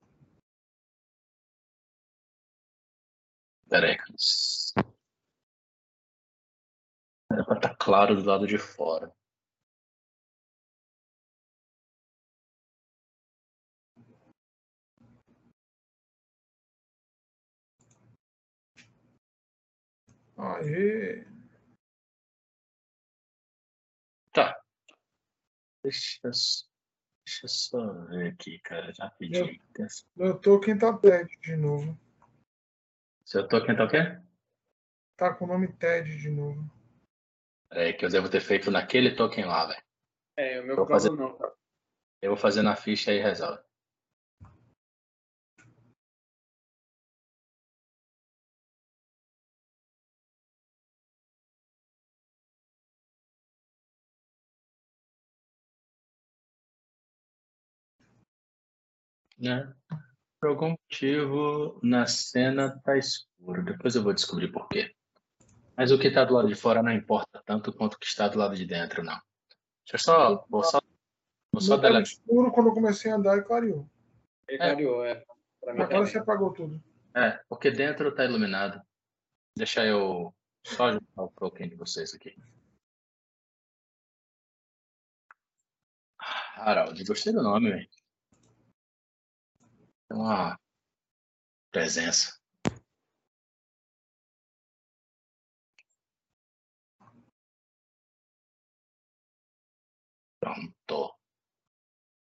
Peraí, 3.69 3.97
Era 7.31 7.45
para 7.45 7.57
estar 7.57 7.69
tá 7.69 7.77
claro 7.77 8.17
do 8.17 8.25
lado 8.25 8.47
de 8.47 8.59
fora. 8.59 9.15
Aê! 20.43 21.25
Tá. 24.33 24.61
Deixa, 25.85 26.21
deixa 26.25 27.45
eu 27.45 27.49
só 27.49 27.93
ver 28.07 28.33
aqui, 28.33 28.59
cara, 28.59 28.93
já 28.93 29.09
pedi. 29.11 29.61
Meu 30.17 30.37
token 30.41 30.79
tá 30.79 30.99
TED 30.99 31.39
de 31.41 31.57
novo. 31.57 31.97
Seu 33.25 33.47
token 33.47 33.77
tá 33.77 33.85
o 33.85 33.89
quê? 33.89 34.21
Tá 35.17 35.33
com 35.33 35.45
o 35.45 35.49
nome 35.49 35.73
TED 35.75 36.19
de 36.19 36.29
novo. 36.29 36.69
É 37.71 37.93
que 37.93 38.05
eu 38.05 38.11
devo 38.11 38.29
ter 38.29 38.41
feito 38.41 38.69
naquele 38.69 39.15
token 39.15 39.45
lá, 39.45 39.67
velho. 39.67 39.83
É, 40.37 40.61
o 40.61 40.65
meu 40.65 40.75
Vou 40.75 40.89
fazer... 40.89 41.11
não? 41.11 41.39
Eu 42.21 42.31
vou 42.31 42.37
fazer 42.37 42.63
na 42.63 42.75
ficha 42.75 43.13
e 43.13 43.21
resolve. 43.21 43.63
Né? 59.43 59.75
Por 60.41 60.51
algum 60.51 60.71
motivo, 60.71 61.81
na 61.83 62.07
cena 62.07 62.81
tá 62.85 62.97
escuro. 62.97 63.65
Depois 63.65 63.97
eu 63.97 64.03
vou 64.03 64.15
descobrir 64.15 64.49
por 64.53 64.69
quê. 64.69 64.95
Mas 65.77 65.91
o 65.91 65.99
que 65.99 66.07
está 66.07 66.25
do 66.25 66.35
lado 66.35 66.47
de 66.47 66.55
fora 66.55 66.83
não 66.83 66.93
importa 66.93 67.43
tanto 67.45 67.73
quanto 67.73 67.95
o 67.95 67.99
que 67.99 68.07
está 68.07 68.29
do 68.29 68.39
lado 68.39 68.55
de 68.55 68.65
dentro, 68.65 69.03
não. 69.03 69.21
Deixa 69.85 69.95
eu 69.95 69.99
só. 69.99 70.47
Vou 70.49 70.63
só, 70.63 70.81
vou 71.53 71.61
só 71.61 71.77
deletar. 71.77 72.03
escuro 72.03 72.53
quando 72.53 72.69
eu 72.69 72.75
comecei 72.75 73.11
a 73.11 73.17
andar 73.17 73.37
e 73.37 73.43
clareou. 73.43 73.89
E 74.49 74.57
clareou, 74.57 75.05
é. 75.05 75.25
Agora 75.67 76.07
você 76.07 76.19
apagou 76.19 76.53
tudo. 76.53 76.83
É, 77.15 77.41
porque 77.49 77.71
dentro 77.71 78.11
está 78.11 78.25
iluminado. 78.25 78.81
Deixa 79.57 79.85
eu 79.85 80.33
só 80.65 80.93
juntar 80.93 81.23
o 81.23 81.29
token 81.29 81.69
de 81.69 81.75
vocês 81.75 82.15
aqui. 82.15 82.37
Harald, 86.55 87.05
gostei 87.05 87.33
do 87.33 87.43
nome, 87.43 87.71
velho. 87.71 87.89
Uma 90.13 90.59
presença. 91.71 92.39
Pronto. 100.41 101.17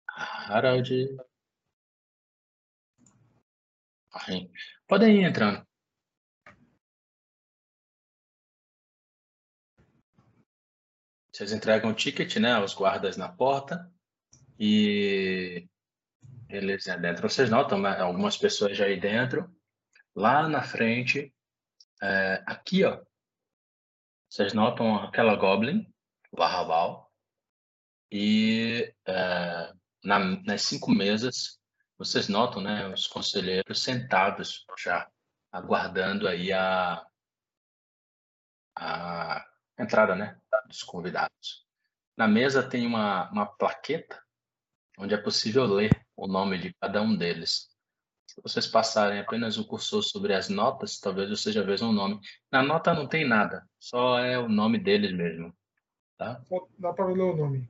Harald. 0.09 0.89
Podem 4.87 5.23
ir 5.23 5.25
entrando. 5.25 5.67
Vocês 11.33 11.53
entregam 11.53 11.91
o 11.91 11.95
ticket, 11.95 12.37
né, 12.37 12.53
aos 12.53 12.75
guardas 12.75 13.17
na 13.17 13.29
porta 13.29 13.91
e 14.59 15.67
eles 16.51 16.85
dentro. 16.85 17.29
Vocês 17.29 17.51
notam 17.51 17.81
né, 17.81 17.99
algumas 17.99 18.37
pessoas 18.37 18.77
já 18.77 18.87
aí 18.87 18.99
dentro. 18.99 19.51
Lá 20.15 20.49
na 20.49 20.63
frente, 20.63 21.35
é, 22.03 22.43
aqui, 22.47 22.85
ó, 22.85 23.01
vocês 24.29 24.53
notam 24.53 24.97
aquela 24.97 25.35
Goblin, 25.37 25.93
o 26.33 27.11
e 28.13 28.93
é, 29.07 29.73
na, 30.05 30.19
nas 30.19 30.63
cinco 30.63 30.91
mesas, 30.91 31.61
vocês 31.99 32.29
notam 32.29 32.63
né, 32.63 32.89
os 32.89 33.07
conselheiros 33.07 33.83
sentados 33.83 34.65
já, 34.79 35.09
aguardando 35.53 36.27
aí 36.27 36.53
a, 36.53 37.05
a 38.77 39.47
entrada 39.79 40.15
né, 40.17 40.41
dos 40.67 40.83
convidados. 40.83 41.67
Na 42.17 42.27
mesa 42.27 42.69
tem 42.69 42.87
uma, 42.87 43.31
uma 43.31 43.47
plaqueta 43.47 44.21
onde 45.01 45.15
é 45.15 45.17
possível 45.17 45.65
ler 45.65 45.91
o 46.15 46.27
nome 46.29 46.59
de 46.59 46.75
cada 46.75 47.01
um 47.01 47.17
deles. 47.17 47.71
Se 48.27 48.41
vocês 48.43 48.67
passarem 48.67 49.19
apenas 49.19 49.57
o 49.57 49.67
cursor 49.67 50.03
sobre 50.03 50.35
as 50.35 50.49
notas, 50.51 51.01
talvez 51.01 51.31
vocês 51.31 51.55
já 51.55 51.63
vejam 51.63 51.89
o 51.89 51.93
nome. 51.93 52.21
Na 52.53 52.63
nota 52.63 52.93
não 52.93 53.09
tem 53.09 53.27
nada, 53.27 53.67
só 53.79 54.19
é 54.19 54.39
o 54.39 54.49
nome 54.49 54.79
deles 54.79 55.13
mesmo. 55.13 55.57
Tá? 56.19 56.41
Dá 56.79 56.93
para 56.93 57.07
ler 57.07 57.23
o 57.23 57.37
nome. 57.37 57.69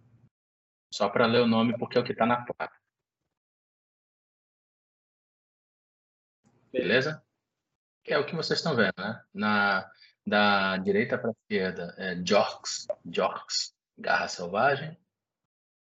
Só 0.92 1.08
para 1.08 1.26
ler 1.26 1.40
o 1.40 1.46
nome, 1.46 1.78
porque 1.78 1.96
é 1.96 2.00
o 2.00 2.04
que 2.04 2.12
está 2.12 2.26
na 2.26 2.44
placa. 2.44 2.76
Beleza? 6.72 7.24
Que 8.02 8.12
é 8.12 8.18
o 8.18 8.26
que 8.26 8.34
vocês 8.34 8.58
estão 8.58 8.74
vendo, 8.74 8.94
né? 8.98 9.24
Na, 9.32 9.90
da 10.26 10.76
direita 10.78 11.16
para 11.16 11.30
a 11.30 11.32
esquerda 11.32 11.94
é 11.96 12.16
Jorks, 12.26 12.88
Jorks, 13.04 13.72
Garra 13.96 14.26
Selvagem, 14.26 14.98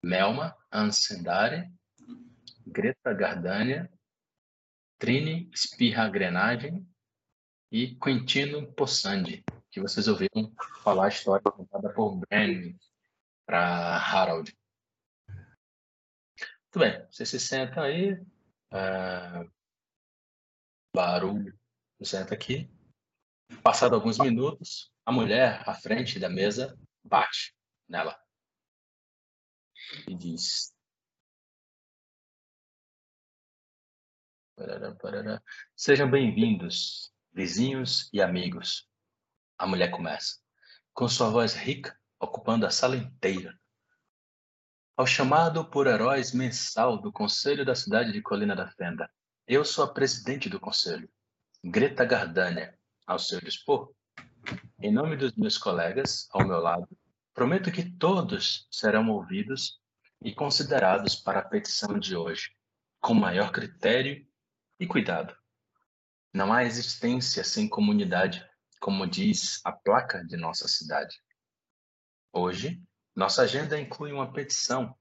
Melma, 0.06 0.56
Ansendare, 0.72 1.74
Greta 2.68 3.12
Gardania, 3.12 3.92
Trini 5.00 5.50
Espirra 5.52 6.08
Grenagem 6.08 6.88
e 7.72 7.96
Quintino 7.96 8.72
Possandi, 8.74 9.44
que 9.72 9.82
vocês 9.82 10.08
ouviram 10.08 10.54
falar 10.84 11.06
a 11.06 11.10
história 11.10 11.42
contada 11.42 11.92
por 11.92 12.18
Brandon 12.18 12.78
para 13.48 13.98
Harold. 13.98 14.56
Muito 15.28 16.78
bem, 16.78 17.04
você 17.10 17.26
se 17.26 17.40
senta 17.40 17.82
aí. 17.82 18.14
Uh, 18.72 19.52
barulho, 20.96 21.58
senta 22.04 22.36
aqui. 22.36 22.70
Passado 23.64 23.96
alguns 23.96 24.20
minutos, 24.20 24.94
a 25.04 25.12
mulher 25.12 25.68
à 25.68 25.74
frente 25.74 26.20
da 26.20 26.30
mesa 26.30 26.78
bate 27.04 27.56
nela 27.90 28.24
e 30.08 30.16
diz: 30.16 30.74
parará, 34.56 34.96
parará. 34.96 35.44
Sejam 35.76 36.10
bem-vindos, 36.10 37.14
vizinhos 37.34 38.10
e 38.14 38.22
amigos. 38.22 38.90
A 39.58 39.68
mulher 39.68 39.92
começa, 39.92 40.40
com 40.94 41.08
sua 41.08 41.30
voz 41.30 41.54
rica, 41.54 41.98
ocupando 42.20 42.66
a 42.66 42.72
sala 42.72 42.96
inteira 42.96 43.58
ao 44.98 45.06
chamado 45.06 45.66
por 45.70 45.88
heróis 45.88 46.32
mensal 46.32 46.98
do 46.98 47.12
Conselho 47.12 47.66
da 47.66 47.76
cidade 47.76 48.14
de 48.14 48.22
Colina 48.22 48.56
da 48.56 48.68
Fenda. 48.68 49.10
Eu 49.46 49.66
sou 49.66 49.84
a 49.84 49.94
presidente 49.94 50.50
do 50.50 50.60
conselho, 50.60 51.10
Greta 51.64 52.06
Gardania, 52.06 52.78
ao 53.06 53.20
seu 53.20 53.42
dispor. 53.42 53.94
Em 54.82 54.92
nome 54.92 55.18
dos 55.18 55.36
meus 55.36 55.58
colegas, 55.58 56.28
ao 56.32 56.48
meu 56.48 56.60
lado, 56.60 56.88
prometo 57.36 57.70
que 57.70 57.84
todos 57.84 58.66
serão 58.72 59.10
ouvidos 59.10 59.78
e 60.24 60.34
considerados 60.34 61.18
para 61.18 61.40
a 61.40 61.46
petição 61.46 62.00
de 62.00 62.16
hoje, 62.16 62.50
com 63.02 63.14
maior 63.14 63.52
critério 63.52 64.26
e 64.80 64.88
cuidado. 64.88 65.36
Não 66.34 66.54
há 66.54 66.64
existência 66.64 67.44
sem 67.44 67.68
comunidade, 67.68 68.44
como 68.80 69.06
diz 69.06 69.60
a 69.66 69.74
placa 69.74 70.24
de 70.24 70.38
nossa 70.38 70.68
cidade. 70.70 71.22
Hoje, 72.32 72.82
nossa 73.14 73.42
agenda 73.42 73.78
inclui 73.78 74.14
uma 74.14 74.32
petição. 74.32 74.98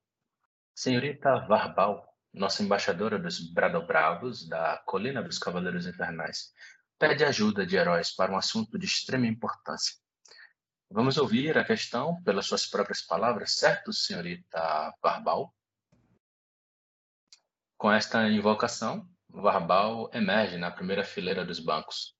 Senhorita 0.74 1.46
Varbal, 1.46 2.04
nossa 2.32 2.64
embaixadora 2.64 3.16
dos 3.16 3.38
Bradobravos, 3.52 4.48
da 4.48 4.78
Colina 4.86 5.22
dos 5.22 5.38
Cavaleiros 5.38 5.86
Infernais, 5.86 6.52
pede 6.98 7.24
ajuda 7.24 7.64
de 7.64 7.76
heróis 7.76 8.10
para 8.10 8.32
um 8.32 8.36
assunto 8.36 8.76
de 8.76 8.86
extrema 8.86 9.26
importância. 9.26 10.03
Vamos 10.94 11.16
ouvir 11.18 11.58
a 11.58 11.64
questão 11.64 12.22
pelas 12.22 12.46
suas 12.46 12.66
próprias 12.66 13.02
palavras, 13.02 13.56
certo, 13.56 13.92
senhorita 13.92 14.94
Varbal? 15.02 15.52
Com 17.76 17.90
esta 17.90 18.28
invocação, 18.28 19.04
Varbal 19.28 20.08
emerge 20.14 20.56
na 20.56 20.70
primeira 20.70 21.02
fileira 21.02 21.44
dos 21.44 21.58
bancos. 21.58 22.16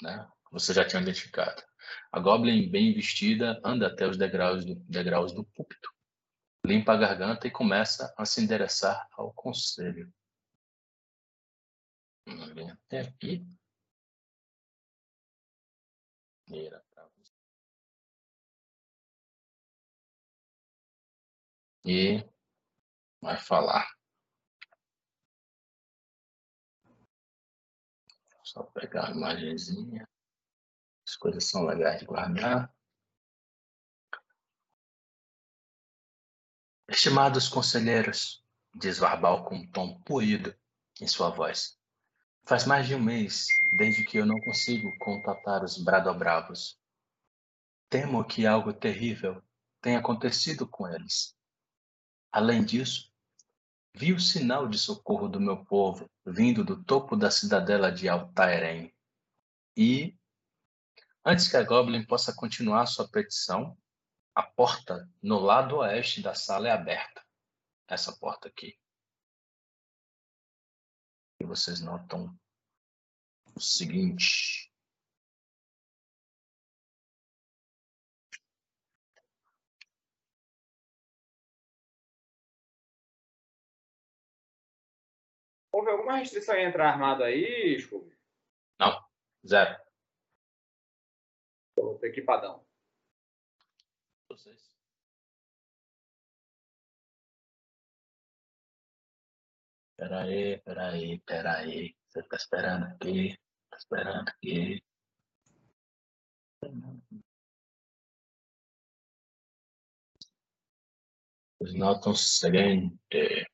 Né? 0.00 0.26
Você 0.50 0.72
já 0.72 0.82
tinha 0.82 1.02
identificado. 1.02 1.62
A 2.10 2.20
Goblin, 2.20 2.70
bem 2.70 2.94
vestida, 2.94 3.60
anda 3.62 3.88
até 3.88 4.08
os 4.08 4.16
degraus 4.16 4.64
do, 4.64 4.76
degraus 4.76 5.34
do 5.34 5.44
púlpito, 5.44 5.92
limpa 6.64 6.94
a 6.94 6.96
garganta 6.96 7.46
e 7.46 7.50
começa 7.50 8.14
a 8.16 8.24
se 8.24 8.42
endereçar 8.42 9.06
ao 9.12 9.30
conselho. 9.34 10.10
Ver 12.26 12.70
até 12.70 13.00
aqui. 13.00 13.46
E 21.84 22.24
vai 23.20 23.36
falar. 23.36 23.88
Só 28.42 28.62
pegar 28.64 29.08
a 29.08 29.10
imagenzinha. 29.10 30.08
As 31.06 31.16
coisas 31.16 31.44
são 31.44 31.64
legais 31.64 32.00
de 32.00 32.06
guardar. 32.06 32.74
Estimados 36.88 37.48
conselheiros, 37.48 38.44
diz 38.74 38.98
Varbal 38.98 39.44
com 39.44 39.56
um 39.56 39.70
tom 39.70 40.00
polido 40.02 40.56
em 41.00 41.06
sua 41.06 41.30
voz. 41.30 41.78
Faz 42.48 42.64
mais 42.64 42.86
de 42.86 42.94
um 42.94 43.02
mês 43.02 43.48
desde 43.76 44.04
que 44.04 44.18
eu 44.18 44.24
não 44.24 44.38
consigo 44.40 44.96
contatar 44.98 45.64
os 45.64 45.76
Bradobravos. 45.76 46.78
Temo 47.90 48.24
que 48.24 48.46
algo 48.46 48.72
terrível 48.72 49.42
tenha 49.80 49.98
acontecido 49.98 50.66
com 50.68 50.88
eles. 50.88 51.36
Além 52.30 52.64
disso, 52.64 53.12
vi 53.94 54.12
o 54.12 54.20
sinal 54.20 54.68
de 54.68 54.78
socorro 54.78 55.28
do 55.28 55.40
meu 55.40 55.64
povo 55.64 56.08
vindo 56.24 56.64
do 56.64 56.82
topo 56.84 57.16
da 57.16 57.30
cidadela 57.30 57.90
de 57.90 58.08
Altairém. 58.08 58.94
E 59.76 60.16
Antes 61.28 61.48
que 61.48 61.56
a 61.56 61.64
Goblin 61.64 62.06
possa 62.06 62.32
continuar 62.32 62.86
sua 62.86 63.08
petição, 63.08 63.76
a 64.32 64.44
porta 64.44 65.10
no 65.20 65.40
lado 65.40 65.78
oeste 65.78 66.22
da 66.22 66.36
sala 66.36 66.68
é 66.68 66.70
aberta. 66.70 67.20
Essa 67.88 68.16
porta 68.16 68.46
aqui. 68.46 68.78
E 71.40 71.44
vocês 71.44 71.80
notam 71.80 72.34
o 73.54 73.60
seguinte. 73.60 74.72
Houve 85.72 85.90
alguma 85.90 86.16
restrição 86.16 86.54
em 86.54 86.64
entrar 86.64 86.90
armado 86.90 87.22
aí, 87.22 87.78
Scooby? 87.78 88.16
Não, 88.80 89.06
zero. 89.46 89.78
Tô 91.74 91.98
equipadão. 92.02 92.66
Vocês. 94.28 94.75
Peraí, 99.96 100.58
peraí, 100.60 101.20
peraí. 101.20 101.96
Você 102.08 102.22
tá 102.22 102.36
esperando 102.36 102.84
aqui? 102.86 103.36
Tá 103.70 103.76
esperando 103.76 104.28
aqui? 104.28 104.82
Os 111.60 111.74
notam 111.74 112.12
o 112.12 112.16
seguinte. 112.16 113.46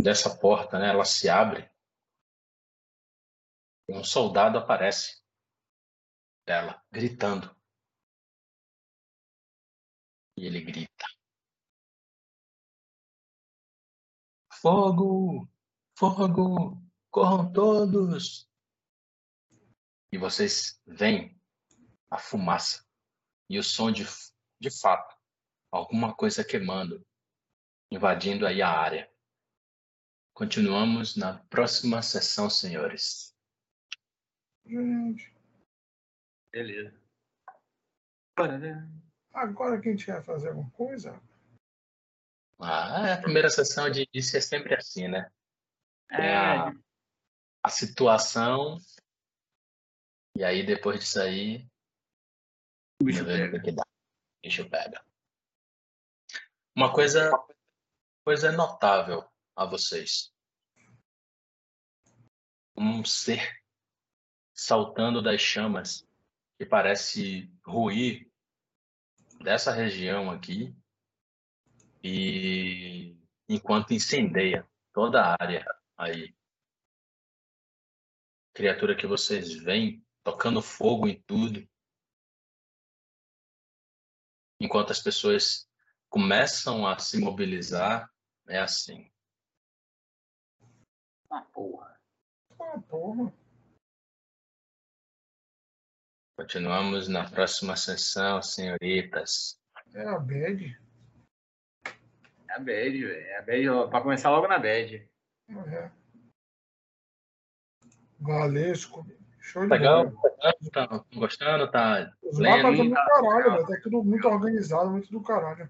Dessa 0.00 0.36
porta, 0.36 0.78
né? 0.78 0.90
Ela 0.90 1.04
se 1.04 1.28
abre. 1.28 1.71
Um 3.92 4.02
soldado 4.02 4.56
aparece 4.56 5.22
dela, 6.46 6.82
gritando. 6.90 7.54
E 10.34 10.46
ele 10.46 10.62
grita: 10.62 11.04
Fogo! 14.50 15.46
Fogo! 15.94 16.82
Corram 17.10 17.52
todos! 17.52 18.48
E 20.10 20.16
vocês 20.16 20.80
veem 20.86 21.38
a 22.10 22.16
fumaça 22.16 22.86
e 23.50 23.58
o 23.58 23.62
som 23.62 23.92
de, 23.92 24.04
de 24.58 24.70
fato, 24.70 25.14
alguma 25.70 26.16
coisa 26.16 26.42
queimando, 26.42 27.06
invadindo 27.90 28.46
aí 28.46 28.62
a 28.62 28.70
área. 28.70 29.12
Continuamos 30.32 31.14
na 31.14 31.44
próxima 31.50 32.00
sessão, 32.00 32.48
senhores. 32.48 33.31
Gente, 34.64 35.32
Beleza. 36.52 36.94
agora 39.32 39.80
que 39.80 39.88
a 39.88 39.92
gente 39.92 40.06
vai 40.06 40.22
fazer 40.22 40.48
alguma 40.50 40.70
coisa, 40.70 41.20
Ah, 42.58 43.14
a 43.14 43.20
primeira 43.20 43.50
sessão 43.50 43.90
de 43.90 44.08
início 44.12 44.36
é 44.36 44.40
sempre 44.40 44.74
assim, 44.74 45.08
né? 45.08 45.30
Tem 46.08 46.26
É, 46.26 46.36
a, 46.36 46.72
a 47.64 47.68
situação, 47.68 48.78
e 50.36 50.44
aí 50.44 50.64
depois 50.64 51.00
disso 51.00 51.20
aí, 51.20 51.66
o 53.00 53.04
bicho 53.04 53.24
vamos 53.24 53.36
ver 53.36 53.48
o 53.48 53.52
pega. 53.52 53.64
que 53.64 53.72
dá. 53.72 53.82
O 53.82 54.42
bicho 54.46 54.70
pega. 54.70 55.04
Uma 56.76 56.92
coisa, 56.94 57.30
coisa 58.24 58.52
notável 58.52 59.28
a 59.56 59.66
vocês. 59.66 60.32
Um 62.76 63.04
ser 63.04 63.61
saltando 64.54 65.22
das 65.22 65.40
chamas 65.40 66.06
que 66.58 66.66
parece 66.66 67.50
ruir 67.64 68.30
dessa 69.40 69.72
região 69.72 70.30
aqui 70.30 70.74
e 72.02 73.16
enquanto 73.48 73.92
incendeia 73.92 74.68
toda 74.92 75.22
a 75.22 75.36
área 75.40 75.64
aí. 75.96 76.34
Criatura 78.54 78.96
que 78.96 79.06
vocês 79.06 79.52
veem 79.52 80.04
tocando 80.22 80.60
fogo 80.60 81.08
em 81.08 81.20
tudo. 81.22 81.66
Enquanto 84.60 84.92
as 84.92 85.00
pessoas 85.00 85.68
começam 86.08 86.86
a 86.86 86.98
se 86.98 87.18
mobilizar, 87.18 88.12
é 88.46 88.58
assim. 88.58 89.10
Ah, 91.30 91.40
porra. 91.40 92.00
ah, 92.60 92.80
porra. 92.82 93.41
Continuamos 96.36 97.08
na 97.08 97.28
próxima 97.28 97.76
sessão, 97.76 98.42
senhoritas. 98.42 99.58
É 99.94 100.06
a 100.08 100.18
bad. 100.18 100.80
É 102.48 102.54
a 102.54 102.58
bad, 102.58 103.04
velho. 103.06 103.10
É 103.10 103.38
a 103.38 103.42
bad, 103.42 103.68
ó, 103.68 103.86
pra 103.88 104.00
começar 104.00 104.30
logo 104.30 104.48
na 104.48 104.58
bad. 104.58 105.08
É. 105.68 105.90
Valesco. 108.18 109.06
Show 109.40 109.62
de 109.64 109.68
Legal? 109.68 110.10
bola. 110.10 110.36
Tá 110.72 110.86
tá 110.86 111.04
gostando? 111.14 111.70
Tá 111.70 112.16
Os 112.22 112.38
lendo? 112.38 112.62
mapas 112.62 112.76
são 112.76 112.88
do 112.88 112.94
caralho, 112.94 113.50
velho. 113.52 113.66
Tá 113.66 113.80
tudo 113.82 114.04
muito 114.04 114.28
organizado, 114.28 114.90
muito 114.90 115.10
do 115.10 115.22
caralho. 115.22 115.68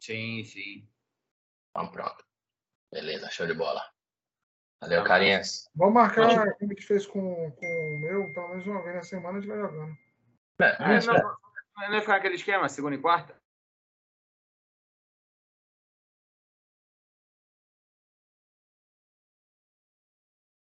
Sim, 0.00 0.44
sim. 0.44 0.88
Então, 1.70 1.90
pronto. 1.90 2.24
Beleza, 2.92 3.30
show 3.30 3.46
de 3.46 3.54
bola. 3.54 3.82
Valeu, 4.80 5.02
carinhas. 5.04 5.68
Vamos 5.74 5.94
marcar 5.94 6.28
como 6.28 6.70
a 6.70 6.74
gente 6.74 6.86
fez 6.86 7.06
com, 7.06 7.50
com 7.50 7.94
o 7.94 7.98
meu, 7.98 8.32
pelo 8.32 8.48
menos 8.48 8.66
uma 8.66 8.82
vez 8.82 8.96
na 8.96 9.02
semana 9.02 9.38
a 9.38 9.40
gente 9.40 9.48
vai 9.48 9.58
jogando. 9.58 9.96
É, 10.60 10.76
É, 10.96 11.00
não, 11.06 11.14
não 11.14 11.90
vai 11.90 12.00
ficar 12.00 12.16
aquele 12.16 12.36
esquema, 12.36 12.68
segunda 12.68 12.94
e 12.94 12.98
quarta? 12.98 13.37